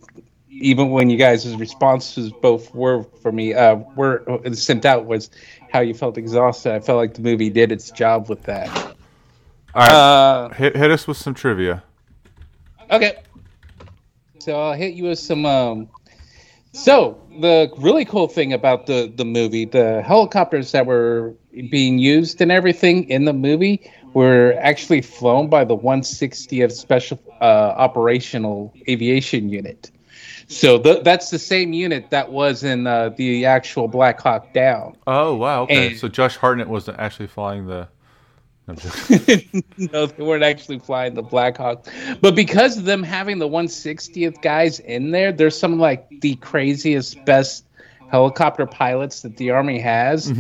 even 0.50 0.90
when 0.90 1.10
you 1.10 1.18
guys' 1.18 1.56
responses 1.56 2.32
both 2.32 2.74
were 2.76 3.04
for 3.22 3.32
me, 3.32 3.54
uh, 3.54 3.76
were 3.96 4.24
sent 4.54 4.86
out 4.86 5.06
was 5.06 5.30
how 5.72 5.80
you 5.80 5.94
felt 5.94 6.18
exhausted. 6.18 6.74
I 6.74 6.80
felt 6.80 6.98
like 6.98 7.14
the 7.14 7.22
movie 7.22 7.50
did 7.50 7.72
its 7.72 7.92
job 7.92 8.30
with 8.30 8.44
that. 8.44 8.68
All 9.76 9.82
right, 9.82 9.92
Uh, 9.92 10.50
hit, 10.50 10.76
hit 10.76 10.92
us 10.92 11.08
with 11.08 11.18
some 11.18 11.34
trivia. 11.34 11.84
Okay. 12.92 13.18
So 14.40 14.60
I'll 14.60 14.74
hit 14.74 14.94
you 14.94 15.06
with 15.06 15.20
some. 15.20 15.46
Um, 15.46 15.90
so 16.72 17.20
the 17.40 17.72
really 17.78 18.06
cool 18.06 18.28
thing 18.28 18.54
about 18.54 18.86
the 18.86 19.12
the 19.14 19.26
movie, 19.26 19.66
the 19.66 20.02
helicopters 20.02 20.72
that 20.72 20.86
were 20.86 21.34
being 21.70 21.98
used 22.00 22.42
and 22.42 22.52
everything 22.52 23.10
in 23.10 23.26
the 23.26 23.34
movie 23.34 23.90
were 24.14 24.56
actually 24.60 25.02
flown 25.02 25.50
by 25.50 25.64
the 25.64 25.76
160th 25.78 26.72
Special 26.72 27.20
uh, 27.42 27.44
Operational 27.78 28.74
Aviation 28.88 29.50
Unit. 29.50 29.92
So 30.48 30.80
th- 30.80 31.04
that's 31.04 31.30
the 31.30 31.38
same 31.38 31.74
unit 31.74 32.10
that 32.10 32.32
was 32.32 32.64
in 32.64 32.88
uh, 32.88 33.10
the 33.10 33.46
actual 33.46 33.88
Black 33.88 34.20
Hawk 34.20 34.52
Down. 34.54 34.96
Oh 35.06 35.36
wow, 35.36 35.64
okay. 35.64 35.90
And- 35.90 35.98
so 35.98 36.08
Josh 36.08 36.38
Hartnett 36.38 36.68
wasn't 36.68 37.00
actually 37.00 37.28
flying 37.28 37.68
the. 37.68 37.88
I'm 38.70 38.76
joking. 38.76 39.64
no, 39.92 40.06
they 40.06 40.24
weren't 40.24 40.44
actually 40.44 40.80
flying 40.80 41.16
the 41.16 41.22
Black 41.22 41.58
Hawk. 41.58 41.88
But 42.22 42.36
because 42.36 42.78
of 42.78 42.86
them 42.86 43.04
having 43.04 43.40
the 43.40 43.50
160th 43.50 44.42
guys 44.42 44.80
in 44.80 45.12
there, 45.12 45.32
there's 45.32 45.58
some 45.58 45.80
like 45.80 46.08
the 46.22 46.36
craziest, 46.36 47.24
best 47.26 47.66
helicopter 48.12 48.66
pilots 48.66 49.22
that 49.22 49.38
the 49.38 49.52
Army 49.52 49.80
has. 49.80 50.32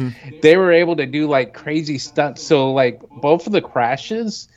They 0.41 0.57
were 0.57 0.71
able 0.71 0.95
to 0.95 1.05
do 1.05 1.27
like 1.27 1.53
crazy 1.53 1.97
stunts. 1.97 2.43
So, 2.43 2.71
like, 2.71 3.01
both 3.21 3.47
of 3.47 3.53
the 3.53 3.61
crashes, 3.61 4.47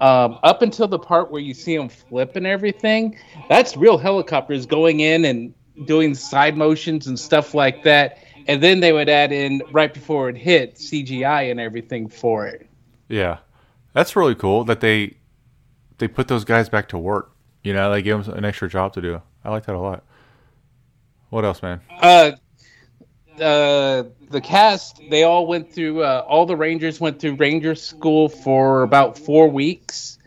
um, 0.00 0.38
up 0.42 0.62
until 0.62 0.88
the 0.88 0.98
part 0.98 1.30
where 1.30 1.40
you 1.40 1.54
see 1.54 1.76
them 1.76 1.88
flip 1.88 2.36
and 2.36 2.46
everything, 2.46 3.18
that's 3.48 3.76
real 3.76 3.98
helicopters 3.98 4.66
going 4.66 5.00
in 5.00 5.24
and 5.24 5.54
doing 5.86 6.14
side 6.14 6.56
motions 6.56 7.06
and 7.06 7.18
stuff 7.18 7.54
like 7.54 7.82
that. 7.84 8.18
And 8.46 8.62
then 8.62 8.80
they 8.80 8.92
would 8.92 9.08
add 9.08 9.32
in 9.32 9.62
right 9.72 9.92
before 9.92 10.28
it 10.28 10.36
hit 10.36 10.74
CGI 10.74 11.50
and 11.50 11.58
everything 11.58 12.08
for 12.08 12.46
it. 12.46 12.68
Yeah, 13.08 13.38
that's 13.92 14.16
really 14.16 14.34
cool 14.34 14.64
that 14.64 14.80
they 14.80 15.16
they 15.98 16.08
put 16.08 16.28
those 16.28 16.44
guys 16.44 16.68
back 16.68 16.88
to 16.88 16.98
work. 16.98 17.32
You 17.62 17.72
know, 17.72 17.90
they 17.90 18.02
gave 18.02 18.24
them 18.24 18.34
an 18.36 18.44
extra 18.44 18.68
job 18.68 18.92
to 18.94 19.00
do. 19.00 19.22
I 19.44 19.50
like 19.50 19.66
that 19.66 19.74
a 19.74 19.78
lot. 19.78 20.04
What 21.30 21.44
else, 21.44 21.62
man? 21.62 21.80
Uh, 21.90 22.32
uh, 23.40 24.04
the 24.30 24.40
cast 24.40 25.00
they 25.10 25.22
all 25.22 25.46
went 25.46 25.72
through. 25.72 26.02
Uh, 26.02 26.24
all 26.28 26.46
the 26.46 26.56
Rangers 26.56 27.00
went 27.00 27.20
through 27.20 27.36
Ranger 27.36 27.74
school 27.74 28.28
for 28.28 28.82
about 28.82 29.18
four 29.18 29.48
weeks, 29.48 30.18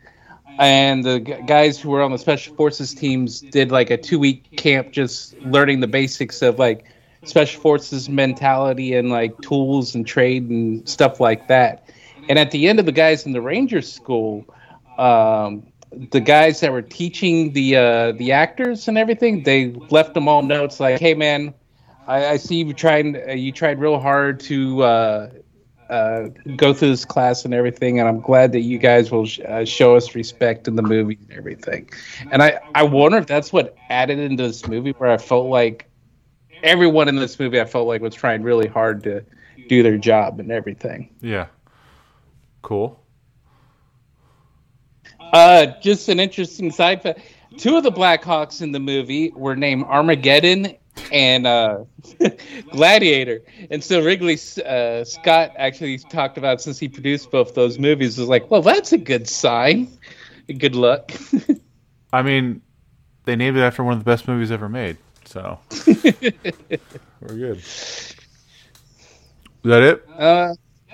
and 0.59 1.03
the 1.03 1.19
g- 1.19 1.35
guys 1.45 1.79
who 1.79 1.89
were 1.89 2.01
on 2.01 2.11
the 2.11 2.17
Special 2.17 2.55
Forces 2.55 2.93
teams 2.93 3.41
did 3.41 3.71
like 3.71 3.89
a 3.89 3.97
two-week 3.97 4.57
camp, 4.57 4.91
just 4.91 5.37
learning 5.41 5.79
the 5.79 5.87
basics 5.87 6.41
of 6.41 6.59
like 6.59 6.85
Special 7.23 7.61
Forces 7.61 8.09
mentality 8.09 8.93
and 8.95 9.09
like 9.09 9.39
tools 9.41 9.95
and 9.95 10.05
trade 10.05 10.49
and 10.49 10.87
stuff 10.87 11.19
like 11.19 11.47
that. 11.47 11.89
And 12.29 12.37
at 12.37 12.51
the 12.51 12.67
end 12.67 12.79
of 12.79 12.85
the 12.85 12.91
guys 12.91 13.25
in 13.25 13.31
the 13.31 13.41
Ranger 13.41 13.81
school, 13.81 14.45
um, 14.97 15.67
the 16.11 16.19
guys 16.19 16.59
that 16.59 16.71
were 16.71 16.81
teaching 16.81 17.53
the 17.53 17.75
uh, 17.77 18.11
the 18.13 18.31
actors 18.31 18.87
and 18.87 18.97
everything, 18.97 19.43
they 19.43 19.71
left 19.89 20.13
them 20.13 20.27
all 20.27 20.41
notes 20.41 20.79
like, 20.79 20.99
"Hey, 20.99 21.13
man, 21.13 21.53
I, 22.07 22.25
I 22.27 22.37
see 22.37 22.55
you 22.63 22.73
tried 22.73 23.15
uh, 23.15 23.33
you 23.33 23.51
tried 23.51 23.79
real 23.79 23.99
hard 23.99 24.39
to 24.41 24.83
uh, 24.83 25.29
uh, 25.89 26.27
go 26.55 26.73
through 26.73 26.89
this 26.89 27.05
class 27.05 27.45
and 27.45 27.53
everything, 27.53 27.99
and 27.99 28.07
I'm 28.07 28.19
glad 28.19 28.51
that 28.53 28.61
you 28.61 28.77
guys 28.77 29.11
will 29.11 29.25
sh- 29.25 29.39
uh, 29.39 29.65
show 29.65 29.95
us 29.95 30.13
respect 30.15 30.67
in 30.67 30.75
the 30.75 30.83
movie 30.83 31.17
and 31.21 31.31
everything." 31.31 31.89
And 32.31 32.43
I 32.43 32.59
I 32.75 32.83
wonder 32.83 33.17
if 33.17 33.27
that's 33.27 33.53
what 33.53 33.75
added 33.89 34.19
into 34.19 34.43
this 34.43 34.67
movie, 34.67 34.91
where 34.97 35.11
I 35.11 35.17
felt 35.17 35.47
like 35.47 35.89
everyone 36.63 37.07
in 37.07 37.15
this 37.15 37.39
movie 37.39 37.61
I 37.61 37.65
felt 37.65 37.87
like 37.87 38.01
was 38.01 38.15
trying 38.15 38.43
really 38.43 38.67
hard 38.67 39.03
to 39.03 39.23
do 39.67 39.83
their 39.83 39.97
job 39.97 40.39
and 40.39 40.51
everything. 40.51 41.15
Yeah, 41.21 41.47
cool. 42.61 43.03
Uh, 45.33 45.67
just 45.81 46.09
an 46.09 46.19
interesting 46.19 46.71
side 46.71 47.01
fact. 47.01 47.19
Two 47.57 47.75
of 47.75 47.83
the 47.83 47.91
Blackhawks 47.91 48.61
in 48.61 48.71
the 48.71 48.79
movie 48.79 49.31
were 49.35 49.55
named 49.55 49.83
Armageddon 49.85 50.75
and 51.11 51.47
uh, 51.47 51.83
Gladiator. 52.71 53.41
And 53.71 53.83
so 53.83 54.03
Ridley 54.03 54.37
uh, 54.65 55.03
Scott 55.03 55.53
actually 55.57 55.97
talked 55.97 56.37
about 56.37 56.61
since 56.61 56.79
he 56.79 56.87
produced 56.87 57.31
both 57.31 57.55
those 57.55 57.79
movies 57.79 58.17
was 58.17 58.27
like, 58.27 58.49
well, 58.51 58.61
that's 58.61 58.93
a 58.93 58.97
good 58.97 59.27
sign. 59.27 59.89
Good 60.57 60.75
luck. 60.75 61.11
I 62.13 62.21
mean, 62.21 62.61
they 63.25 63.35
named 63.35 63.57
it 63.57 63.61
after 63.61 63.83
one 63.83 63.93
of 63.93 63.99
the 63.99 64.05
best 64.05 64.27
movies 64.27 64.51
ever 64.51 64.69
made, 64.69 64.97
so 65.25 65.59
we're 65.87 67.35
good. 67.35 67.57
Is 67.57 68.15
that 69.63 69.83
it? 69.83 70.07
Uh, 70.17 70.53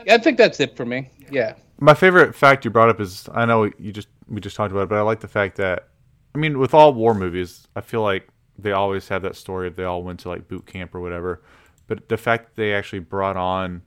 I 0.09 0.17
think 0.17 0.37
that's 0.37 0.59
it 0.59 0.75
for 0.75 0.85
me. 0.85 1.09
Yeah. 1.33 1.55
My 1.79 1.93
favorite 1.93 2.35
fact 2.35 2.63
you 2.63 2.71
brought 2.71 2.89
up 2.89 3.01
is 3.01 3.27
I 3.33 3.45
know 3.45 3.69
you 3.77 3.91
just 3.91 4.07
we 4.27 4.39
just 4.39 4.55
talked 4.55 4.71
about 4.71 4.83
it, 4.83 4.89
but 4.89 4.97
I 4.97 5.01
like 5.01 5.19
the 5.19 5.27
fact 5.27 5.57
that 5.57 5.89
I 6.35 6.37
mean, 6.37 6.59
with 6.59 6.73
all 6.73 6.93
war 6.93 7.13
movies, 7.13 7.67
I 7.75 7.81
feel 7.81 8.01
like 8.01 8.27
they 8.57 8.71
always 8.71 9.07
have 9.07 9.21
that 9.23 9.35
story 9.35 9.67
of 9.67 9.75
they 9.75 9.83
all 9.83 10.03
went 10.03 10.19
to 10.21 10.29
like 10.29 10.47
boot 10.47 10.65
camp 10.65 10.93
or 10.95 11.01
whatever. 11.01 11.43
But 11.87 12.09
the 12.09 12.17
fact 12.17 12.45
that 12.45 12.55
they 12.55 12.73
actually 12.73 12.99
brought 12.99 13.37
on 13.37 13.81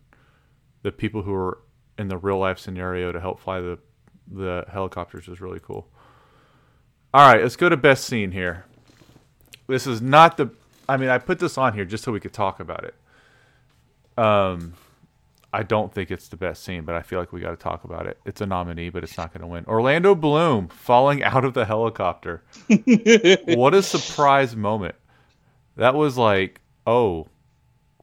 the 0.82 0.92
people 0.92 1.22
who 1.22 1.32
were 1.32 1.58
in 1.98 2.08
the 2.08 2.18
real 2.18 2.38
life 2.38 2.58
scenario 2.58 3.12
to 3.12 3.20
help 3.20 3.40
fly 3.40 3.60
the 3.60 3.78
the 4.30 4.64
helicopters 4.70 5.28
is 5.28 5.40
really 5.40 5.60
cool. 5.60 5.88
All 7.14 7.32
right, 7.32 7.40
let's 7.40 7.56
go 7.56 7.68
to 7.68 7.76
best 7.76 8.04
scene 8.04 8.32
here. 8.32 8.64
This 9.68 9.86
is 9.86 10.02
not 10.02 10.36
the 10.36 10.50
I 10.88 10.96
mean, 10.96 11.08
I 11.08 11.18
put 11.18 11.38
this 11.38 11.58
on 11.58 11.74
here 11.74 11.84
just 11.84 12.04
so 12.04 12.12
we 12.12 12.20
could 12.20 12.32
talk 12.32 12.60
about 12.60 12.84
it. 12.84 12.94
Um 14.18 14.74
I 15.52 15.62
don't 15.62 15.92
think 15.92 16.10
it's 16.10 16.28
the 16.28 16.36
best 16.36 16.64
scene, 16.64 16.84
but 16.84 16.94
I 16.94 17.02
feel 17.02 17.18
like 17.18 17.32
we 17.32 17.40
got 17.40 17.50
to 17.50 17.56
talk 17.56 17.84
about 17.84 18.06
it. 18.06 18.18
It's 18.24 18.40
a 18.40 18.46
nominee, 18.46 18.90
but 18.90 19.02
it's 19.02 19.16
not 19.16 19.32
going 19.32 19.40
to 19.40 19.46
win. 19.46 19.64
Orlando 19.66 20.14
Bloom 20.14 20.68
falling 20.68 21.22
out 21.22 21.44
of 21.44 21.54
the 21.54 21.64
helicopter. 21.64 22.42
what 23.54 23.72
a 23.72 23.82
surprise 23.82 24.54
moment. 24.54 24.96
That 25.76 25.94
was 25.94 26.18
like, 26.18 26.60
oh, 26.86 27.28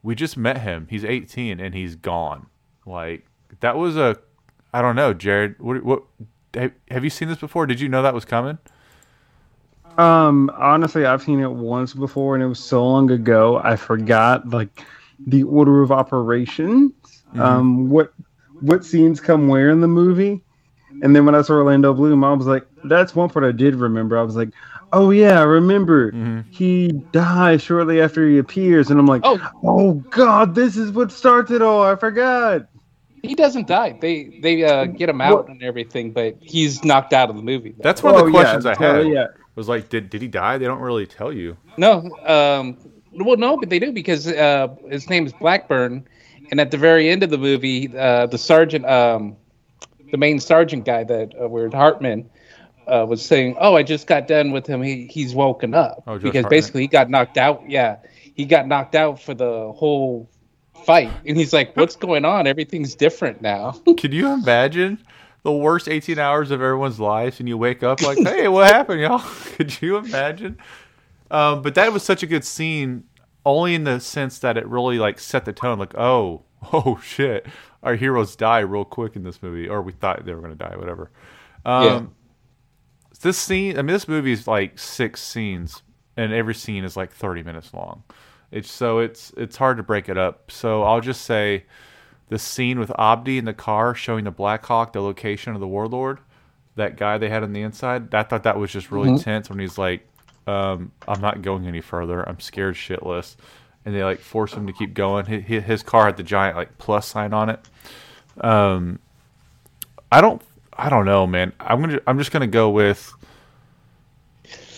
we 0.02 0.14
just 0.14 0.36
met 0.36 0.58
him. 0.62 0.86
He's 0.90 1.04
18 1.04 1.60
and 1.60 1.74
he's 1.74 1.96
gone. 1.96 2.46
Like 2.86 3.26
that 3.60 3.76
was 3.76 3.96
a 3.96 4.18
I 4.72 4.82
don't 4.82 4.96
know, 4.96 5.14
Jared. 5.14 5.58
What 5.60 5.82
what 5.84 6.02
have 6.90 7.04
you 7.04 7.10
seen 7.10 7.28
this 7.28 7.38
before? 7.38 7.66
Did 7.66 7.80
you 7.80 7.88
know 7.88 8.02
that 8.02 8.14
was 8.14 8.24
coming? 8.24 8.58
Um, 9.96 10.50
honestly, 10.56 11.06
I've 11.06 11.22
seen 11.22 11.38
it 11.40 11.50
once 11.50 11.94
before, 11.94 12.34
and 12.34 12.42
it 12.42 12.48
was 12.48 12.58
so 12.58 12.84
long 12.84 13.10
ago. 13.10 13.60
I 13.62 13.76
forgot 13.76 14.48
like 14.48 14.84
the 15.24 15.44
order 15.44 15.82
of 15.82 15.92
operations 15.92 17.13
mm-hmm. 17.34 17.40
um, 17.40 17.90
what 17.90 18.12
what 18.60 18.84
scenes 18.84 19.20
come 19.20 19.48
where 19.48 19.70
in 19.70 19.80
the 19.80 19.88
movie. 19.88 20.40
And 21.02 21.14
then 21.14 21.26
when 21.26 21.34
I 21.34 21.42
saw 21.42 21.54
Orlando 21.54 21.92
Bloom, 21.92 22.22
I 22.22 22.32
was 22.32 22.46
like, 22.46 22.64
that's 22.84 23.16
one 23.16 23.28
part 23.28 23.44
I 23.44 23.50
did 23.50 23.74
remember. 23.74 24.16
I 24.16 24.22
was 24.22 24.36
like, 24.36 24.50
oh 24.92 25.10
yeah, 25.10 25.40
I 25.40 25.42
remember. 25.42 26.12
Mm-hmm. 26.12 26.50
He 26.50 26.88
dies 27.12 27.62
shortly 27.62 28.00
after 28.00 28.28
he 28.28 28.38
appears, 28.38 28.90
and 28.90 28.98
I'm 28.98 29.06
like, 29.06 29.22
oh, 29.24 29.50
oh 29.62 29.94
god, 30.10 30.54
this 30.54 30.76
is 30.76 30.92
what 30.92 31.10
starts 31.12 31.50
it 31.50 31.62
all. 31.62 31.82
I 31.82 31.96
forgot. 31.96 32.68
He 33.22 33.34
doesn't 33.34 33.66
die. 33.66 33.98
They 34.00 34.38
they 34.42 34.64
uh, 34.64 34.84
get 34.84 35.08
him 35.08 35.20
out 35.20 35.44
what? 35.44 35.48
and 35.48 35.62
everything, 35.62 36.12
but 36.12 36.36
he's 36.40 36.84
knocked 36.84 37.12
out 37.12 37.30
of 37.30 37.36
the 37.36 37.42
movie. 37.42 37.70
Though. 37.70 37.82
That's 37.82 38.02
one 38.02 38.14
of 38.14 38.20
the 38.20 38.26
oh, 38.26 38.30
questions 38.30 38.64
yeah, 38.64 38.74
I 38.78 38.82
had. 38.82 39.08
Yeah. 39.08 39.26
Was 39.56 39.68
like, 39.68 39.88
did 39.88 40.10
did 40.10 40.20
he 40.20 40.28
die? 40.28 40.58
They 40.58 40.66
don't 40.66 40.80
really 40.80 41.06
tell 41.06 41.32
you. 41.32 41.56
No, 41.76 42.10
um, 42.26 42.76
well, 43.12 43.36
no, 43.36 43.56
but 43.56 43.70
they 43.70 43.78
do 43.78 43.92
because 43.92 44.26
uh, 44.26 44.68
his 44.90 45.08
name 45.08 45.26
is 45.26 45.32
Blackburn, 45.32 46.06
and 46.54 46.60
at 46.60 46.70
the 46.70 46.78
very 46.78 47.10
end 47.10 47.24
of 47.24 47.30
the 47.30 47.36
movie, 47.36 47.90
uh, 47.98 48.26
the 48.26 48.38
sergeant, 48.38 48.86
um, 48.86 49.36
the 50.12 50.16
main 50.16 50.38
sergeant 50.38 50.84
guy 50.84 51.02
that 51.02 51.34
uh, 51.34 51.48
we're 51.48 51.68
Hartman, 51.68 52.30
uh, 52.86 53.04
was 53.08 53.26
saying, 53.26 53.56
"Oh, 53.58 53.74
I 53.74 53.82
just 53.82 54.06
got 54.06 54.28
done 54.28 54.52
with 54.52 54.64
him. 54.64 54.80
He 54.80 55.08
he's 55.08 55.34
woken 55.34 55.74
up 55.74 56.04
oh, 56.06 56.16
because 56.16 56.42
Hartman. 56.42 56.50
basically 56.50 56.82
he 56.82 56.86
got 56.86 57.10
knocked 57.10 57.38
out. 57.38 57.68
Yeah, 57.68 57.96
he 58.36 58.44
got 58.44 58.68
knocked 58.68 58.94
out 58.94 59.20
for 59.20 59.34
the 59.34 59.72
whole 59.72 60.30
fight, 60.86 61.10
and 61.26 61.36
he's 61.36 61.52
like, 61.52 61.76
"What's 61.76 61.96
going 61.96 62.24
on? 62.24 62.46
Everything's 62.46 62.94
different 62.94 63.42
now." 63.42 63.72
Can 63.96 64.12
you 64.12 64.32
imagine? 64.32 65.04
The 65.42 65.52
worst 65.52 65.88
18 65.88 66.20
hours 66.20 66.52
of 66.52 66.62
everyone's 66.62 67.00
lives, 67.00 67.40
and 67.40 67.48
you 67.48 67.58
wake 67.58 67.82
up 67.82 68.00
like, 68.00 68.18
"Hey, 68.18 68.46
what 68.46 68.72
happened, 68.72 69.00
y'all?" 69.00 69.18
Could 69.56 69.82
you 69.82 69.96
imagine? 69.96 70.56
Um, 71.32 71.62
but 71.62 71.74
that 71.74 71.92
was 71.92 72.04
such 72.04 72.22
a 72.22 72.28
good 72.28 72.44
scene 72.44 73.02
only 73.46 73.74
in 73.74 73.84
the 73.84 74.00
sense 74.00 74.38
that 74.38 74.56
it 74.56 74.66
really 74.66 74.98
like 74.98 75.18
set 75.18 75.44
the 75.44 75.52
tone 75.52 75.78
like 75.78 75.94
oh 75.96 76.42
oh 76.72 76.98
shit 77.02 77.46
our 77.82 77.94
heroes 77.96 78.36
die 78.36 78.60
real 78.60 78.84
quick 78.84 79.16
in 79.16 79.22
this 79.22 79.42
movie 79.42 79.68
or 79.68 79.82
we 79.82 79.92
thought 79.92 80.24
they 80.24 80.32
were 80.32 80.40
going 80.40 80.56
to 80.56 80.64
die 80.64 80.76
whatever 80.76 81.10
um 81.64 81.84
yeah. 81.84 82.02
this 83.20 83.38
scene 83.38 83.78
i 83.78 83.82
mean 83.82 83.92
this 83.92 84.08
movie 84.08 84.32
is 84.32 84.46
like 84.46 84.78
six 84.78 85.22
scenes 85.22 85.82
and 86.16 86.32
every 86.32 86.54
scene 86.54 86.84
is 86.84 86.96
like 86.96 87.12
30 87.12 87.42
minutes 87.42 87.74
long 87.74 88.02
it's 88.50 88.70
so 88.70 88.98
it's 88.98 89.32
it's 89.36 89.56
hard 89.56 89.76
to 89.76 89.82
break 89.82 90.08
it 90.08 90.16
up 90.16 90.50
so 90.50 90.82
i'll 90.82 91.00
just 91.00 91.22
say 91.22 91.64
the 92.28 92.38
scene 92.38 92.78
with 92.78 92.90
abdi 92.98 93.36
in 93.36 93.44
the 93.44 93.54
car 93.54 93.94
showing 93.94 94.24
the 94.24 94.30
blackhawk 94.30 94.92
the 94.92 95.00
location 95.00 95.54
of 95.54 95.60
the 95.60 95.68
warlord 95.68 96.20
that 96.76 96.96
guy 96.96 97.18
they 97.18 97.28
had 97.28 97.42
on 97.42 97.52
the 97.52 97.62
inside 97.62 98.14
i 98.14 98.22
thought 98.22 98.44
that 98.44 98.58
was 98.58 98.70
just 98.70 98.90
really 98.90 99.10
mm-hmm. 99.10 99.22
tense 99.22 99.50
when 99.50 99.58
he's 99.58 99.76
like 99.76 100.08
um, 100.46 100.92
I'm 101.06 101.20
not 101.20 101.42
going 101.42 101.66
any 101.66 101.80
further. 101.80 102.26
I'm 102.28 102.40
scared 102.40 102.74
shitless. 102.74 103.36
And 103.84 103.94
they 103.94 104.02
like 104.02 104.20
force 104.20 104.54
him 104.54 104.66
to 104.66 104.72
keep 104.72 104.94
going. 104.94 105.26
His, 105.26 105.82
car 105.82 106.06
had 106.06 106.16
the 106.16 106.22
giant 106.22 106.56
like 106.56 106.78
plus 106.78 107.06
sign 107.06 107.34
on 107.34 107.50
it. 107.50 107.60
Um, 108.40 108.98
I 110.10 110.20
don't, 110.20 110.40
I 110.72 110.88
don't 110.88 111.04
know, 111.04 111.26
man. 111.26 111.52
I'm 111.60 111.80
gonna, 111.80 112.00
I'm 112.06 112.18
just 112.18 112.32
gonna 112.32 112.46
go 112.46 112.70
with 112.70 113.12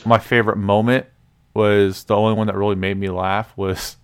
my 0.04 0.18
favorite 0.18 0.56
moment 0.56 1.06
was 1.54 2.04
the 2.04 2.16
only 2.16 2.34
one 2.34 2.48
that 2.48 2.56
really 2.56 2.74
made 2.74 2.96
me 2.96 3.08
laugh 3.08 3.56
was 3.56 3.96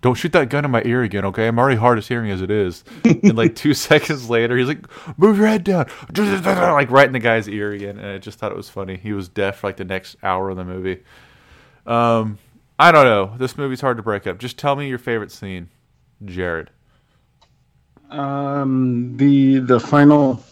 don't 0.00 0.14
shoot 0.14 0.32
that 0.32 0.48
gun 0.48 0.64
in 0.64 0.70
my 0.70 0.82
ear 0.84 1.02
again, 1.02 1.24
okay? 1.26 1.46
I'm 1.46 1.58
already 1.58 1.76
hard 1.76 1.98
of 1.98 2.06
hearing 2.08 2.30
as 2.30 2.40
it 2.40 2.50
is. 2.50 2.84
and 3.04 3.36
like 3.36 3.54
two 3.54 3.74
seconds 3.74 4.30
later, 4.30 4.56
he's 4.56 4.68
like, 4.68 4.86
move 5.18 5.36
your 5.36 5.46
head 5.46 5.64
down. 5.64 5.86
like 6.14 6.90
right 6.90 7.06
in 7.06 7.12
the 7.12 7.18
guy's 7.18 7.48
ear 7.48 7.72
again. 7.72 7.98
And 7.98 8.06
I 8.06 8.18
just 8.18 8.38
thought 8.38 8.50
it 8.52 8.56
was 8.56 8.70
funny. 8.70 8.96
He 8.96 9.12
was 9.12 9.28
deaf 9.28 9.58
for 9.58 9.68
like 9.68 9.76
the 9.76 9.84
next 9.84 10.16
hour 10.22 10.50
of 10.50 10.56
the 10.56 10.64
movie. 10.64 11.02
Um, 11.86 12.38
I 12.78 12.92
don't 12.92 13.04
know. 13.04 13.36
This 13.36 13.58
movie's 13.58 13.82
hard 13.82 13.98
to 13.98 14.02
break 14.02 14.26
up. 14.26 14.38
Just 14.38 14.56
tell 14.58 14.74
me 14.74 14.88
your 14.88 14.98
favorite 14.98 15.30
scene, 15.32 15.68
Jared. 16.24 16.70
Um, 18.10 19.16
the 19.18 19.58
the 19.58 19.78
final 19.78 20.42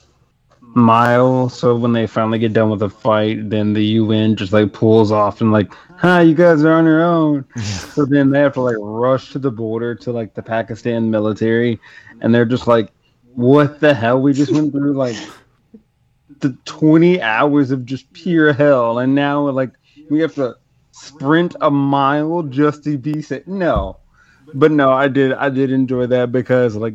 mile. 0.74 1.48
So 1.48 1.76
when 1.76 1.92
they 1.92 2.06
finally 2.06 2.38
get 2.38 2.52
done 2.52 2.70
with 2.70 2.80
the 2.80 2.90
fight, 2.90 3.50
then 3.50 3.72
the 3.72 3.84
UN 3.84 4.36
just 4.36 4.52
like 4.52 4.72
pulls 4.72 5.10
off 5.12 5.40
and 5.40 5.52
like, 5.52 5.72
"Hi, 5.96 6.22
you 6.22 6.34
guys 6.34 6.64
are 6.64 6.72
on 6.72 6.84
your 6.84 7.02
own." 7.02 7.44
so 7.62 8.04
then 8.04 8.30
they 8.30 8.40
have 8.40 8.54
to 8.54 8.60
like 8.60 8.76
rush 8.78 9.32
to 9.32 9.38
the 9.38 9.50
border 9.50 9.94
to 9.96 10.12
like 10.12 10.34
the 10.34 10.42
Pakistan 10.42 11.10
military, 11.10 11.80
and 12.20 12.34
they're 12.34 12.44
just 12.44 12.66
like, 12.66 12.90
"What 13.34 13.80
the 13.80 13.94
hell? 13.94 14.20
We 14.20 14.32
just 14.32 14.52
went 14.52 14.72
through 14.72 14.94
like 14.94 15.16
the 16.40 16.56
twenty 16.64 17.20
hours 17.20 17.70
of 17.70 17.84
just 17.84 18.12
pure 18.12 18.52
hell, 18.52 18.98
and 18.98 19.14
now 19.14 19.48
like 19.50 19.70
we 20.10 20.20
have 20.20 20.34
to 20.36 20.56
sprint 20.92 21.54
a 21.60 21.70
mile 21.70 22.42
just 22.42 22.84
to 22.84 22.98
be 22.98 23.22
safe." 23.22 23.46
No, 23.46 23.98
but 24.54 24.70
no, 24.70 24.92
I 24.92 25.08
did 25.08 25.32
I 25.32 25.48
did 25.50 25.70
enjoy 25.72 26.06
that 26.06 26.32
because 26.32 26.76
like 26.76 26.94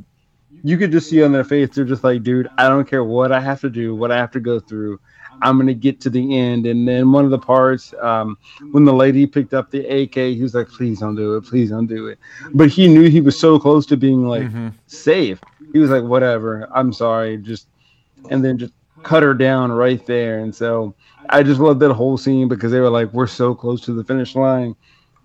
you 0.63 0.77
could 0.77 0.91
just 0.91 1.09
see 1.09 1.21
on 1.23 1.31
their 1.31 1.43
face 1.43 1.69
they're 1.69 1.83
just 1.83 2.03
like, 2.03 2.23
dude, 2.23 2.49
I 2.57 2.69
don't 2.69 2.87
care 2.87 3.03
what 3.03 3.31
I 3.31 3.41
have 3.41 3.61
to 3.61 3.69
do, 3.69 3.93
what 3.93 4.11
I 4.11 4.17
have 4.17 4.31
to 4.31 4.39
go 4.39 4.59
through. 4.59 4.99
I'm 5.41 5.57
gonna 5.57 5.73
get 5.73 5.99
to 6.01 6.09
the 6.09 6.37
end. 6.37 6.65
And 6.65 6.87
then 6.87 7.11
one 7.11 7.25
of 7.25 7.31
the 7.31 7.39
parts, 7.39 7.93
um, 8.01 8.37
when 8.71 8.85
the 8.85 8.93
lady 8.93 9.25
picked 9.25 9.53
up 9.53 9.71
the 9.71 9.85
AK, 9.85 10.15
he 10.15 10.41
was 10.41 10.53
like, 10.53 10.69
"Please 10.69 10.99
don't 10.99 11.15
do 11.15 11.35
it, 11.35 11.41
please 11.41 11.69
don't 11.69 11.87
do 11.87 12.07
it." 12.07 12.19
But 12.53 12.69
he 12.69 12.87
knew 12.87 13.09
he 13.09 13.19
was 13.19 13.37
so 13.37 13.59
close 13.59 13.85
to 13.87 13.97
being 13.97 14.25
like 14.25 14.43
mm-hmm. 14.43 14.69
safe. 14.87 15.41
He 15.73 15.79
was 15.79 15.89
like, 15.89 16.03
"Whatever, 16.03 16.69
I'm 16.73 16.93
sorry," 16.93 17.37
just 17.37 17.67
and 18.29 18.45
then 18.45 18.57
just 18.57 18.73
cut 19.01 19.23
her 19.23 19.33
down 19.33 19.71
right 19.71 20.05
there. 20.05 20.39
And 20.39 20.55
so 20.55 20.95
I 21.29 21.43
just 21.43 21.59
loved 21.59 21.81
that 21.81 21.93
whole 21.93 22.17
scene 22.17 22.47
because 22.47 22.71
they 22.71 22.79
were 22.79 22.91
like, 22.91 23.11
"We're 23.11 23.27
so 23.27 23.53
close 23.53 23.81
to 23.81 23.93
the 23.93 24.03
finish 24.03 24.35
line. 24.35 24.75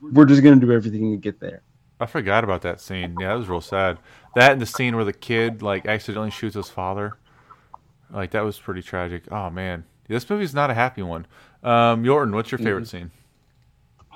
We're 0.01 0.25
just 0.25 0.43
gonna 0.43 0.57
do 0.57 0.73
everything 0.73 1.13
to 1.13 1.17
get 1.17 1.39
there." 1.39 1.63
I 2.01 2.07
forgot 2.07 2.45
about 2.45 2.63
that 2.63 2.81
scene. 2.81 3.17
Yeah, 3.21 3.29
that 3.29 3.39
was 3.39 3.49
real 3.49 3.61
sad. 3.61 3.99
That 4.35 4.53
and 4.53 4.61
the 4.61 4.67
scene 4.67 4.97
where 4.97 5.05
the 5.05 5.13
kid 5.13 5.63
like 5.63 5.87
accidentally 5.87 6.31
shoots 6.31 6.55
his 6.55 6.69
father. 6.69 7.17
Like 8.11 8.31
that 8.33 8.45
was 8.45 8.59
pretty 8.59 8.83
tragic. 8.83 9.31
Oh 9.31 9.51
man, 9.51 9.85
this 10.09 10.29
movie's 10.29 10.55
not 10.55 10.71
a 10.71 10.75
happy 10.75 11.03
one. 11.03 11.27
Um, 11.63 12.05
Yorton, 12.05 12.33
what's 12.33 12.51
your 12.51 12.59
favorite 12.59 12.85
mm-hmm. 12.85 12.99
scene? 12.99 13.11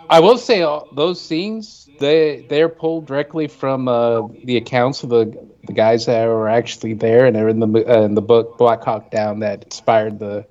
I 0.09 0.21
will 0.21 0.39
say 0.39 0.63
uh, 0.63 0.81
those 0.95 1.21
scenes 1.21 1.89
they 1.99 2.47
they're 2.49 2.69
pulled 2.69 3.07
directly 3.07 3.49
from 3.49 3.89
uh, 3.89 4.29
the 4.45 4.57
accounts 4.57 5.03
of 5.03 5.11
the 5.11 5.49
the 5.65 5.73
guys 5.73 6.07
that 6.07 6.27
were 6.27 6.49
actually 6.49 6.95
there, 6.95 7.27
and 7.27 7.37
they're 7.37 7.49
in 7.49 7.61
the 7.61 7.67
uh, 7.67 8.03
in 8.03 8.15
the 8.15 8.23
book 8.23 8.59
Black 8.59 8.83
Hawk 8.83 9.11
Down 9.11 9.41
that 9.41 9.65
inspired 9.65 10.19
the 10.19 10.47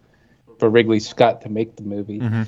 for 0.59 0.69
Ridley 0.69 0.99
Scott 0.99 1.41
to 1.41 1.49
make 1.49 1.75
the 1.75 1.83
movie. 1.83 2.19
Mm-hmm. 2.19 2.43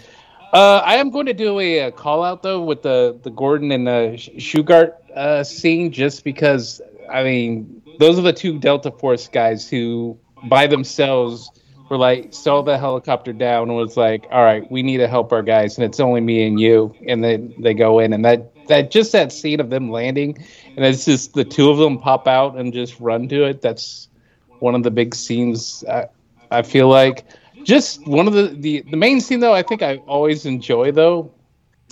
Uh, 0.53 0.83
I 0.85 0.97
am 0.97 1.09
going 1.09 1.25
to 1.25 1.33
do 1.33 1.59
a, 1.59 1.79
a, 1.79 1.91
call 1.91 2.23
out 2.23 2.43
though 2.43 2.63
with 2.63 2.83
the 2.83 3.19
the 3.23 3.31
Gordon 3.31 3.71
and 3.71 3.87
the 3.87 4.13
Shugart 4.37 4.93
uh, 5.15 5.43
scene, 5.43 5.91
just 5.91 6.23
because 6.23 6.79
I 7.11 7.23
mean 7.23 7.81
those 7.99 8.17
are 8.17 8.21
the 8.21 8.33
two 8.33 8.59
Delta 8.59 8.91
Force 8.91 9.27
guys 9.27 9.69
who, 9.69 10.17
by 10.45 10.67
themselves, 10.67 11.49
were 11.89 11.97
like 11.97 12.33
saw 12.33 12.61
the 12.61 12.77
helicopter 12.77 13.33
down 13.33 13.69
and 13.69 13.77
was 13.77 13.97
like, 13.97 14.25
"All 14.31 14.43
right, 14.43 14.69
we 14.71 14.83
need 14.83 14.97
to 14.97 15.07
help 15.07 15.31
our 15.31 15.43
guys, 15.43 15.77
and 15.77 15.85
it's 15.85 15.99
only 15.99 16.21
me 16.21 16.45
and 16.47 16.59
you." 16.59 16.95
And 17.07 17.23
then 17.23 17.53
they 17.59 17.73
go 17.73 17.99
in, 17.99 18.13
and 18.13 18.25
that 18.25 18.67
that 18.67 18.91
just 18.91 19.11
that 19.11 19.31
scene 19.31 19.59
of 19.59 19.69
them 19.69 19.91
landing, 19.91 20.37
and 20.75 20.85
it's 20.85 21.05
just 21.05 21.33
the 21.33 21.43
two 21.43 21.69
of 21.69 21.77
them 21.77 21.99
pop 21.99 22.27
out 22.27 22.57
and 22.57 22.73
just 22.73 22.99
run 22.99 23.27
to 23.29 23.43
it. 23.45 23.61
That's 23.61 24.07
one 24.59 24.75
of 24.75 24.83
the 24.83 24.91
big 24.91 25.13
scenes. 25.13 25.83
I, 25.89 26.07
I 26.51 26.61
feel 26.61 26.87
like 26.87 27.25
just 27.63 28.05
one 28.07 28.27
of 28.27 28.33
the, 28.33 28.47
the 28.47 28.81
the 28.89 28.97
main 28.97 29.21
scene 29.21 29.39
though. 29.39 29.53
I 29.53 29.63
think 29.63 29.81
I 29.81 29.97
always 30.07 30.45
enjoy 30.45 30.91
though 30.91 31.31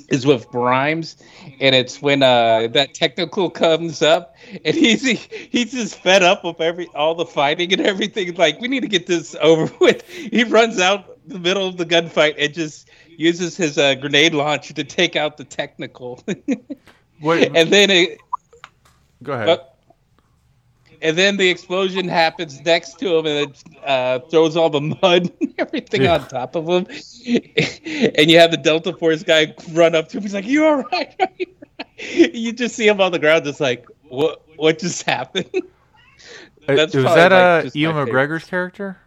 is 0.10 0.26
with 0.26 0.47
Grimes, 0.49 1.18
and 1.60 1.76
it's 1.76 2.02
when 2.02 2.24
uh, 2.24 2.68
that 2.72 2.93
technical 2.93 3.49
comes 3.49 4.02
up, 4.02 4.36
and 4.66 4.76
he's 4.76 5.04
he, 5.04 5.16
he's 5.49 5.72
just 5.72 5.95
fed 5.99 6.24
up 6.24 6.43
with 6.43 6.60
every 6.62 6.88
all 6.95 7.16
the 7.16 7.26
fighting 7.26 7.72
and 7.74 7.82
everything. 7.82 8.36
Like 8.36 8.60
we 8.60 8.68
need 8.68 8.82
to 8.82 8.88
get 8.88 9.08
this 9.08 9.36
over 9.41 9.72
with. 9.80 10.08
He 10.08 10.43
runs 10.43 10.80
out 10.80 11.18
the 11.28 11.39
middle 11.39 11.68
of 11.68 11.78
the 11.78 11.86
gunfight 11.86 12.36
and 12.38 12.54
just 12.54 12.89
uses 13.18 13.56
his 13.56 13.78
uh, 13.78 13.95
grenade 13.95 14.34
launcher 14.34 14.74
to 14.74 14.84
take 14.84 15.16
out 15.16 15.38
the 15.38 15.43
technical. 15.43 16.24
Wait, 17.22 17.52
and 17.56 17.72
then 17.72 17.89
it. 17.89 18.20
Go 19.24 19.34
ahead. 19.34 19.49
Uh, 19.49 19.58
and 21.02 21.18
then 21.18 21.38
the 21.38 21.49
explosion 21.49 22.08
happens 22.08 22.64
next 22.64 22.99
to 22.99 23.18
him, 23.18 23.26
and 23.26 23.49
it 23.49 23.64
uh, 23.86 24.20
throws 24.30 24.56
all 24.56 24.70
the 24.70 24.82
mud 24.82 25.32
and 25.41 25.54
everything 25.58 26.04
Yeah. 26.04 26.16
on 26.16 26.28
top 26.28 26.56
of 26.56 26.68
him. 26.68 26.86
and 28.16 28.30
you 28.30 28.39
have 28.39 28.52
the 28.52 28.60
Delta 28.62 28.93
Force 28.93 29.24
guy 29.24 29.54
run 29.72 29.95
up 29.95 30.10
to 30.10 30.18
him. 30.18 30.24
He's 30.24 30.34
like, 30.34 30.45
"You 30.45 30.66
all 30.66 30.84
right? 30.84 31.16
You 31.20 31.26
right?" 31.28 31.47
You 32.36 32.52
just 32.54 32.76
see 32.76 32.88
him 32.88 32.99
on 33.02 33.12
the 33.12 33.20
ground, 33.20 33.43
just 33.45 33.60
like, 33.60 33.86
"What? 34.10 34.41
What 34.58 34.80
just 34.80 35.04
happened?" 35.04 35.49
Uh, 36.68 36.76
That's 36.76 36.93
was 36.93 37.04
that 37.06 37.32
like, 37.32 37.66
uh, 37.66 37.70
Ewan 37.74 37.95
my 37.95 38.06
favorite. 38.06 38.30
McGregor's 38.30 38.43
character? 38.45 38.97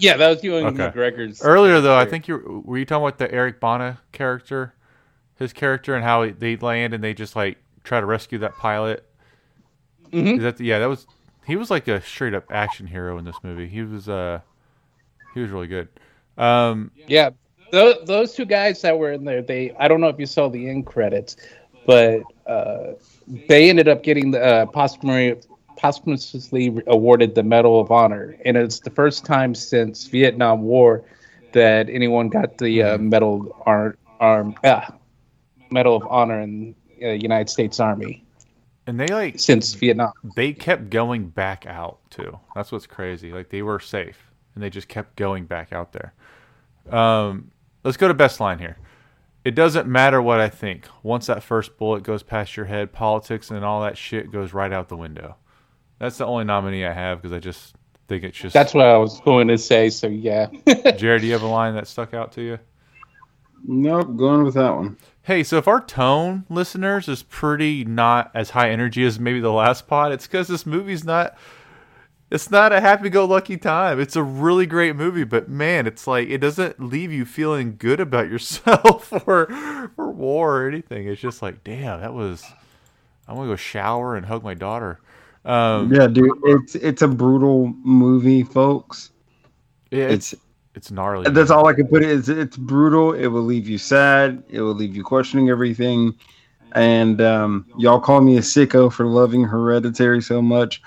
Yeah, 0.00 0.16
that 0.16 0.28
was 0.28 0.42
Ewan 0.44 0.64
Okay. 0.66 0.90
McGregor's. 0.98 1.40
Earlier 1.42 1.80
though, 1.80 1.96
I 1.96 2.04
think 2.04 2.26
you 2.26 2.62
were 2.64 2.78
you 2.78 2.84
talking 2.84 3.06
about 3.06 3.18
the 3.18 3.32
Eric 3.32 3.60
Bana 3.60 4.00
character, 4.10 4.74
his 5.36 5.52
character, 5.52 5.94
and 5.94 6.02
how 6.02 6.28
they 6.28 6.56
land 6.56 6.92
and 6.94 7.02
they 7.04 7.14
just 7.14 7.36
like 7.36 7.58
try 7.84 8.00
to 8.00 8.06
rescue 8.06 8.38
that 8.38 8.56
pilot. 8.56 9.06
Mhm. 10.14 10.36
Is 10.36 10.42
that 10.42 10.56
the, 10.56 10.64
yeah? 10.64 10.78
That 10.78 10.88
was 10.88 11.06
he 11.46 11.56
was 11.56 11.70
like 11.70 11.88
a 11.88 12.00
straight 12.00 12.34
up 12.34 12.44
action 12.50 12.86
hero 12.86 13.18
in 13.18 13.24
this 13.24 13.42
movie. 13.42 13.68
He 13.68 13.82
was 13.82 14.08
uh 14.08 14.40
he 15.34 15.40
was 15.40 15.50
really 15.50 15.66
good. 15.66 15.88
Um, 16.38 16.90
Yeah, 17.06 17.30
those, 17.70 17.96
those 18.06 18.34
two 18.34 18.44
guys 18.44 18.80
that 18.82 18.98
were 18.98 19.12
in 19.12 19.24
there, 19.24 19.42
they 19.42 19.72
I 19.78 19.88
don't 19.88 20.00
know 20.00 20.08
if 20.08 20.18
you 20.18 20.26
saw 20.26 20.48
the 20.48 20.68
end 20.68 20.86
credits, 20.86 21.36
but 21.86 22.22
uh, 22.46 22.92
they 23.48 23.68
ended 23.68 23.88
up 23.88 24.02
getting 24.02 24.30
the 24.30 24.42
uh, 24.42 24.66
posthumously, 24.66 25.48
posthumously 25.76 26.82
awarded 26.86 27.34
the 27.34 27.42
Medal 27.42 27.80
of 27.80 27.90
Honor, 27.90 28.36
and 28.44 28.56
it's 28.56 28.80
the 28.80 28.90
first 28.90 29.24
time 29.24 29.54
since 29.54 30.06
Vietnam 30.06 30.62
War 30.62 31.04
that 31.52 31.88
anyone 31.88 32.28
got 32.28 32.58
the 32.58 32.82
uh, 32.82 32.98
Medal 32.98 33.54
Ar- 33.66 33.96
Arm 34.20 34.54
ah, 34.64 34.92
Medal 35.70 35.96
of 35.96 36.06
Honor 36.08 36.40
in 36.40 36.74
uh, 37.02 37.08
United 37.10 37.48
States 37.50 37.80
Army 37.80 38.23
and 38.86 38.98
they 39.00 39.06
like 39.08 39.40
since 39.40 39.74
Vietnam. 39.74 40.12
they 40.36 40.52
kept 40.52 40.90
going 40.90 41.28
back 41.28 41.66
out 41.66 41.98
too. 42.10 42.38
That's 42.54 42.70
what's 42.72 42.86
crazy. 42.86 43.32
Like 43.32 43.48
they 43.48 43.62
were 43.62 43.80
safe 43.80 44.30
and 44.54 44.62
they 44.62 44.70
just 44.70 44.88
kept 44.88 45.16
going 45.16 45.46
back 45.46 45.72
out 45.72 45.92
there. 45.92 46.12
Um, 46.90 47.50
let's 47.82 47.96
go 47.96 48.08
to 48.08 48.14
best 48.14 48.40
line 48.40 48.58
here. 48.58 48.76
It 49.44 49.54
doesn't 49.54 49.86
matter 49.86 50.22
what 50.22 50.40
I 50.40 50.48
think. 50.48 50.86
Once 51.02 51.26
that 51.26 51.42
first 51.42 51.76
bullet 51.76 52.02
goes 52.02 52.22
past 52.22 52.56
your 52.56 52.66
head, 52.66 52.92
politics 52.92 53.50
and 53.50 53.64
all 53.64 53.82
that 53.82 53.98
shit 53.98 54.32
goes 54.32 54.54
right 54.54 54.72
out 54.72 54.88
the 54.88 54.96
window. 54.96 55.36
That's 55.98 56.18
the 56.18 56.26
only 56.26 56.44
nominee 56.44 56.84
I 56.84 56.92
have 56.92 57.20
because 57.20 57.34
I 57.34 57.40
just 57.40 57.74
think 58.08 58.24
it's 58.24 58.38
just. 58.38 58.54
That's 58.54 58.74
what 58.74 58.86
I 58.86 58.96
was 58.96 59.20
going 59.20 59.48
to 59.48 59.58
say. 59.58 59.90
So 59.90 60.06
yeah, 60.06 60.46
Jared, 60.96 61.20
do 61.22 61.26
you 61.26 61.32
have 61.34 61.42
a 61.42 61.46
line 61.46 61.74
that 61.74 61.86
stuck 61.86 62.14
out 62.14 62.32
to 62.32 62.42
you? 62.42 62.58
Nope, 63.66 64.16
going 64.16 64.44
with 64.44 64.54
that 64.54 64.74
one. 64.74 64.96
Hey, 65.24 65.42
so 65.42 65.56
if 65.56 65.66
our 65.66 65.80
tone, 65.80 66.44
listeners, 66.50 67.08
is 67.08 67.22
pretty 67.22 67.82
not 67.84 68.30
as 68.34 68.50
high 68.50 68.68
energy 68.70 69.04
as 69.04 69.18
maybe 69.18 69.40
the 69.40 69.52
last 69.52 69.86
pod, 69.86 70.12
it's 70.12 70.26
because 70.26 70.48
this 70.48 70.66
movie's 70.66 71.04
not. 71.04 71.36
It's 72.30 72.50
not 72.50 72.72
a 72.72 72.80
happy-go-lucky 72.80 73.58
time. 73.58 74.00
It's 74.00 74.16
a 74.16 74.22
really 74.22 74.66
great 74.66 74.96
movie, 74.96 75.24
but 75.24 75.48
man, 75.48 75.86
it's 75.86 76.06
like 76.06 76.28
it 76.28 76.38
doesn't 76.38 76.80
leave 76.80 77.12
you 77.12 77.24
feeling 77.24 77.76
good 77.78 78.00
about 78.00 78.28
yourself 78.30 79.12
or 79.26 79.90
or 79.96 80.10
war 80.10 80.62
or 80.62 80.68
anything. 80.68 81.06
It's 81.08 81.20
just 81.20 81.42
like, 81.42 81.64
damn, 81.64 82.00
that 82.00 82.12
was. 82.12 82.44
I'm 83.26 83.36
gonna 83.36 83.48
go 83.48 83.56
shower 83.56 84.16
and 84.16 84.26
hug 84.26 84.42
my 84.44 84.54
daughter. 84.54 85.00
Um, 85.44 85.92
Yeah, 85.94 86.06
dude, 86.06 86.30
it's 86.44 86.74
it's 86.74 87.02
a 87.02 87.08
brutal 87.08 87.68
movie, 87.82 88.42
folks. 88.42 89.10
yeah, 89.90 90.08
It's 90.08 90.34
it's 90.34 90.34
it's 90.74 90.90
gnarly. 90.90 91.30
that's 91.30 91.50
all 91.50 91.66
I 91.66 91.72
can 91.72 91.86
put 91.86 92.02
it 92.02 92.10
is 92.10 92.28
it's 92.28 92.56
brutal. 92.56 93.12
It 93.12 93.28
will 93.28 93.42
leave 93.42 93.68
you 93.68 93.78
sad. 93.78 94.42
It 94.48 94.60
will 94.60 94.74
leave 94.74 94.96
you 94.96 95.04
questioning 95.04 95.48
everything. 95.48 96.14
And 96.72 97.20
um, 97.20 97.66
y'all 97.78 98.00
call 98.00 98.20
me 98.20 98.36
a 98.36 98.40
sicko 98.40 98.92
for 98.92 99.06
loving 99.06 99.44
Hereditary 99.44 100.20
so 100.20 100.42
much. 100.42 100.82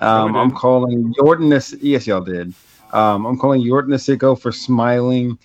Um, 0.00 0.34
I'm 0.34 0.50
calling 0.50 1.14
Yorton 1.14 1.52
a 1.54 1.84
yes, 1.84 2.06
y'all 2.06 2.22
did. 2.22 2.54
Um, 2.92 3.26
I'm 3.26 3.38
calling 3.38 3.62
Yorton 3.62 3.92
a 3.94 3.98
sicko 3.98 4.38
for 4.40 4.52
smiling. 4.52 5.38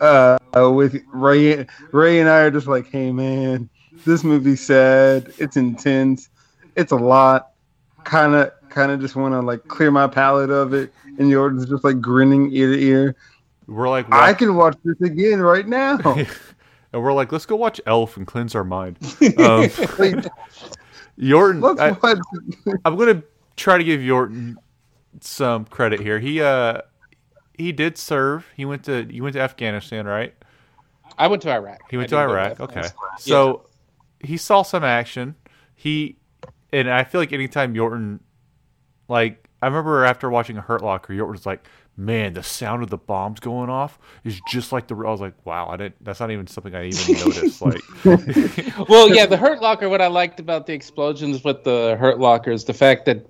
Uh, 0.00 0.36
with 0.54 1.00
Ray, 1.12 1.64
Ray 1.92 2.18
and 2.18 2.28
I 2.28 2.40
are 2.40 2.50
just 2.50 2.66
like, 2.66 2.90
hey 2.90 3.12
man, 3.12 3.70
this 4.04 4.24
movie's 4.24 4.60
sad. 4.60 5.32
It's 5.38 5.56
intense. 5.56 6.28
It's 6.74 6.90
a 6.90 6.96
lot. 6.96 7.52
Kind 8.02 8.34
of, 8.34 8.50
kind 8.68 8.90
of 8.90 9.00
just 9.00 9.14
want 9.14 9.32
to 9.32 9.40
like 9.40 9.68
clear 9.68 9.92
my 9.92 10.08
palate 10.08 10.50
of 10.50 10.74
it. 10.74 10.92
And 11.18 11.30
Yorton's 11.30 11.66
just 11.66 11.84
like 11.84 12.00
grinning 12.00 12.52
ear 12.52 12.72
to 12.72 12.82
ear. 12.82 13.16
We're 13.66 13.88
like, 13.88 14.12
I 14.12 14.34
can 14.34 14.54
watch 14.54 14.76
this 14.84 15.00
again 15.00 15.40
right 15.40 15.66
now. 15.66 15.98
and 16.92 17.02
we're 17.02 17.12
like, 17.12 17.32
let's 17.32 17.46
go 17.46 17.56
watch 17.56 17.80
Elf 17.86 18.16
and 18.16 18.26
cleanse 18.26 18.54
our 18.54 18.64
mind. 18.64 18.98
Um, 19.38 19.68
Yorton, 21.18 21.62
Let's 21.62 21.80
I, 21.80 21.90
watch. 21.92 22.18
I'm 22.84 22.96
gonna 22.96 23.22
try 23.56 23.76
to 23.78 23.84
give 23.84 24.00
Yorton 24.00 24.56
some 25.20 25.66
credit 25.66 26.00
here. 26.00 26.18
He 26.18 26.40
uh 26.40 26.80
he 27.56 27.70
did 27.70 27.98
serve. 27.98 28.46
He 28.56 28.64
went 28.64 28.84
to 28.84 29.06
you 29.12 29.22
went 29.22 29.34
to 29.34 29.40
Afghanistan, 29.40 30.06
right? 30.06 30.34
I 31.18 31.28
went 31.28 31.42
to 31.42 31.50
Iraq. 31.50 31.80
He 31.90 31.98
went 31.98 32.12
I 32.12 32.16
to 32.16 32.22
did 32.22 32.26
go 32.26 32.32
Iraq. 32.32 32.60
Okay, 32.60 32.80
Afghanistan. 32.80 33.18
so 33.18 33.66
he 34.20 34.36
saw 34.38 34.62
some 34.62 34.84
action. 34.84 35.36
He 35.74 36.16
and 36.72 36.90
I 36.90 37.04
feel 37.04 37.20
like 37.20 37.32
anytime 37.32 37.74
Yorton, 37.74 38.20
like 39.08 39.41
I 39.62 39.66
remember 39.66 40.04
after 40.04 40.28
watching 40.28 40.58
a 40.58 40.60
Hurt 40.60 40.82
Locker, 40.82 41.14
Yorton 41.14 41.30
was 41.30 41.46
like, 41.46 41.64
"Man, 41.96 42.34
the 42.34 42.42
sound 42.42 42.82
of 42.82 42.90
the 42.90 42.98
bombs 42.98 43.38
going 43.38 43.70
off 43.70 43.98
is 44.24 44.40
just 44.48 44.72
like 44.72 44.88
the." 44.88 44.96
I 44.96 45.10
was 45.10 45.20
like, 45.20 45.34
"Wow, 45.46 45.68
I 45.68 45.76
didn't." 45.76 46.04
That's 46.04 46.18
not 46.18 46.32
even 46.32 46.48
something 46.48 46.74
I 46.74 46.88
even 46.88 47.14
noticed. 47.14 47.62
Like, 47.62 47.80
well, 48.88 49.14
yeah, 49.14 49.26
the 49.26 49.36
Hurt 49.36 49.62
Locker. 49.62 49.88
What 49.88 50.02
I 50.02 50.08
liked 50.08 50.40
about 50.40 50.66
the 50.66 50.72
explosions 50.72 51.44
with 51.44 51.62
the 51.62 51.96
Hurt 51.98 52.18
Locker 52.18 52.50
is 52.50 52.64
the 52.64 52.74
fact 52.74 53.06
that 53.06 53.24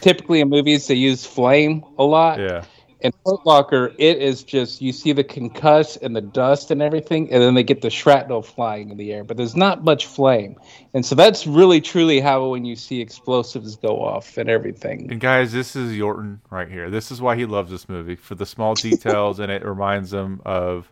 typically 0.00 0.40
in 0.40 0.48
movies 0.48 0.86
they 0.88 0.94
use 0.94 1.24
flame 1.24 1.84
a 1.98 2.04
lot. 2.04 2.40
yeah, 2.40 2.64
In 3.00 3.12
Hurt 3.24 3.46
Locker, 3.46 3.92
it 3.96 4.18
is 4.18 4.42
just 4.42 4.82
you 4.82 4.92
see 4.92 5.12
the 5.12 5.22
concuss 5.22 5.96
and 6.02 6.16
the 6.16 6.20
dust 6.20 6.72
and 6.72 6.82
everything, 6.82 7.32
and 7.32 7.40
then 7.40 7.54
they 7.54 7.62
get 7.62 7.80
the 7.80 7.90
shrapnel 7.90 8.42
flying 8.42 8.90
in 8.90 8.96
the 8.96 9.12
air. 9.12 9.22
But 9.22 9.36
there's 9.36 9.54
not 9.54 9.84
much 9.84 10.06
flame, 10.06 10.56
and 10.94 11.06
so 11.06 11.14
that's 11.14 11.46
really 11.46 11.80
truly 11.80 12.18
how 12.18 12.48
when 12.48 12.64
you 12.64 12.74
see 12.74 13.00
explosives 13.00 13.76
go 13.76 14.02
off 14.02 14.36
and 14.36 14.50
everything. 14.50 15.12
And 15.12 15.20
guys, 15.20 15.52
this 15.52 15.76
is 15.76 15.92
Yorton 15.92 16.40
right 16.50 16.68
here. 16.68 16.90
This 16.90 17.12
is 17.12 17.22
why 17.22 17.36
he 17.36 17.46
loves 17.46 17.70
this 17.70 17.88
movie 17.88 18.16
for 18.16 18.34
the 18.34 18.46
small 18.46 18.74
details, 18.74 19.38
and 19.38 19.52
it 19.52 19.64
reminds 19.64 20.12
him 20.12 20.42
of 20.44 20.90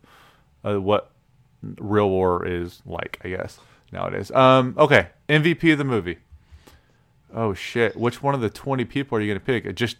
uh, 0.64 0.80
what 0.80 1.10
real 1.62 2.08
war 2.08 2.46
is 2.46 2.82
like. 2.86 3.20
I 3.24 3.30
guess 3.30 3.58
nowadays. 3.90 4.30
Um, 4.30 4.76
okay, 4.78 5.08
MVP 5.28 5.72
of 5.72 5.78
the 5.78 5.84
movie. 5.84 6.18
Oh 7.34 7.52
shit! 7.52 7.96
Which 7.96 8.22
one 8.22 8.36
of 8.36 8.40
the 8.40 8.50
twenty 8.50 8.84
people 8.84 9.18
are 9.18 9.20
you 9.20 9.28
gonna 9.28 9.40
pick? 9.40 9.74
Just 9.74 9.96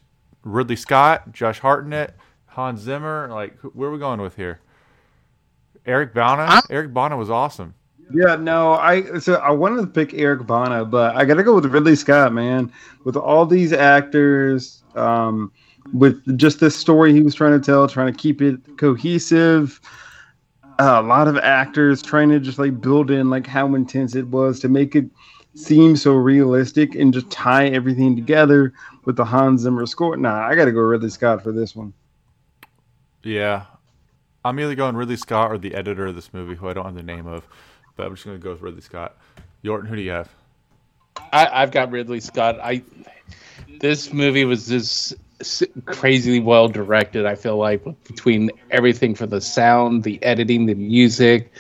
Ridley 0.47 0.77
Scott, 0.77 1.33
Josh 1.33 1.59
Hartnett, 1.59 2.17
Hans 2.47 2.81
Zimmer? 2.81 3.29
Like, 3.31 3.59
where 3.61 3.89
are 3.89 3.93
we 3.93 3.99
going 3.99 4.21
with 4.21 4.37
here? 4.37 4.61
Eric 5.85 6.15
Bana. 6.15 6.63
Eric 6.71 6.95
Bana 6.95 7.17
was 7.17 7.31
awesome. 7.31 7.75
Yeah, 8.13 8.37
no, 8.37 8.75
I 8.75 9.19
so 9.19 9.35
I 9.35 9.51
wanted 9.51 9.81
to 9.81 9.87
pick 9.89 10.15
Eric 10.15 10.47
Bana, 10.47 10.85
but 10.85 11.17
I 11.17 11.25
gotta 11.25 11.43
go 11.43 11.57
with 11.57 11.67
Ridley 11.67 11.97
Scott, 11.97 12.33
man. 12.33 12.73
With 13.05 13.17
all 13.17 13.47
these 13.47 13.73
actors, 13.73 14.85
um, 14.95 15.51
with 15.93 16.39
just 16.39 16.61
this 16.61 16.77
story 16.77 17.13
he 17.13 17.21
was 17.21 17.35
trying 17.35 17.59
to 17.59 17.65
tell, 17.65 17.89
trying 17.89 18.13
to 18.13 18.19
keep 18.19 18.41
it 18.41 18.61
cohesive. 18.79 19.81
Uh, 20.79 21.01
a 21.03 21.03
lot 21.03 21.27
of 21.27 21.37
actors 21.39 22.03
trying 22.03 22.29
to 22.29 22.39
just 22.39 22.59
like 22.59 22.81
build 22.81 23.11
in 23.11 23.31
like 23.31 23.47
how 23.47 23.75
intense 23.75 24.15
it 24.15 24.27
was 24.29 24.61
to 24.61 24.69
make 24.69 24.95
it 24.95 25.07
seem 25.57 25.97
so 25.97 26.13
realistic 26.13 26.95
and 26.95 27.13
just 27.13 27.31
tie 27.31 27.67
everything 27.69 28.15
together 28.15 28.73
with 29.05 29.17
the 29.17 29.25
Hans 29.25 29.63
Zimmer 29.63 29.87
score. 29.87 30.17
Nah, 30.17 30.47
I 30.47 30.55
gotta 30.55 30.73
go 30.73 30.81
Ridley 30.81 31.11
Scott 31.11 31.43
for 31.43 31.51
this 31.53 31.75
one. 31.75 31.93
Yeah. 33.23 33.65
I'm 34.45 34.61
either 34.61 34.77
going 34.77 34.95
Ridley 34.97 35.17
Scott 35.17 35.51
or 35.51 35.59
the 35.59 35.75
editor 35.75 36.07
of 36.07 36.15
this 36.15 36.33
movie, 36.33 36.55
who 36.55 36.69
I 36.69 36.73
don't 36.73 36.85
have 36.85 36.95
the 36.95 37.03
name 37.03 37.27
of, 37.27 37.49
but 37.97 38.07
I'm 38.07 38.15
just 38.15 38.25
going 38.25 38.39
to 38.39 38.43
go 38.43 38.53
with 38.53 38.63
Ridley 38.63 38.81
Scott. 38.81 39.17
Yorton, 39.65 39.89
who 39.89 39.97
do 39.97 40.03
you 40.03 40.13
have? 40.13 40.29
I, 41.33 41.63
I've 41.63 41.73
got 41.73 41.91
Ridley 41.91 42.21
Scott. 42.21 42.61
I 42.63 42.85
this 43.81 44.13
movie 44.13 44.45
was 44.45 44.69
just 44.69 45.15
s- 45.41 45.65
crazily 45.87 46.39
well 46.39 46.69
directed. 46.69 47.27
I 47.27 47.35
feel 47.35 47.57
like 47.57 47.83
between 48.05 48.51
everything 48.71 49.17
for 49.17 49.27
the 49.27 49.41
sound, 49.41 50.05
the 50.05 50.23
editing, 50.23 50.67
the 50.67 50.75
music, 50.75 51.53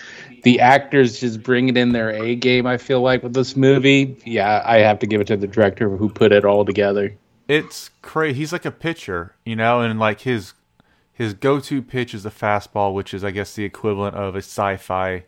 the 0.43 0.61
actors 0.61 1.20
just 1.20 1.43
bringing 1.43 1.76
in 1.76 1.93
their 1.93 2.11
A 2.11 2.34
game. 2.34 2.66
I 2.66 2.76
feel 2.76 3.01
like 3.01 3.22
with 3.22 3.34
this 3.34 3.57
movie, 3.57 4.16
yeah, 4.24 4.62
I 4.64 4.78
have 4.78 4.99
to 5.01 5.07
give 5.07 5.20
it 5.20 5.26
to 5.28 5.37
the 5.37 5.47
director 5.47 5.89
who 5.89 6.09
put 6.09 6.32
it 6.32 6.45
all 6.45 6.64
together. 6.64 7.16
It's 7.49 7.91
crazy. 8.03 8.39
He's 8.39 8.53
like 8.53 8.64
a 8.64 8.70
pitcher, 8.70 9.34
you 9.45 9.57
know, 9.57 9.80
and 9.80 9.99
like 10.01 10.20
his 10.20 10.55
his 11.12 11.32
go-to 11.32 11.80
pitch 11.80 12.12
is 12.12 12.26
a 12.26 12.30
fastball, 12.30 12.93
which 12.93 13.14
is 13.14 13.24
I 13.24 13.30
guess 13.30 13.55
the 13.55 13.64
equivalent 13.64 14.16
of 14.16 14.34
a 14.34 14.39
sci-fi 14.39 15.24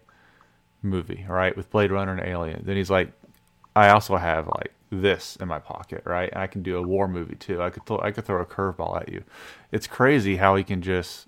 movie, 0.82 1.24
right? 1.28 1.56
With 1.56 1.70
Blade 1.70 1.90
Runner 1.90 2.12
and 2.12 2.28
Alien. 2.28 2.62
Then 2.64 2.76
he's 2.76 2.90
like, 2.90 3.12
I 3.74 3.90
also 3.90 4.16
have 4.16 4.48
like 4.48 4.72
this 4.90 5.36
in 5.36 5.48
my 5.48 5.61
pocket, 5.61 6.02
right? 6.04 6.30
And 6.32 6.42
I 6.42 6.46
can 6.48 6.62
do 6.62 6.76
a 6.76 6.82
war 6.82 7.06
movie 7.06 7.36
too. 7.36 7.62
I 7.62 7.70
could 7.70 7.86
th- 7.86 8.00
I 8.02 8.11
could 8.11 8.24
throw 8.24 8.42
a 8.42 8.46
curveball 8.46 9.00
at 9.00 9.09
you. 9.09 9.22
It's 9.70 9.86
crazy 9.86 10.36
how 10.36 10.56
he 10.56 10.64
can 10.64 10.82
just 10.82 11.28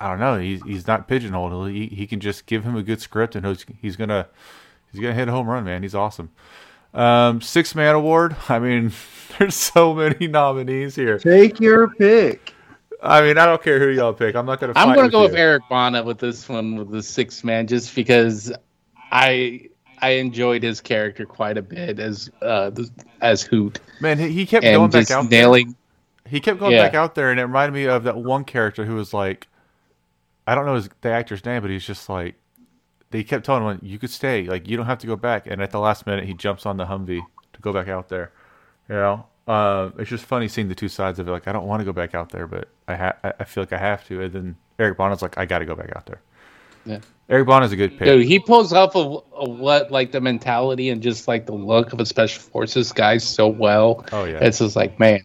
I 0.00 0.08
don't 0.10 0.18
know. 0.18 0.38
He's 0.38 0.62
he's 0.64 0.86
not 0.86 1.06
pigeonholed. 1.08 1.70
He 1.70 1.86
he 1.86 2.06
can 2.06 2.20
just 2.20 2.46
give 2.46 2.64
him 2.64 2.76
a 2.76 2.82
good 2.82 3.00
script 3.00 3.36
and 3.36 3.46
he's 3.46 3.64
he's 3.80 3.96
gonna 3.96 4.26
he's 4.92 5.00
gonna 5.00 5.14
hit 5.14 5.28
a 5.28 5.32
home 5.32 5.46
run, 5.48 5.64
man. 5.64 5.82
He's 5.82 5.94
awesome. 5.94 6.30
Um, 6.92 7.40
six 7.40 7.74
man 7.74 7.94
award. 7.94 8.36
I 8.48 8.58
mean, 8.58 8.92
there's 9.38 9.54
so 9.54 9.94
many 9.94 10.26
nominees 10.28 10.94
here. 10.96 11.18
Take 11.18 11.60
your 11.60 11.88
pick. 11.94 12.52
I 13.02 13.20
mean, 13.22 13.36
I 13.36 13.44
don't 13.46 13.62
care 13.62 13.78
who 13.78 13.88
y'all 13.88 14.12
pick. 14.14 14.34
I'm 14.34 14.46
not 14.46 14.60
gonna. 14.60 14.72
I'm 14.76 14.94
going 14.94 15.06
to 15.08 15.12
go 15.12 15.22
you. 15.22 15.28
with 15.28 15.34
Eric 15.36 15.64
Bana 15.68 16.02
with 16.02 16.18
this 16.18 16.48
one 16.48 16.76
with 16.76 16.90
the 16.90 17.02
six 17.02 17.44
man, 17.44 17.66
just 17.66 17.94
because 17.94 18.52
I 19.12 19.68
I 20.00 20.10
enjoyed 20.10 20.62
his 20.62 20.80
character 20.80 21.26
quite 21.26 21.58
a 21.58 21.62
bit 21.62 21.98
as 21.98 22.30
uh 22.42 22.70
the- 22.70 22.90
as 23.20 23.42
Hoot. 23.42 23.80
Man, 24.00 24.18
he, 24.18 24.30
he 24.30 24.46
kept 24.46 24.64
And 24.64 24.74
going 24.76 24.90
back 24.90 25.00
just 25.02 25.10
out 25.10 25.30
nailing. 25.30 25.66
there. 25.68 26.30
He 26.30 26.40
kept 26.40 26.58
going 26.58 26.72
Yeah. 26.72 26.84
back 26.84 26.94
out 26.94 27.14
there, 27.14 27.30
and 27.30 27.38
it 27.38 27.42
reminded 27.44 27.74
me 27.74 27.84
of 27.86 28.04
that 28.04 28.16
one 28.16 28.44
character 28.44 28.84
who 28.86 28.94
was 28.94 29.12
like, 29.12 29.46
I 30.46 30.54
don't 30.54 30.66
know 30.66 30.74
his, 30.74 30.88
the 31.00 31.10
actor's 31.10 31.44
name, 31.44 31.62
but 31.62 31.70
he's 31.70 31.84
just 31.86 32.08
like, 32.08 32.34
they 33.10 33.22
kept 33.22 33.44
telling 33.46 33.62
him, 33.64 33.78
"You 33.82 33.98
could 33.98 34.10
stay, 34.10 34.44
like 34.44 34.68
you 34.68 34.76
don't 34.76 34.86
have 34.86 34.98
to 34.98 35.06
go 35.06 35.16
back." 35.16 35.46
And 35.46 35.62
at 35.62 35.70
the 35.70 35.78
last 35.78 36.06
minute, 36.06 36.24
he 36.24 36.34
jumps 36.34 36.66
on 36.66 36.76
the 36.76 36.84
Humvee 36.84 37.22
to 37.52 37.60
go 37.60 37.72
back 37.72 37.88
out 37.88 38.08
there. 38.08 38.32
You 38.88 38.96
know, 38.96 39.26
uh, 39.46 39.90
it's 39.98 40.10
just 40.10 40.24
funny 40.24 40.48
seeing 40.48 40.68
the 40.68 40.74
two 40.74 40.88
sides 40.88 41.18
of 41.18 41.28
it. 41.28 41.30
Like, 41.30 41.46
I 41.46 41.52
don't 41.52 41.66
want 41.66 41.80
to 41.80 41.84
go 41.84 41.92
back 41.92 42.14
out 42.14 42.30
there, 42.30 42.46
but 42.46 42.68
I 42.88 42.96
ha- 42.96 43.16
I 43.22 43.44
feel 43.44 43.62
like 43.62 43.72
I 43.72 43.78
have 43.78 44.06
to. 44.08 44.20
And 44.22 44.32
then 44.32 44.56
Eric 44.78 44.98
Bana's 44.98 45.22
like, 45.22 45.38
I 45.38 45.46
got 45.46 45.60
to 45.60 45.64
go 45.64 45.74
back 45.74 45.94
out 45.94 46.06
there. 46.06 46.20
Yeah. 46.84 46.98
Eric 47.28 47.46
Bana's 47.46 47.72
a 47.72 47.76
good 47.76 47.96
pick. 47.96 48.06
Dude, 48.06 48.26
he 48.26 48.38
pulls 48.38 48.72
off 48.72 48.94
of, 48.94 49.24
of 49.32 49.58
what 49.58 49.90
like 49.90 50.12
the 50.12 50.20
mentality 50.20 50.90
and 50.90 51.02
just 51.02 51.26
like 51.26 51.46
the 51.46 51.54
look 51.54 51.92
of 51.92 52.00
a 52.00 52.06
special 52.06 52.42
forces 52.42 52.92
guy 52.92 53.16
so 53.18 53.48
well. 53.48 54.04
Oh, 54.12 54.24
yeah. 54.24 54.38
it's 54.42 54.58
just 54.58 54.76
like 54.76 54.98
man, 54.98 55.20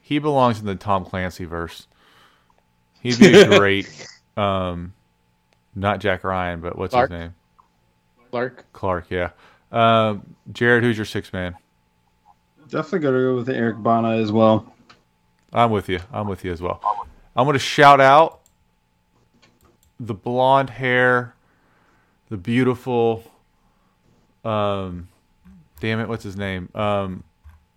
He 0.00 0.18
belongs 0.18 0.60
in 0.60 0.66
the 0.66 0.74
Tom 0.76 1.04
Clancy 1.04 1.44
verse. 1.44 1.86
He'd 3.02 3.18
be 3.18 3.38
a 3.38 3.46
great, 3.58 4.06
um, 4.36 4.92
not 5.74 6.00
Jack 6.00 6.24
Ryan, 6.24 6.60
but 6.60 6.76
what's 6.76 6.92
Clark? 6.92 7.10
his 7.10 7.20
name? 7.20 7.34
Clark. 8.30 8.64
Clark, 8.72 9.10
yeah. 9.10 9.30
Um, 9.70 10.36
Jared, 10.52 10.84
who's 10.84 10.96
your 10.96 11.06
six 11.06 11.32
man? 11.32 11.56
Definitely 12.68 13.00
gotta 13.00 13.18
go 13.18 13.36
with 13.36 13.48
Eric 13.48 13.82
Bana 13.82 14.16
as 14.16 14.32
well. 14.32 14.72
I'm 15.52 15.70
with 15.70 15.88
you. 15.88 16.00
I'm 16.12 16.28
with 16.28 16.44
you 16.44 16.52
as 16.52 16.62
well. 16.62 16.80
I'm 17.36 17.44
going 17.44 17.54
to 17.54 17.58
shout 17.58 18.00
out 18.00 18.40
the 20.00 20.14
blonde 20.14 20.70
hair, 20.70 21.34
the 22.28 22.36
beautiful, 22.36 23.24
um, 24.44 25.08
damn 25.80 26.00
it, 26.00 26.08
what's 26.08 26.24
his 26.24 26.36
name? 26.36 26.68
Um, 26.74 27.24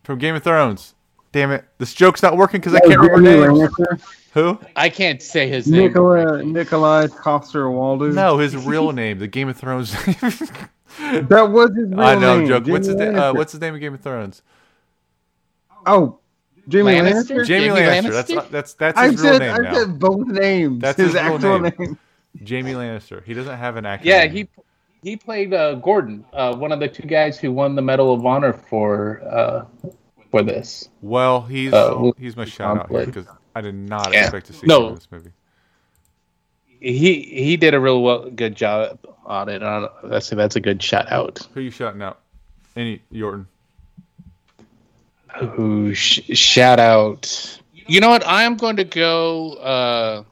from 0.03 0.20
Game 0.20 0.36
of 0.36 0.43
Thrones. 0.43 0.95
Damn 1.32 1.51
it, 1.51 1.66
this 1.78 1.93
joke's 1.93 2.24
not 2.24 2.38
working 2.38 2.62
because 2.62 2.74
I 2.74 2.80
can't 2.80 2.99
remember 2.99 3.22
names. 3.22 4.01
Lannister? 4.36 4.59
Who? 4.59 4.59
I 4.75 4.89
can't 4.89 5.21
say 5.21 5.47
his 5.47 5.67
name. 5.67 5.91
Nikolaj 5.93 7.15
Coster-Waldau. 7.15 8.13
No, 8.13 8.38
his 8.38 8.55
real 8.55 8.91
name, 8.91 9.19
the 9.19 9.27
Game 9.27 9.49
of 9.49 9.57
Thrones. 9.57 9.95
That 10.97 11.51
was 11.51 11.71
his 11.75 11.89
real 11.89 11.99
I 11.99 12.15
know, 12.15 12.38
name. 12.39 12.47
joke. 12.47 12.67
What's 12.67 12.88
his 12.88 12.95
name? 12.95 13.15
Uh, 13.17 13.33
what's 13.33 13.51
his 13.51 13.59
name 13.59 13.73
in 13.75 13.81
Game 13.81 13.93
of 13.95 13.99
Thrones? 13.99 14.41
Oh, 15.86 16.19
Jaime 16.71 16.93
Lannister? 16.93 17.36
Lannister. 17.36 17.47
Jaime, 17.47 17.67
Jaime 17.67 17.81
Lannister. 17.81 18.11
Lannister? 18.11 18.49
That's 18.49 18.49
that's 18.49 18.73
that's 18.75 18.97
I 18.97 19.09
his 19.11 19.21
real 19.21 19.33
said 19.33 19.39
name 19.39 19.55
I 19.55 19.57
now. 19.57 19.73
said 19.73 19.99
both 19.99 20.27
names. 20.27 20.81
That's 20.81 20.97
his, 20.97 21.07
his 21.07 21.15
real 21.21 21.33
actual 21.36 21.59
name. 21.59 21.73
name. 21.79 21.99
Jaime 22.47 22.71
Lannister. 22.73 23.23
He 23.25 23.33
doesn't 23.33 23.57
have 23.57 23.75
an 23.75 23.86
actual. 23.86 24.07
Yeah, 24.07 24.23
name. 24.23 24.31
he 24.31 24.47
he 25.03 25.15
played 25.17 25.53
uh, 25.53 25.75
Gordon, 25.75 26.23
uh, 26.31 26.55
one 26.55 26.71
of 26.71 26.79
the 26.79 26.88
two 26.88 27.03
guys 27.03 27.38
who 27.38 27.51
won 27.51 27.75
the 27.75 27.81
Medal 27.81 28.13
of 28.13 28.25
Honor 28.25 28.53
for 28.53 29.21
uh, 29.29 29.65
for 30.31 30.43
this. 30.43 30.88
Well, 31.01 31.41
he's 31.41 31.73
Uh, 31.73 32.11
he's 32.17 32.38
my 32.38 32.45
shout 32.45 32.77
out 32.77 32.89
here 32.89 33.05
because 33.05 33.27
I 33.56 33.62
did 33.62 33.76
not 33.76 34.12
Yeah. 34.14 34.24
expect 34.24 34.47
to 34.47 34.53
see 34.53 34.68
No. 34.68 34.82
him 34.82 34.88
in 34.89 34.95
this 34.95 35.08
movie. 35.12 35.32
He 36.80 37.22
he 37.24 37.58
did 37.58 37.74
a 37.74 37.80
real 37.80 38.03
well, 38.03 38.30
good 38.30 38.56
job 38.56 38.99
on 39.26 39.49
it. 39.49 39.60
That's 40.03 40.30
that's 40.30 40.56
a 40.56 40.60
good 40.60 40.84
shout 40.84 41.12
out. 41.12 41.39
Who 41.53 41.62
are 41.62 41.64
you 41.64 41.72
shouting 41.72 42.01
out? 42.01 42.20
Any 42.76 43.01
Yorton? 43.12 43.45
Who 45.56 45.93
sh- 45.95 46.22
shout 46.38 46.80
out? 46.80 47.60
You 47.88 47.99
know 47.99 48.10
what? 48.10 48.26
I 48.26 48.43
am 48.43 48.56
going 48.58 48.78
to 48.78 48.84
go. 48.84 49.53
Uh, 49.53 50.24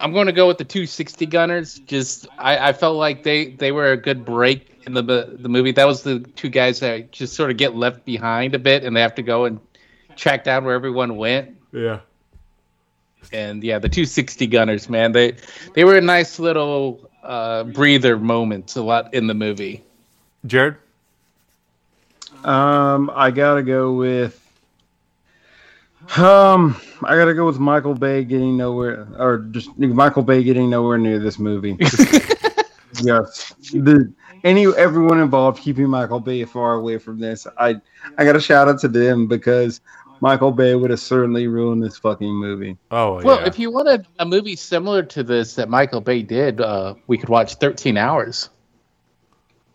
I'm 0.00 0.12
going 0.12 0.26
to 0.26 0.32
go 0.32 0.46
with 0.46 0.58
the 0.58 0.64
260 0.64 1.26
Gunners. 1.26 1.78
Just 1.80 2.28
I, 2.38 2.68
I 2.68 2.72
felt 2.72 2.96
like 2.96 3.22
they 3.24 3.46
they 3.52 3.72
were 3.72 3.92
a 3.92 3.96
good 3.96 4.24
break 4.24 4.82
in 4.86 4.94
the 4.94 5.02
the 5.02 5.48
movie. 5.48 5.72
That 5.72 5.86
was 5.86 6.02
the 6.02 6.20
two 6.20 6.48
guys 6.48 6.80
that 6.80 7.10
just 7.12 7.34
sort 7.34 7.50
of 7.50 7.56
get 7.56 7.74
left 7.74 8.04
behind 8.04 8.54
a 8.54 8.58
bit, 8.58 8.84
and 8.84 8.96
they 8.96 9.00
have 9.00 9.14
to 9.16 9.22
go 9.22 9.44
and 9.46 9.58
track 10.16 10.44
down 10.44 10.64
where 10.64 10.74
everyone 10.74 11.16
went. 11.16 11.56
Yeah. 11.72 12.00
And 13.32 13.62
yeah, 13.62 13.78
the 13.78 13.88
260 13.88 14.46
Gunners, 14.46 14.88
man, 14.88 15.12
they 15.12 15.36
they 15.74 15.84
were 15.84 15.96
a 15.96 16.00
nice 16.00 16.38
little 16.38 17.10
uh, 17.22 17.64
breather 17.64 18.16
moments 18.16 18.76
a 18.76 18.82
lot 18.82 19.12
in 19.12 19.26
the 19.26 19.34
movie. 19.34 19.82
Jared. 20.46 20.76
Um, 22.44 23.10
I 23.14 23.30
gotta 23.30 23.62
go 23.62 23.92
with. 23.92 24.44
Um, 26.16 26.80
I 27.02 27.16
gotta 27.16 27.34
go 27.34 27.44
with 27.46 27.58
Michael 27.58 27.94
Bay 27.94 28.24
getting 28.24 28.56
nowhere, 28.56 29.06
or 29.18 29.38
just 29.38 29.76
Michael 29.76 30.22
Bay 30.22 30.42
getting 30.42 30.70
nowhere 30.70 30.96
near 30.96 31.18
this 31.18 31.38
movie. 31.38 31.76
yes, 33.02 33.52
the 33.72 34.10
any 34.44 34.66
everyone 34.66 35.20
involved 35.20 35.60
keeping 35.60 35.88
Michael 35.88 36.20
Bay 36.20 36.44
far 36.44 36.74
away 36.74 36.98
from 36.98 37.18
this. 37.18 37.46
I 37.58 37.80
I 38.16 38.24
got 38.24 38.32
to 38.32 38.40
shout 38.40 38.68
out 38.68 38.80
to 38.80 38.88
them 38.88 39.26
because 39.26 39.80
Michael 40.20 40.52
Bay 40.52 40.74
would 40.74 40.90
have 40.90 41.00
certainly 41.00 41.46
ruined 41.46 41.82
this 41.82 41.96
fucking 41.98 42.32
movie. 42.34 42.76
Oh 42.90 43.22
Well, 43.22 43.44
if 43.44 43.58
you 43.58 43.70
wanted 43.70 44.06
a 44.18 44.24
movie 44.26 44.56
similar 44.56 45.02
to 45.04 45.22
this 45.22 45.54
that 45.56 45.68
Michael 45.68 46.00
Bay 46.00 46.22
did, 46.22 46.60
uh, 46.60 46.94
we 47.06 47.18
could 47.18 47.28
watch 47.28 47.54
13 47.56 47.96
Hours. 47.96 48.50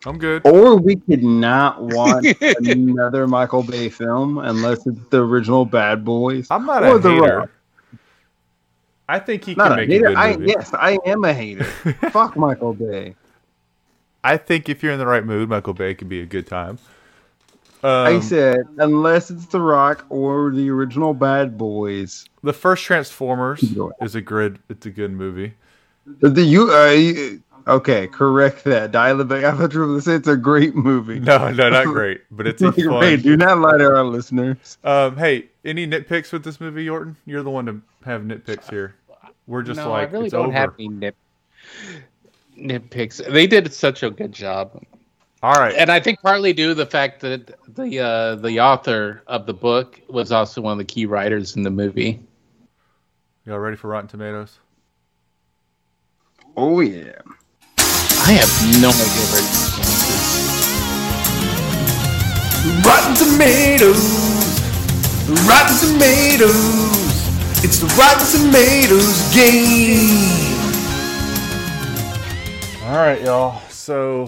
I'm 0.06 0.18
good. 0.18 0.46
Or 0.46 0.76
we 0.76 0.98
could 0.98 1.24
not 1.24 1.82
watch 1.82 2.26
another 2.42 3.26
Michael 3.26 3.64
Bay 3.64 3.88
film 3.88 4.38
unless 4.38 4.86
it's 4.86 5.00
the 5.10 5.24
original 5.24 5.64
Bad 5.66 6.04
Boys. 6.04 6.48
I'm 6.52 6.66
not 6.66 6.84
or 6.84 6.98
a 6.98 7.00
The 7.00 7.10
hater. 7.10 7.38
Rock. 7.38 7.50
I 9.08 9.20
think 9.20 9.46
he 9.46 9.56
Not 9.56 9.70
can 9.70 9.74
a 9.74 9.76
make 9.78 9.90
hater. 9.90 10.06
a 10.08 10.10
good 10.10 10.18
I, 10.18 10.38
movie. 10.38 10.48
yes, 10.48 10.74
I 10.74 10.98
am 11.06 11.24
a 11.24 11.34
hater. 11.34 11.64
Fuck 12.12 12.36
Michael 12.36 12.74
Bay. 12.74 13.16
I 14.26 14.38
think 14.38 14.68
if 14.70 14.82
you're 14.84 14.92
in 14.94 15.00
the 15.00 15.06
right 15.06 15.26
mood, 15.26 15.50
Michael 15.50 15.74
Bay 15.74 15.94
could 15.94 16.10
be 16.10 16.20
a 16.22 16.26
good 16.26 16.48
time. 16.48 16.80
I 17.84 18.14
Um, 18.16 18.22
said 18.22 18.66
unless 18.78 19.30
it's 19.30 19.46
The 19.48 19.60
Rock 19.60 20.06
or 20.10 20.52
the 20.52 20.70
original 20.70 21.14
Bad 21.14 21.58
Boys. 21.58 22.26
the 22.44 22.54
first 22.54 22.84
Transformers 22.86 23.64
is 24.02 24.16
a 24.16 24.22
good. 24.22 24.60
It's 24.70 24.86
a 24.86 24.90
good 24.90 25.12
movie. 25.12 25.54
The 26.20 26.42
you, 26.42 26.72
uh, 26.74 26.90
you 26.92 27.42
okay? 27.68 28.08
Correct 28.08 28.64
that. 28.66 28.92
Dial 28.92 29.20
it 29.22 29.28
back. 29.28 29.44
I 29.46 29.52
thought 29.56 29.74
you 29.74 29.80
were 29.80 29.86
going 29.88 30.00
to 30.00 30.02
say 30.04 30.16
it's 30.16 30.28
a 30.28 30.36
great 30.38 30.76
movie. 30.76 31.20
No, 31.20 31.50
no, 31.52 31.70
not 31.70 31.86
great, 31.98 32.22
but 32.32 32.46
it's 32.48 32.62
a 32.62 32.72
Great. 32.72 32.86
fun. 32.88 33.22
Do 33.22 33.38
not 33.38 33.60
lie 33.60 33.78
to 33.78 33.86
our 33.86 34.04
listeners. 34.04 34.78
Um, 34.84 35.16
hey, 35.18 35.48
any 35.66 35.88
nitpicks 35.88 36.32
with 36.34 36.44
this 36.44 36.60
movie, 36.62 36.86
Yorton? 36.86 37.16
You're 37.26 37.44
the 37.44 37.52
one 37.52 37.66
to 37.68 37.82
have 38.06 38.22
nitpicks 38.24 38.70
here. 38.70 38.96
We're 39.48 39.62
just 39.64 39.78
no, 39.78 39.90
like 39.92 40.10
I 40.10 40.12
really 40.12 40.26
it's 40.26 40.32
don't 40.34 40.48
over. 40.48 40.54
have 40.58 40.74
any 40.80 40.88
nip 40.90 41.16
nitpicks. 42.58 43.32
They 43.32 43.48
did 43.48 43.74
such 43.74 44.04
a 44.04 44.10
good 44.10 44.32
job. 44.32 44.82
All 45.44 45.56
right, 45.56 45.76
and 45.76 45.92
I 45.92 46.00
think 46.00 46.22
partly 46.22 46.54
due 46.54 46.70
to 46.70 46.74
the 46.74 46.86
fact 46.86 47.20
that 47.20 47.52
the 47.76 48.00
uh, 48.00 48.36
the 48.36 48.62
author 48.62 49.24
of 49.28 49.46
the 49.46 49.54
book 49.54 50.00
was 50.08 50.32
also 50.32 50.62
one 50.62 50.72
of 50.72 50.78
the 50.78 50.86
key 50.86 51.06
writers 51.06 51.58
in 51.58 51.64
the 51.64 51.70
movie. 51.70 52.22
Y'all 53.46 53.60
ready 53.60 53.76
for 53.76 53.90
Rotten 53.90 54.08
Tomatoes? 54.08 54.60
Oh 56.56 56.80
yeah. 56.80 57.12
I 57.78 58.32
have 58.40 58.82
no 58.82 58.88
idea 58.88 59.26
where 59.34 59.42
this 59.42 59.74
Rotten 62.86 63.14
Tomatoes. 63.14 64.24
Rotten 65.46 65.78
Tomatoes. 65.78 67.04
It's 67.66 67.80
the 67.80 67.88
Rotten 68.00 68.26
Tomatoes 68.32 69.34
game. 69.36 70.54
All 72.86 72.96
right, 72.96 73.22
y'all. 73.22 73.60
So, 73.70 74.28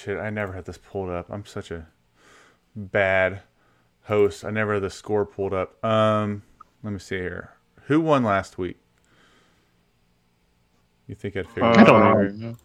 shit, 0.00 0.18
I 0.18 0.30
never 0.30 0.52
had 0.52 0.64
this 0.64 0.78
pulled 0.78 1.10
up. 1.10 1.26
I'm 1.30 1.44
such 1.44 1.70
a 1.70 1.86
bad 2.74 3.40
host. 4.02 4.44
I 4.44 4.50
never 4.50 4.74
had 4.74 4.82
the 4.82 4.90
score 4.90 5.26
pulled 5.26 5.54
up. 5.54 5.82
Um, 5.84 6.42
let 6.82 6.92
me 6.92 6.98
see 6.98 7.16
here. 7.16 7.50
Who 7.86 8.00
won 8.00 8.24
last 8.24 8.58
week? 8.58 8.78
You 11.06 11.14
think 11.14 11.36
I'd 11.36 11.48
figure? 11.48 11.64
I 11.64 11.82
it 11.82 11.84
don't 11.84 12.02
out? 12.02 12.34
know. 12.34 12.56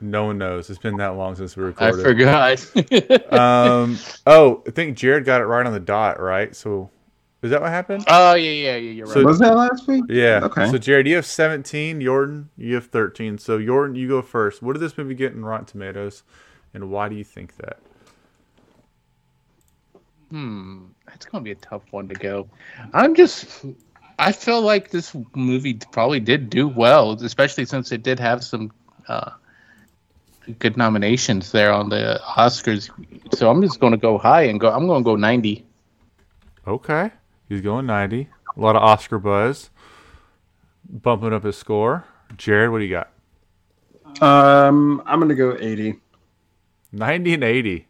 No 0.00 0.26
one 0.26 0.38
knows. 0.38 0.70
It's 0.70 0.78
been 0.78 0.96
that 0.98 1.16
long 1.16 1.34
since 1.34 1.56
we 1.56 1.64
recorded. 1.64 2.00
I 2.00 2.56
forgot. 2.56 3.32
um. 3.32 3.98
Oh, 4.26 4.62
I 4.66 4.70
think 4.70 4.96
Jared 4.96 5.24
got 5.24 5.40
it 5.40 5.46
right 5.46 5.66
on 5.66 5.72
the 5.72 5.80
dot. 5.80 6.20
Right. 6.20 6.54
So, 6.54 6.88
is 7.42 7.50
that 7.50 7.60
what 7.60 7.70
happened? 7.70 8.04
oh 8.08 8.34
yeah, 8.34 8.50
yeah, 8.50 8.76
yeah. 8.76 8.90
You're 8.90 9.06
right. 9.06 9.14
So- 9.14 9.24
Was 9.24 9.38
that 9.38 9.56
last 9.56 9.86
week? 9.86 10.04
Yeah. 10.08 10.40
Okay. 10.44 10.70
So 10.70 10.78
Jared, 10.78 11.06
you 11.06 11.16
have 11.16 11.26
17. 11.26 12.00
Yorton, 12.00 12.46
you 12.56 12.74
have 12.74 12.86
13. 12.86 13.38
So 13.38 13.58
Yorton, 13.58 13.96
you 13.96 14.08
go 14.08 14.22
first. 14.22 14.62
What 14.62 14.72
did 14.74 14.80
this 14.80 14.98
movie 14.98 15.14
get 15.14 15.32
in 15.32 15.44
Rotten 15.44 15.66
Tomatoes, 15.66 16.22
and 16.74 16.90
why 16.90 17.08
do 17.08 17.14
you 17.16 17.24
think 17.24 17.56
that? 17.58 17.78
Hmm, 20.30 20.86
that's 21.06 21.24
gonna 21.26 21.42
be 21.44 21.52
a 21.52 21.56
tough 21.56 21.82
one 21.90 22.08
to 22.08 22.14
go. 22.14 22.48
I'm 22.92 23.14
just, 23.14 23.64
I 24.18 24.32
feel 24.32 24.60
like 24.60 24.90
this 24.90 25.16
movie 25.34 25.74
probably 25.92 26.20
did 26.20 26.50
do 26.50 26.68
well, 26.68 27.12
especially 27.22 27.64
since 27.64 27.92
it 27.92 28.02
did 28.02 28.20
have 28.20 28.44
some 28.44 28.70
uh, 29.08 29.30
good 30.58 30.76
nominations 30.76 31.50
there 31.52 31.72
on 31.72 31.88
the 31.88 32.20
Oscars. 32.26 32.90
So 33.34 33.48
I'm 33.50 33.62
just 33.62 33.80
gonna 33.80 33.96
go 33.96 34.18
high 34.18 34.42
and 34.42 34.60
go. 34.60 34.70
I'm 34.70 34.86
gonna 34.86 35.02
go 35.04 35.16
90. 35.16 35.64
Okay. 36.66 37.10
He's 37.48 37.60
going 37.60 37.86
90. 37.86 38.28
A 38.56 38.60
lot 38.60 38.76
of 38.76 38.82
Oscar 38.82 39.18
buzz. 39.18 39.70
Bumping 40.88 41.32
up 41.32 41.44
his 41.44 41.56
score. 41.56 42.04
Jared, 42.36 42.70
what 42.70 42.78
do 42.78 42.84
you 42.84 42.90
got? 42.90 43.10
Um, 44.22 45.02
I'm 45.06 45.20
gonna 45.20 45.34
go 45.34 45.56
80. 45.58 45.94
90 46.92 47.34
and 47.34 47.44
80. 47.44 47.86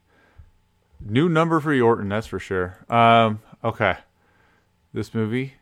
New 1.05 1.29
number 1.29 1.61
for 1.61 1.73
Yorton, 1.73 2.09
that's 2.09 2.27
for 2.27 2.39
sure. 2.39 2.85
Um, 2.89 3.41
okay. 3.63 3.99
This 4.93 5.15
movie 5.15 5.55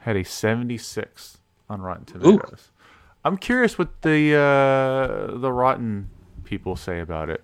had 0.00 0.16
a 0.16 0.24
76 0.24 1.38
on 1.70 1.80
Rotten 1.80 2.04
Tomatoes. 2.04 2.70
I'm 3.24 3.36
curious 3.36 3.78
what 3.78 4.02
the 4.02 4.34
uh, 4.34 5.38
the 5.38 5.52
Rotten 5.52 6.08
people 6.44 6.76
say 6.76 7.00
about 7.00 7.30
it. 7.30 7.42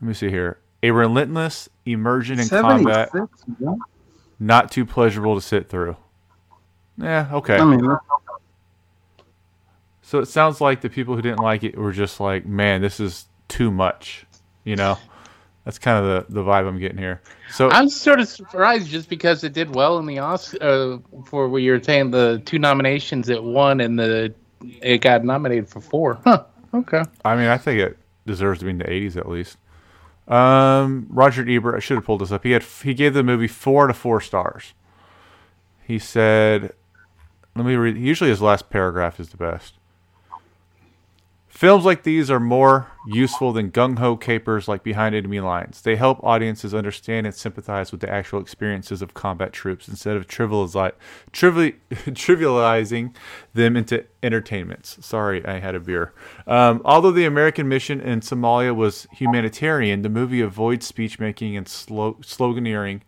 Let 0.00 0.08
me 0.08 0.14
see 0.14 0.28
here. 0.28 0.58
A 0.82 0.90
relentless 0.90 1.68
immersion 1.86 2.38
in 2.38 2.48
combat, 2.48 3.10
76? 3.12 3.44
What? 3.58 3.78
Not 4.38 4.70
too 4.70 4.84
pleasurable 4.84 5.34
to 5.34 5.40
sit 5.40 5.68
through. 5.68 5.96
Yeah, 6.96 7.28
okay. 7.32 7.56
I 7.56 7.64
mean, 7.64 7.96
So 10.02 10.20
it 10.20 10.26
sounds 10.26 10.60
like 10.60 10.80
the 10.80 10.90
people 10.90 11.16
who 11.16 11.22
didn't 11.22 11.40
like 11.40 11.64
it 11.64 11.76
were 11.76 11.92
just 11.92 12.20
like, 12.20 12.46
man, 12.46 12.82
this 12.82 13.00
is 13.00 13.26
too 13.48 13.70
much. 13.70 14.26
You 14.64 14.76
know, 14.76 14.98
that's 15.64 15.78
kind 15.78 16.04
of 16.04 16.28
the, 16.28 16.34
the 16.34 16.42
vibe 16.42 16.68
I'm 16.68 16.78
getting 16.78 16.98
here. 16.98 17.20
So 17.50 17.70
I'm 17.70 17.88
sort 17.88 18.20
of 18.20 18.28
surprised 18.28 18.88
just 18.88 19.08
because 19.08 19.44
it 19.44 19.52
did 19.52 19.74
well 19.74 19.98
in 19.98 20.06
the 20.06 20.18
Oscar 20.18 20.58
uh, 20.60 20.98
for 21.26 21.48
what 21.48 21.58
you 21.58 21.72
were 21.72 21.82
saying 21.82 22.10
the 22.10 22.42
two 22.44 22.58
nominations 22.58 23.28
it 23.28 23.42
won 23.42 23.80
and 23.80 23.98
the 23.98 24.34
it 24.80 24.98
got 24.98 25.24
nominated 25.24 25.68
for 25.68 25.80
four. 25.80 26.20
Huh. 26.24 26.44
Okay. 26.72 27.02
I 27.24 27.36
mean, 27.36 27.48
I 27.48 27.58
think 27.58 27.80
it 27.80 27.98
deserves 28.26 28.58
to 28.60 28.64
be 28.64 28.70
in 28.70 28.78
the 28.78 28.84
80s 28.84 29.16
at 29.16 29.28
least. 29.28 29.58
Um, 30.26 31.06
Roger 31.10 31.48
Ebert, 31.48 31.74
I 31.74 31.80
should 31.80 31.96
have 31.96 32.04
pulled 32.04 32.20
this 32.22 32.32
up. 32.32 32.44
He 32.44 32.52
had 32.52 32.62
he 32.62 32.94
gave 32.94 33.14
the 33.14 33.22
movie 33.22 33.48
four 33.48 33.86
to 33.86 33.94
four 33.94 34.20
stars. 34.20 34.72
He 35.82 35.98
said, 35.98 36.72
"Let 37.54 37.66
me 37.66 37.74
read." 37.74 37.96
Usually, 37.98 38.30
his 38.30 38.40
last 38.40 38.70
paragraph 38.70 39.20
is 39.20 39.28
the 39.30 39.36
best. 39.36 39.74
Films 41.64 41.86
like 41.86 42.02
these 42.02 42.30
are 42.30 42.38
more 42.38 42.88
useful 43.06 43.54
than 43.54 43.70
gung 43.70 43.98
ho 43.98 44.18
capers 44.18 44.68
like 44.68 44.82
Behind 44.82 45.14
Enemy 45.14 45.40
Lines. 45.40 45.80
They 45.80 45.96
help 45.96 46.22
audiences 46.22 46.74
understand 46.74 47.24
and 47.24 47.34
sympathize 47.34 47.90
with 47.90 48.02
the 48.02 48.12
actual 48.12 48.38
experiences 48.38 49.00
of 49.00 49.14
combat 49.14 49.54
troops 49.54 49.88
instead 49.88 50.14
of 50.14 50.26
trivializing 51.32 53.14
them 53.54 53.76
into 53.78 54.04
entertainments. 54.22 54.98
Sorry, 55.00 55.42
I 55.46 55.58
had 55.58 55.74
a 55.74 55.80
beer. 55.80 56.12
Um, 56.46 56.82
although 56.84 57.12
the 57.12 57.24
American 57.24 57.66
mission 57.66 57.98
in 57.98 58.20
Somalia 58.20 58.76
was 58.76 59.08
humanitarian, 59.10 60.02
the 60.02 60.10
movie 60.10 60.42
avoids 60.42 60.84
speech 60.84 61.18
making 61.18 61.56
and 61.56 61.66
slo- 61.66 62.18
sloganeering. 62.20 63.00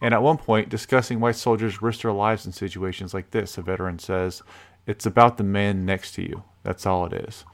And 0.00 0.14
at 0.14 0.22
one 0.22 0.38
point, 0.38 0.68
discussing 0.68 1.18
why 1.18 1.32
soldiers 1.32 1.82
risk 1.82 2.02
their 2.02 2.12
lives 2.12 2.46
in 2.46 2.52
situations 2.52 3.12
like 3.12 3.32
this, 3.32 3.58
a 3.58 3.62
veteran 3.62 3.98
says, 3.98 4.40
It's 4.86 5.04
about 5.04 5.36
the 5.36 5.42
man 5.42 5.84
next 5.84 6.12
to 6.12 6.22
you. 6.22 6.44
That's 6.62 6.86
all 6.86 7.06
it 7.06 7.12
is. 7.12 7.44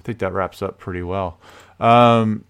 I 0.00 0.02
think 0.02 0.18
that 0.20 0.32
wraps 0.32 0.62
up 0.62 0.78
pretty 0.78 1.02
well. 1.02 1.38
Um, 1.78 2.44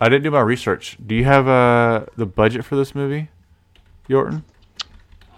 I 0.00 0.08
didn't 0.08 0.22
do 0.24 0.30
my 0.30 0.40
research. 0.40 0.96
Do 1.06 1.14
you 1.14 1.24
have 1.24 1.46
uh, 1.46 2.06
the 2.16 2.24
budget 2.24 2.64
for 2.64 2.74
this 2.74 2.94
movie, 2.94 3.28
Yorton? 4.08 4.42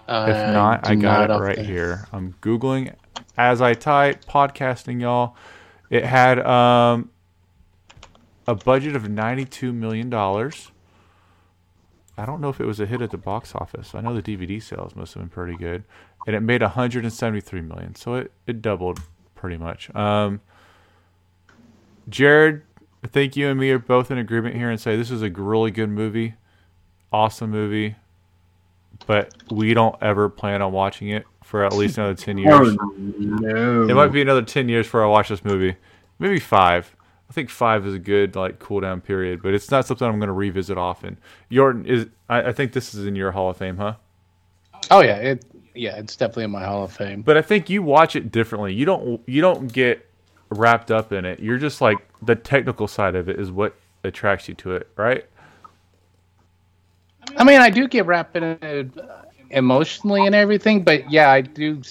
Uh, 0.06 0.26
if 0.28 0.36
not, 0.54 0.88
I 0.88 0.94
got 0.94 1.28
not 1.28 1.40
it 1.40 1.42
right 1.42 1.56
the- 1.56 1.64
here. 1.64 2.06
I'm 2.12 2.34
googling 2.40 2.94
as 3.36 3.60
I 3.60 3.74
type, 3.74 4.24
podcasting 4.24 5.00
y'all. 5.00 5.34
It 5.90 6.04
had 6.04 6.38
um, 6.38 7.10
a 8.46 8.54
budget 8.54 8.94
of 8.94 9.08
92 9.08 9.72
million 9.72 10.10
dollars. 10.10 10.70
I 12.16 12.24
don't 12.24 12.40
know 12.40 12.50
if 12.50 12.60
it 12.60 12.66
was 12.66 12.78
a 12.78 12.86
hit 12.86 13.02
at 13.02 13.10
the 13.10 13.16
box 13.18 13.52
office. 13.54 13.96
I 13.96 14.00
know 14.00 14.14
the 14.14 14.22
DVD 14.22 14.62
sales 14.62 14.94
must 14.94 15.14
have 15.14 15.22
been 15.22 15.30
pretty 15.30 15.56
good, 15.56 15.82
and 16.24 16.36
it 16.36 16.40
made 16.40 16.62
173 16.62 17.60
million, 17.62 17.96
so 17.96 18.14
it, 18.14 18.30
it 18.46 18.62
doubled 18.62 19.00
pretty 19.34 19.56
much. 19.56 19.92
Um, 19.94 20.40
Jared, 22.08 22.62
I 23.04 23.08
think 23.08 23.36
you 23.36 23.48
and 23.48 23.58
me 23.58 23.70
are 23.70 23.78
both 23.78 24.10
in 24.10 24.18
agreement 24.18 24.54
here 24.56 24.70
and 24.70 24.80
say 24.80 24.96
this 24.96 25.10
is 25.10 25.22
a 25.22 25.30
really 25.30 25.70
good 25.70 25.90
movie, 25.90 26.34
awesome 27.12 27.50
movie, 27.50 27.96
but 29.06 29.34
we 29.50 29.74
don't 29.74 29.96
ever 30.00 30.28
plan 30.28 30.62
on 30.62 30.72
watching 30.72 31.08
it 31.08 31.24
for 31.42 31.64
at 31.64 31.72
least 31.72 31.98
another 31.98 32.14
10 32.14 32.38
years. 32.38 32.76
Oh, 32.80 32.92
no. 32.96 33.88
It 33.88 33.94
might 33.94 34.12
be 34.12 34.22
another 34.22 34.42
10 34.42 34.68
years 34.68 34.86
before 34.86 35.04
I 35.04 35.08
watch 35.08 35.28
this 35.28 35.44
movie. 35.44 35.76
Maybe 36.18 36.38
five. 36.38 36.94
I 37.28 37.32
think 37.32 37.48
five 37.48 37.86
is 37.86 37.94
a 37.94 37.98
good 37.98 38.36
like 38.36 38.58
cool 38.58 38.80
down 38.80 39.00
period, 39.00 39.42
but 39.42 39.54
it's 39.54 39.70
not 39.70 39.86
something 39.86 40.06
I'm 40.06 40.18
going 40.18 40.26
to 40.26 40.34
revisit 40.34 40.76
often. 40.76 41.16
Yorton 41.50 41.86
is. 41.86 42.06
I, 42.28 42.48
I 42.48 42.52
think 42.52 42.74
this 42.74 42.94
is 42.94 43.06
in 43.06 43.16
your 43.16 43.32
Hall 43.32 43.48
of 43.48 43.56
Fame, 43.56 43.78
huh? 43.78 43.94
Oh 44.90 45.00
yeah, 45.00 45.16
it 45.16 45.44
yeah, 45.74 45.96
it's 45.96 46.14
definitely 46.14 46.44
in 46.44 46.50
my 46.50 46.64
Hall 46.64 46.84
of 46.84 46.92
Fame. 46.92 47.22
But 47.22 47.38
I 47.38 47.42
think 47.42 47.70
you 47.70 47.82
watch 47.82 48.16
it 48.16 48.30
differently. 48.30 48.74
You 48.74 48.84
don't. 48.84 49.26
You 49.26 49.40
don't 49.40 49.72
get 49.72 50.06
wrapped 50.52 50.90
up 50.90 51.12
in 51.12 51.24
it. 51.24 51.40
You're 51.40 51.58
just 51.58 51.80
like 51.80 51.98
the 52.20 52.34
technical 52.34 52.88
side 52.88 53.14
of 53.14 53.28
it 53.28 53.38
is 53.38 53.50
what 53.50 53.74
attracts 54.04 54.48
you 54.48 54.54
to 54.54 54.72
it, 54.72 54.88
right? 54.96 55.24
I 57.36 57.44
mean, 57.44 57.60
I 57.60 57.70
do 57.70 57.88
get 57.88 58.06
wrapped 58.06 58.36
in 58.36 58.42
it 58.42 58.98
uh, 58.98 59.22
emotionally 59.50 60.26
and 60.26 60.34
everything, 60.34 60.82
but 60.82 61.10
yeah, 61.10 61.30
I 61.30 61.40
do. 61.40 61.82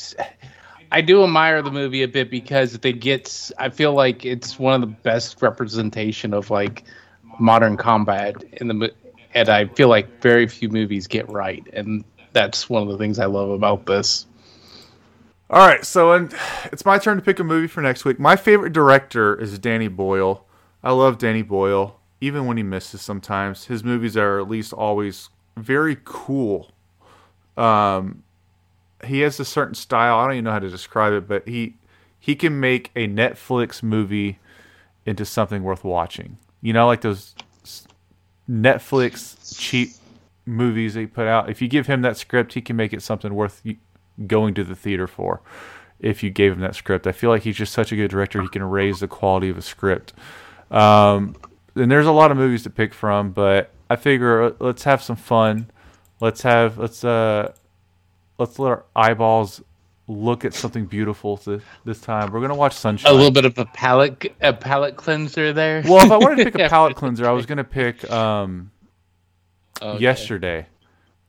I 0.93 0.99
do 0.99 1.23
admire 1.23 1.61
the 1.61 1.71
movie 1.71 2.03
a 2.03 2.07
bit 2.07 2.29
because 2.29 2.75
it 2.75 2.99
gets. 2.99 3.51
I 3.57 3.69
feel 3.69 3.93
like 3.93 4.25
it's 4.25 4.59
one 4.59 4.73
of 4.73 4.81
the 4.81 4.87
best 4.95 5.41
representation 5.41 6.33
of 6.33 6.49
like 6.49 6.83
modern 7.39 7.77
combat 7.77 8.43
in 8.53 8.67
the, 8.67 8.93
and 9.33 9.47
I 9.47 9.67
feel 9.67 9.87
like 9.87 10.21
very 10.21 10.47
few 10.47 10.67
movies 10.69 11.07
get 11.07 11.29
right, 11.29 11.65
and 11.73 12.03
that's 12.33 12.69
one 12.69 12.83
of 12.83 12.89
the 12.89 12.97
things 12.97 13.19
I 13.19 13.25
love 13.25 13.51
about 13.51 13.85
this. 13.85 14.25
All 15.51 15.67
right, 15.67 15.85
so 15.85 16.13
and 16.13 16.33
it's 16.71 16.85
my 16.85 16.97
turn 16.97 17.17
to 17.17 17.21
pick 17.21 17.37
a 17.37 17.43
movie 17.43 17.67
for 17.67 17.81
next 17.81 18.05
week. 18.05 18.17
My 18.17 18.37
favorite 18.37 18.71
director 18.71 19.35
is 19.35 19.59
Danny 19.59 19.89
Boyle. 19.89 20.45
I 20.81 20.93
love 20.93 21.17
Danny 21.17 21.41
Boyle, 21.41 21.99
even 22.21 22.45
when 22.45 22.55
he 22.55 22.63
misses 22.63 23.01
sometimes. 23.01 23.65
His 23.65 23.83
movies 23.83 24.15
are 24.15 24.39
at 24.39 24.47
least 24.47 24.71
always 24.71 25.27
very 25.57 25.97
cool. 26.05 26.71
Um, 27.57 28.23
he 29.03 29.19
has 29.19 29.41
a 29.41 29.45
certain 29.45 29.75
style. 29.75 30.19
I 30.19 30.23
don't 30.23 30.35
even 30.35 30.45
know 30.45 30.51
how 30.51 30.59
to 30.59 30.69
describe 30.69 31.11
it, 31.11 31.27
but 31.27 31.45
he 31.45 31.75
he 32.17 32.33
can 32.33 32.57
make 32.61 32.89
a 32.95 33.09
Netflix 33.09 33.83
movie 33.83 34.39
into 35.05 35.25
something 35.25 35.63
worth 35.63 35.83
watching. 35.83 36.37
You 36.61 36.71
know, 36.71 36.87
like 36.87 37.01
those 37.01 37.35
Netflix 38.49 39.59
cheap 39.59 39.89
movies 40.45 40.93
they 40.93 41.07
put 41.07 41.27
out. 41.27 41.49
If 41.49 41.61
you 41.61 41.67
give 41.67 41.87
him 41.87 42.03
that 42.03 42.15
script, 42.15 42.53
he 42.53 42.61
can 42.61 42.77
make 42.77 42.93
it 42.93 43.01
something 43.01 43.33
worth 43.33 43.61
going 44.27 44.53
to 44.55 44.63
the 44.63 44.75
theater 44.75 45.07
for. 45.07 45.41
If 45.99 46.23
you 46.23 46.29
gave 46.31 46.51
him 46.53 46.59
that 46.61 46.75
script, 46.75 47.05
I 47.05 47.11
feel 47.11 47.29
like 47.29 47.43
he's 47.43 47.55
just 47.55 47.73
such 47.73 47.91
a 47.91 47.95
good 47.95 48.09
director. 48.09 48.41
He 48.41 48.47
can 48.47 48.63
raise 48.63 48.99
the 49.01 49.07
quality 49.07 49.49
of 49.49 49.57
a 49.57 49.61
script. 49.61 50.13
Um, 50.71 51.35
and 51.75 51.91
there's 51.91 52.07
a 52.07 52.11
lot 52.11 52.31
of 52.31 52.37
movies 52.37 52.63
to 52.63 52.69
pick 52.69 52.93
from, 52.93 53.31
but 53.31 53.69
I 53.89 53.95
figure 53.97 54.43
uh, 54.43 54.51
let's 54.59 54.83
have 54.83 55.03
some 55.03 55.15
fun. 55.15 55.69
Let's 56.19 56.41
have 56.41 56.77
let's 56.77 57.03
uh 57.03 57.53
let's 58.37 58.57
let 58.59 58.69
our 58.69 58.85
eyeballs 58.95 59.61
look 60.07 60.43
at 60.43 60.53
something 60.53 60.85
beautiful 60.85 61.37
this, 61.37 61.61
this 61.85 62.01
time. 62.01 62.31
We're 62.31 62.41
gonna 62.41 62.55
watch 62.55 62.73
Sunshine. 62.73 63.11
A 63.11 63.15
little 63.15 63.31
bit 63.31 63.45
of 63.45 63.57
a 63.57 63.65
palate 63.65 64.33
a 64.41 64.53
palate 64.53 64.95
cleanser 64.95 65.53
there. 65.53 65.83
Well, 65.85 66.05
if 66.05 66.11
I 66.11 66.17
wanted 66.17 66.37
to 66.37 66.51
pick 66.51 66.55
a 66.55 66.69
palate 66.69 66.95
cleanser, 66.95 67.27
I 67.27 67.31
was 67.31 67.45
gonna 67.45 67.63
pick 67.63 68.09
um, 68.11 68.71
Okay. 69.81 69.99
yesterday, 70.01 70.67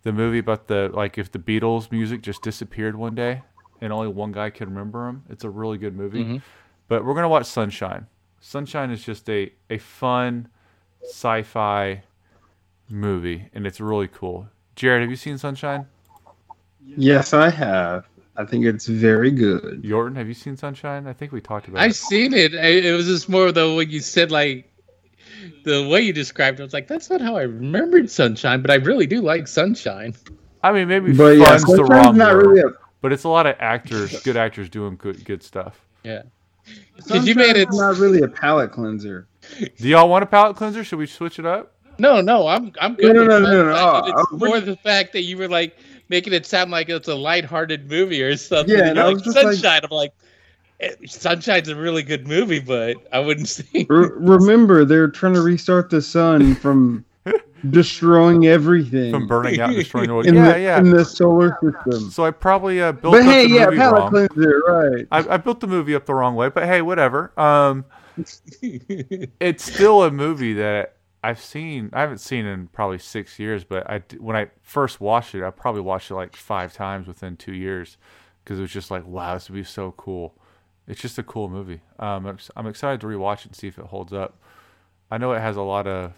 the 0.02 0.12
movie 0.12 0.38
about 0.38 0.66
the 0.68 0.90
like 0.92 1.18
if 1.18 1.30
the 1.30 1.38
Beatles 1.38 1.90
music 1.90 2.22
just 2.22 2.42
disappeared 2.42 2.96
one 2.96 3.14
day 3.14 3.42
and 3.80 3.92
only 3.92 4.08
one 4.08 4.32
guy 4.32 4.50
could 4.50 4.68
remember 4.68 5.06
them. 5.06 5.24
It's 5.28 5.44
a 5.44 5.50
really 5.50 5.78
good 5.78 5.96
movie. 5.96 6.24
Mhm. 6.24 6.42
But 6.88 7.04
we're 7.04 7.14
gonna 7.14 7.28
watch 7.28 7.46
Sunshine. 7.46 8.06
Sunshine 8.40 8.90
is 8.90 9.02
just 9.04 9.28
a 9.30 9.52
a 9.70 9.78
fun 9.78 10.48
sci-fi 11.04 12.02
movie, 12.88 13.48
and 13.54 13.66
it's 13.66 13.80
really 13.80 14.08
cool. 14.08 14.48
Jared, 14.76 15.02
have 15.02 15.10
you 15.10 15.16
seen 15.16 15.38
Sunshine? 15.38 15.86
Yes, 16.84 17.32
I 17.32 17.50
have. 17.50 18.06
I 18.36 18.44
think 18.44 18.64
it's 18.64 18.86
very 18.86 19.30
good. 19.30 19.82
Yorton, 19.82 20.16
have 20.16 20.26
you 20.26 20.34
seen 20.34 20.56
Sunshine? 20.56 21.06
I 21.06 21.12
think 21.12 21.32
we 21.32 21.40
talked 21.40 21.68
about 21.68 21.80
it. 21.80 21.84
I've 21.84 21.94
seen 21.96 22.32
it. 22.32 22.54
It 22.54 22.96
was 22.96 23.06
just 23.06 23.28
more 23.28 23.52
though 23.52 23.76
when 23.76 23.90
you 23.90 24.00
said 24.00 24.30
like 24.30 24.71
the 25.64 25.88
way 25.88 26.00
you 26.02 26.12
described 26.12 26.58
it. 26.60 26.62
I 26.62 26.64
was 26.64 26.72
like, 26.72 26.88
that's 26.88 27.10
not 27.10 27.20
how 27.20 27.36
I 27.36 27.42
remembered 27.42 28.10
Sunshine, 28.10 28.62
but 28.62 28.70
I 28.70 28.74
really 28.76 29.06
do 29.06 29.20
like 29.20 29.48
Sunshine. 29.48 30.14
I 30.62 30.72
mean, 30.72 30.88
maybe 30.88 31.12
But 31.12 31.36
yeah, 31.38 31.44
fun's 31.46 31.62
the 31.62 31.68
Sunshine's 31.76 31.90
wrong 31.90 32.16
not 32.16 32.34
word, 32.34 32.46
really 32.46 32.60
a- 32.60 32.72
but 33.00 33.12
it's 33.12 33.24
a 33.24 33.28
lot 33.28 33.46
of 33.46 33.56
actors, 33.58 34.20
good 34.22 34.36
actors 34.36 34.68
doing 34.68 34.96
good 34.96 35.24
good 35.24 35.42
stuff. 35.42 35.80
Yeah. 36.04 36.22
Because 36.96 37.26
you 37.26 37.34
made 37.34 37.56
it. 37.56 37.68
Not 37.72 37.96
really 37.98 38.22
a 38.22 38.28
palate 38.28 38.70
cleanser. 38.70 39.26
Do 39.58 39.88
y'all 39.88 40.08
want 40.08 40.22
a 40.22 40.26
palate 40.26 40.56
cleanser? 40.56 40.84
Should 40.84 40.98
we 41.00 41.06
switch 41.06 41.40
it 41.40 41.46
up? 41.46 41.74
No, 41.98 42.20
no, 42.20 42.46
I'm 42.46 42.72
I'm 42.80 42.94
good. 42.94 43.14
no, 43.14 43.20
with 43.22 43.28
no, 43.28 43.38
no, 43.40 43.64
no. 43.66 43.72
Sunshine, 43.74 44.14
Oh, 44.16 44.36
but 44.38 44.46
it's 44.50 44.54
I'm- 44.58 44.66
the 44.66 44.76
fact 44.76 45.12
that 45.14 45.22
you 45.22 45.36
were 45.36 45.48
like 45.48 45.76
making 46.08 46.32
it 46.32 46.46
sound 46.46 46.70
like 46.70 46.88
it's 46.88 47.08
a 47.08 47.14
lighthearted 47.14 47.90
movie 47.90 48.22
or 48.22 48.36
something. 48.36 48.72
Yeah, 48.76 48.80
and 48.82 48.88
and 48.90 48.96
you're 48.96 49.04
I 49.04 49.08
like, 49.08 49.14
was 49.16 49.22
just 49.24 49.36
like- 49.36 49.46
Sunshine. 49.54 49.80
I'm 49.82 49.90
like, 49.90 50.12
Sunshine's 51.06 51.68
a 51.68 51.76
really 51.76 52.02
good 52.02 52.26
movie, 52.26 52.60
but 52.60 52.96
I 53.12 53.20
wouldn't 53.20 53.48
say. 53.48 53.86
Re- 53.88 54.10
remember, 54.14 54.84
they're 54.84 55.08
trying 55.08 55.34
to 55.34 55.42
restart 55.42 55.90
the 55.90 56.02
sun 56.02 56.54
from 56.56 57.04
destroying 57.70 58.46
everything. 58.46 59.10
From 59.12 59.26
burning 59.26 59.60
out 59.60 59.68
and 59.70 59.78
destroying 59.78 60.08
the 60.08 60.18
in 60.20 60.34
Yeah, 60.34 60.52
the, 60.52 60.60
yeah. 60.60 60.78
in 60.78 60.90
the 60.90 61.04
solar 61.04 61.56
system. 61.62 62.10
So 62.10 62.24
I 62.24 62.30
probably 62.30 62.80
uh, 62.82 62.92
built 62.92 63.12
But 63.14 63.20
up 63.22 63.26
hey, 63.26 63.46
the 63.48 63.54
yeah, 63.54 63.64
movie 63.66 63.76
palate 63.78 64.00
wrong. 64.00 64.10
cleanser, 64.10 64.62
right? 64.66 65.06
I, 65.12 65.34
I 65.34 65.36
built 65.36 65.60
the 65.60 65.66
movie 65.68 65.94
up 65.94 66.06
the 66.06 66.14
wrong 66.14 66.34
way, 66.34 66.48
but 66.48 66.64
hey, 66.64 66.82
whatever. 66.82 67.32
Um, 67.38 67.84
it's 68.60 69.64
still 69.64 70.02
a 70.04 70.10
movie 70.10 70.54
that 70.54 70.96
I've 71.24 71.40
seen. 71.40 71.90
I 71.92 72.00
haven't 72.00 72.18
seen 72.18 72.44
in 72.46 72.66
probably 72.68 72.98
six 72.98 73.38
years, 73.38 73.64
but 73.64 73.88
I 73.88 73.98
d- 73.98 74.18
when 74.18 74.36
I 74.36 74.48
first 74.62 75.00
watched 75.00 75.34
it, 75.34 75.44
I 75.44 75.50
probably 75.50 75.80
watched 75.82 76.10
it 76.10 76.14
like 76.14 76.34
five 76.36 76.72
times 76.74 77.06
within 77.06 77.36
two 77.36 77.54
years 77.54 77.96
because 78.44 78.58
it 78.58 78.62
was 78.62 78.72
just 78.72 78.90
like, 78.90 79.06
wow, 79.06 79.34
this 79.34 79.48
would 79.48 79.54
be 79.56 79.64
so 79.64 79.92
cool. 79.96 80.34
It's 80.86 81.00
just 81.00 81.18
a 81.18 81.22
cool 81.22 81.48
movie. 81.48 81.80
Um, 81.98 82.38
I'm, 82.56 82.66
excited 82.66 83.00
to 83.02 83.06
rewatch 83.06 83.40
it 83.40 83.46
and 83.46 83.56
see 83.56 83.68
if 83.68 83.78
it 83.78 83.86
holds 83.86 84.12
up. 84.12 84.36
I 85.10 85.18
know 85.18 85.32
it 85.32 85.40
has 85.40 85.56
a 85.56 85.62
lot 85.62 85.86
of 85.86 86.12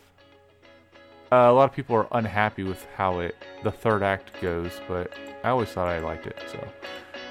uh, 1.32 1.50
a 1.50 1.52
lot 1.52 1.68
of 1.68 1.74
people 1.74 1.96
are 1.96 2.06
unhappy 2.12 2.62
with 2.62 2.86
how 2.96 3.18
it 3.18 3.34
the 3.62 3.72
third 3.72 4.02
act 4.02 4.40
goes, 4.40 4.80
but 4.86 5.12
I 5.42 5.48
always 5.50 5.68
thought 5.68 5.88
I 5.88 5.98
liked 5.98 6.26
it. 6.26 6.38
So 6.50 6.66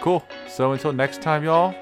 cool. 0.02 0.26
So 0.48 0.74
until 0.74 0.94
next 0.94 1.22
time, 1.22 1.44
y'all. 1.44 1.74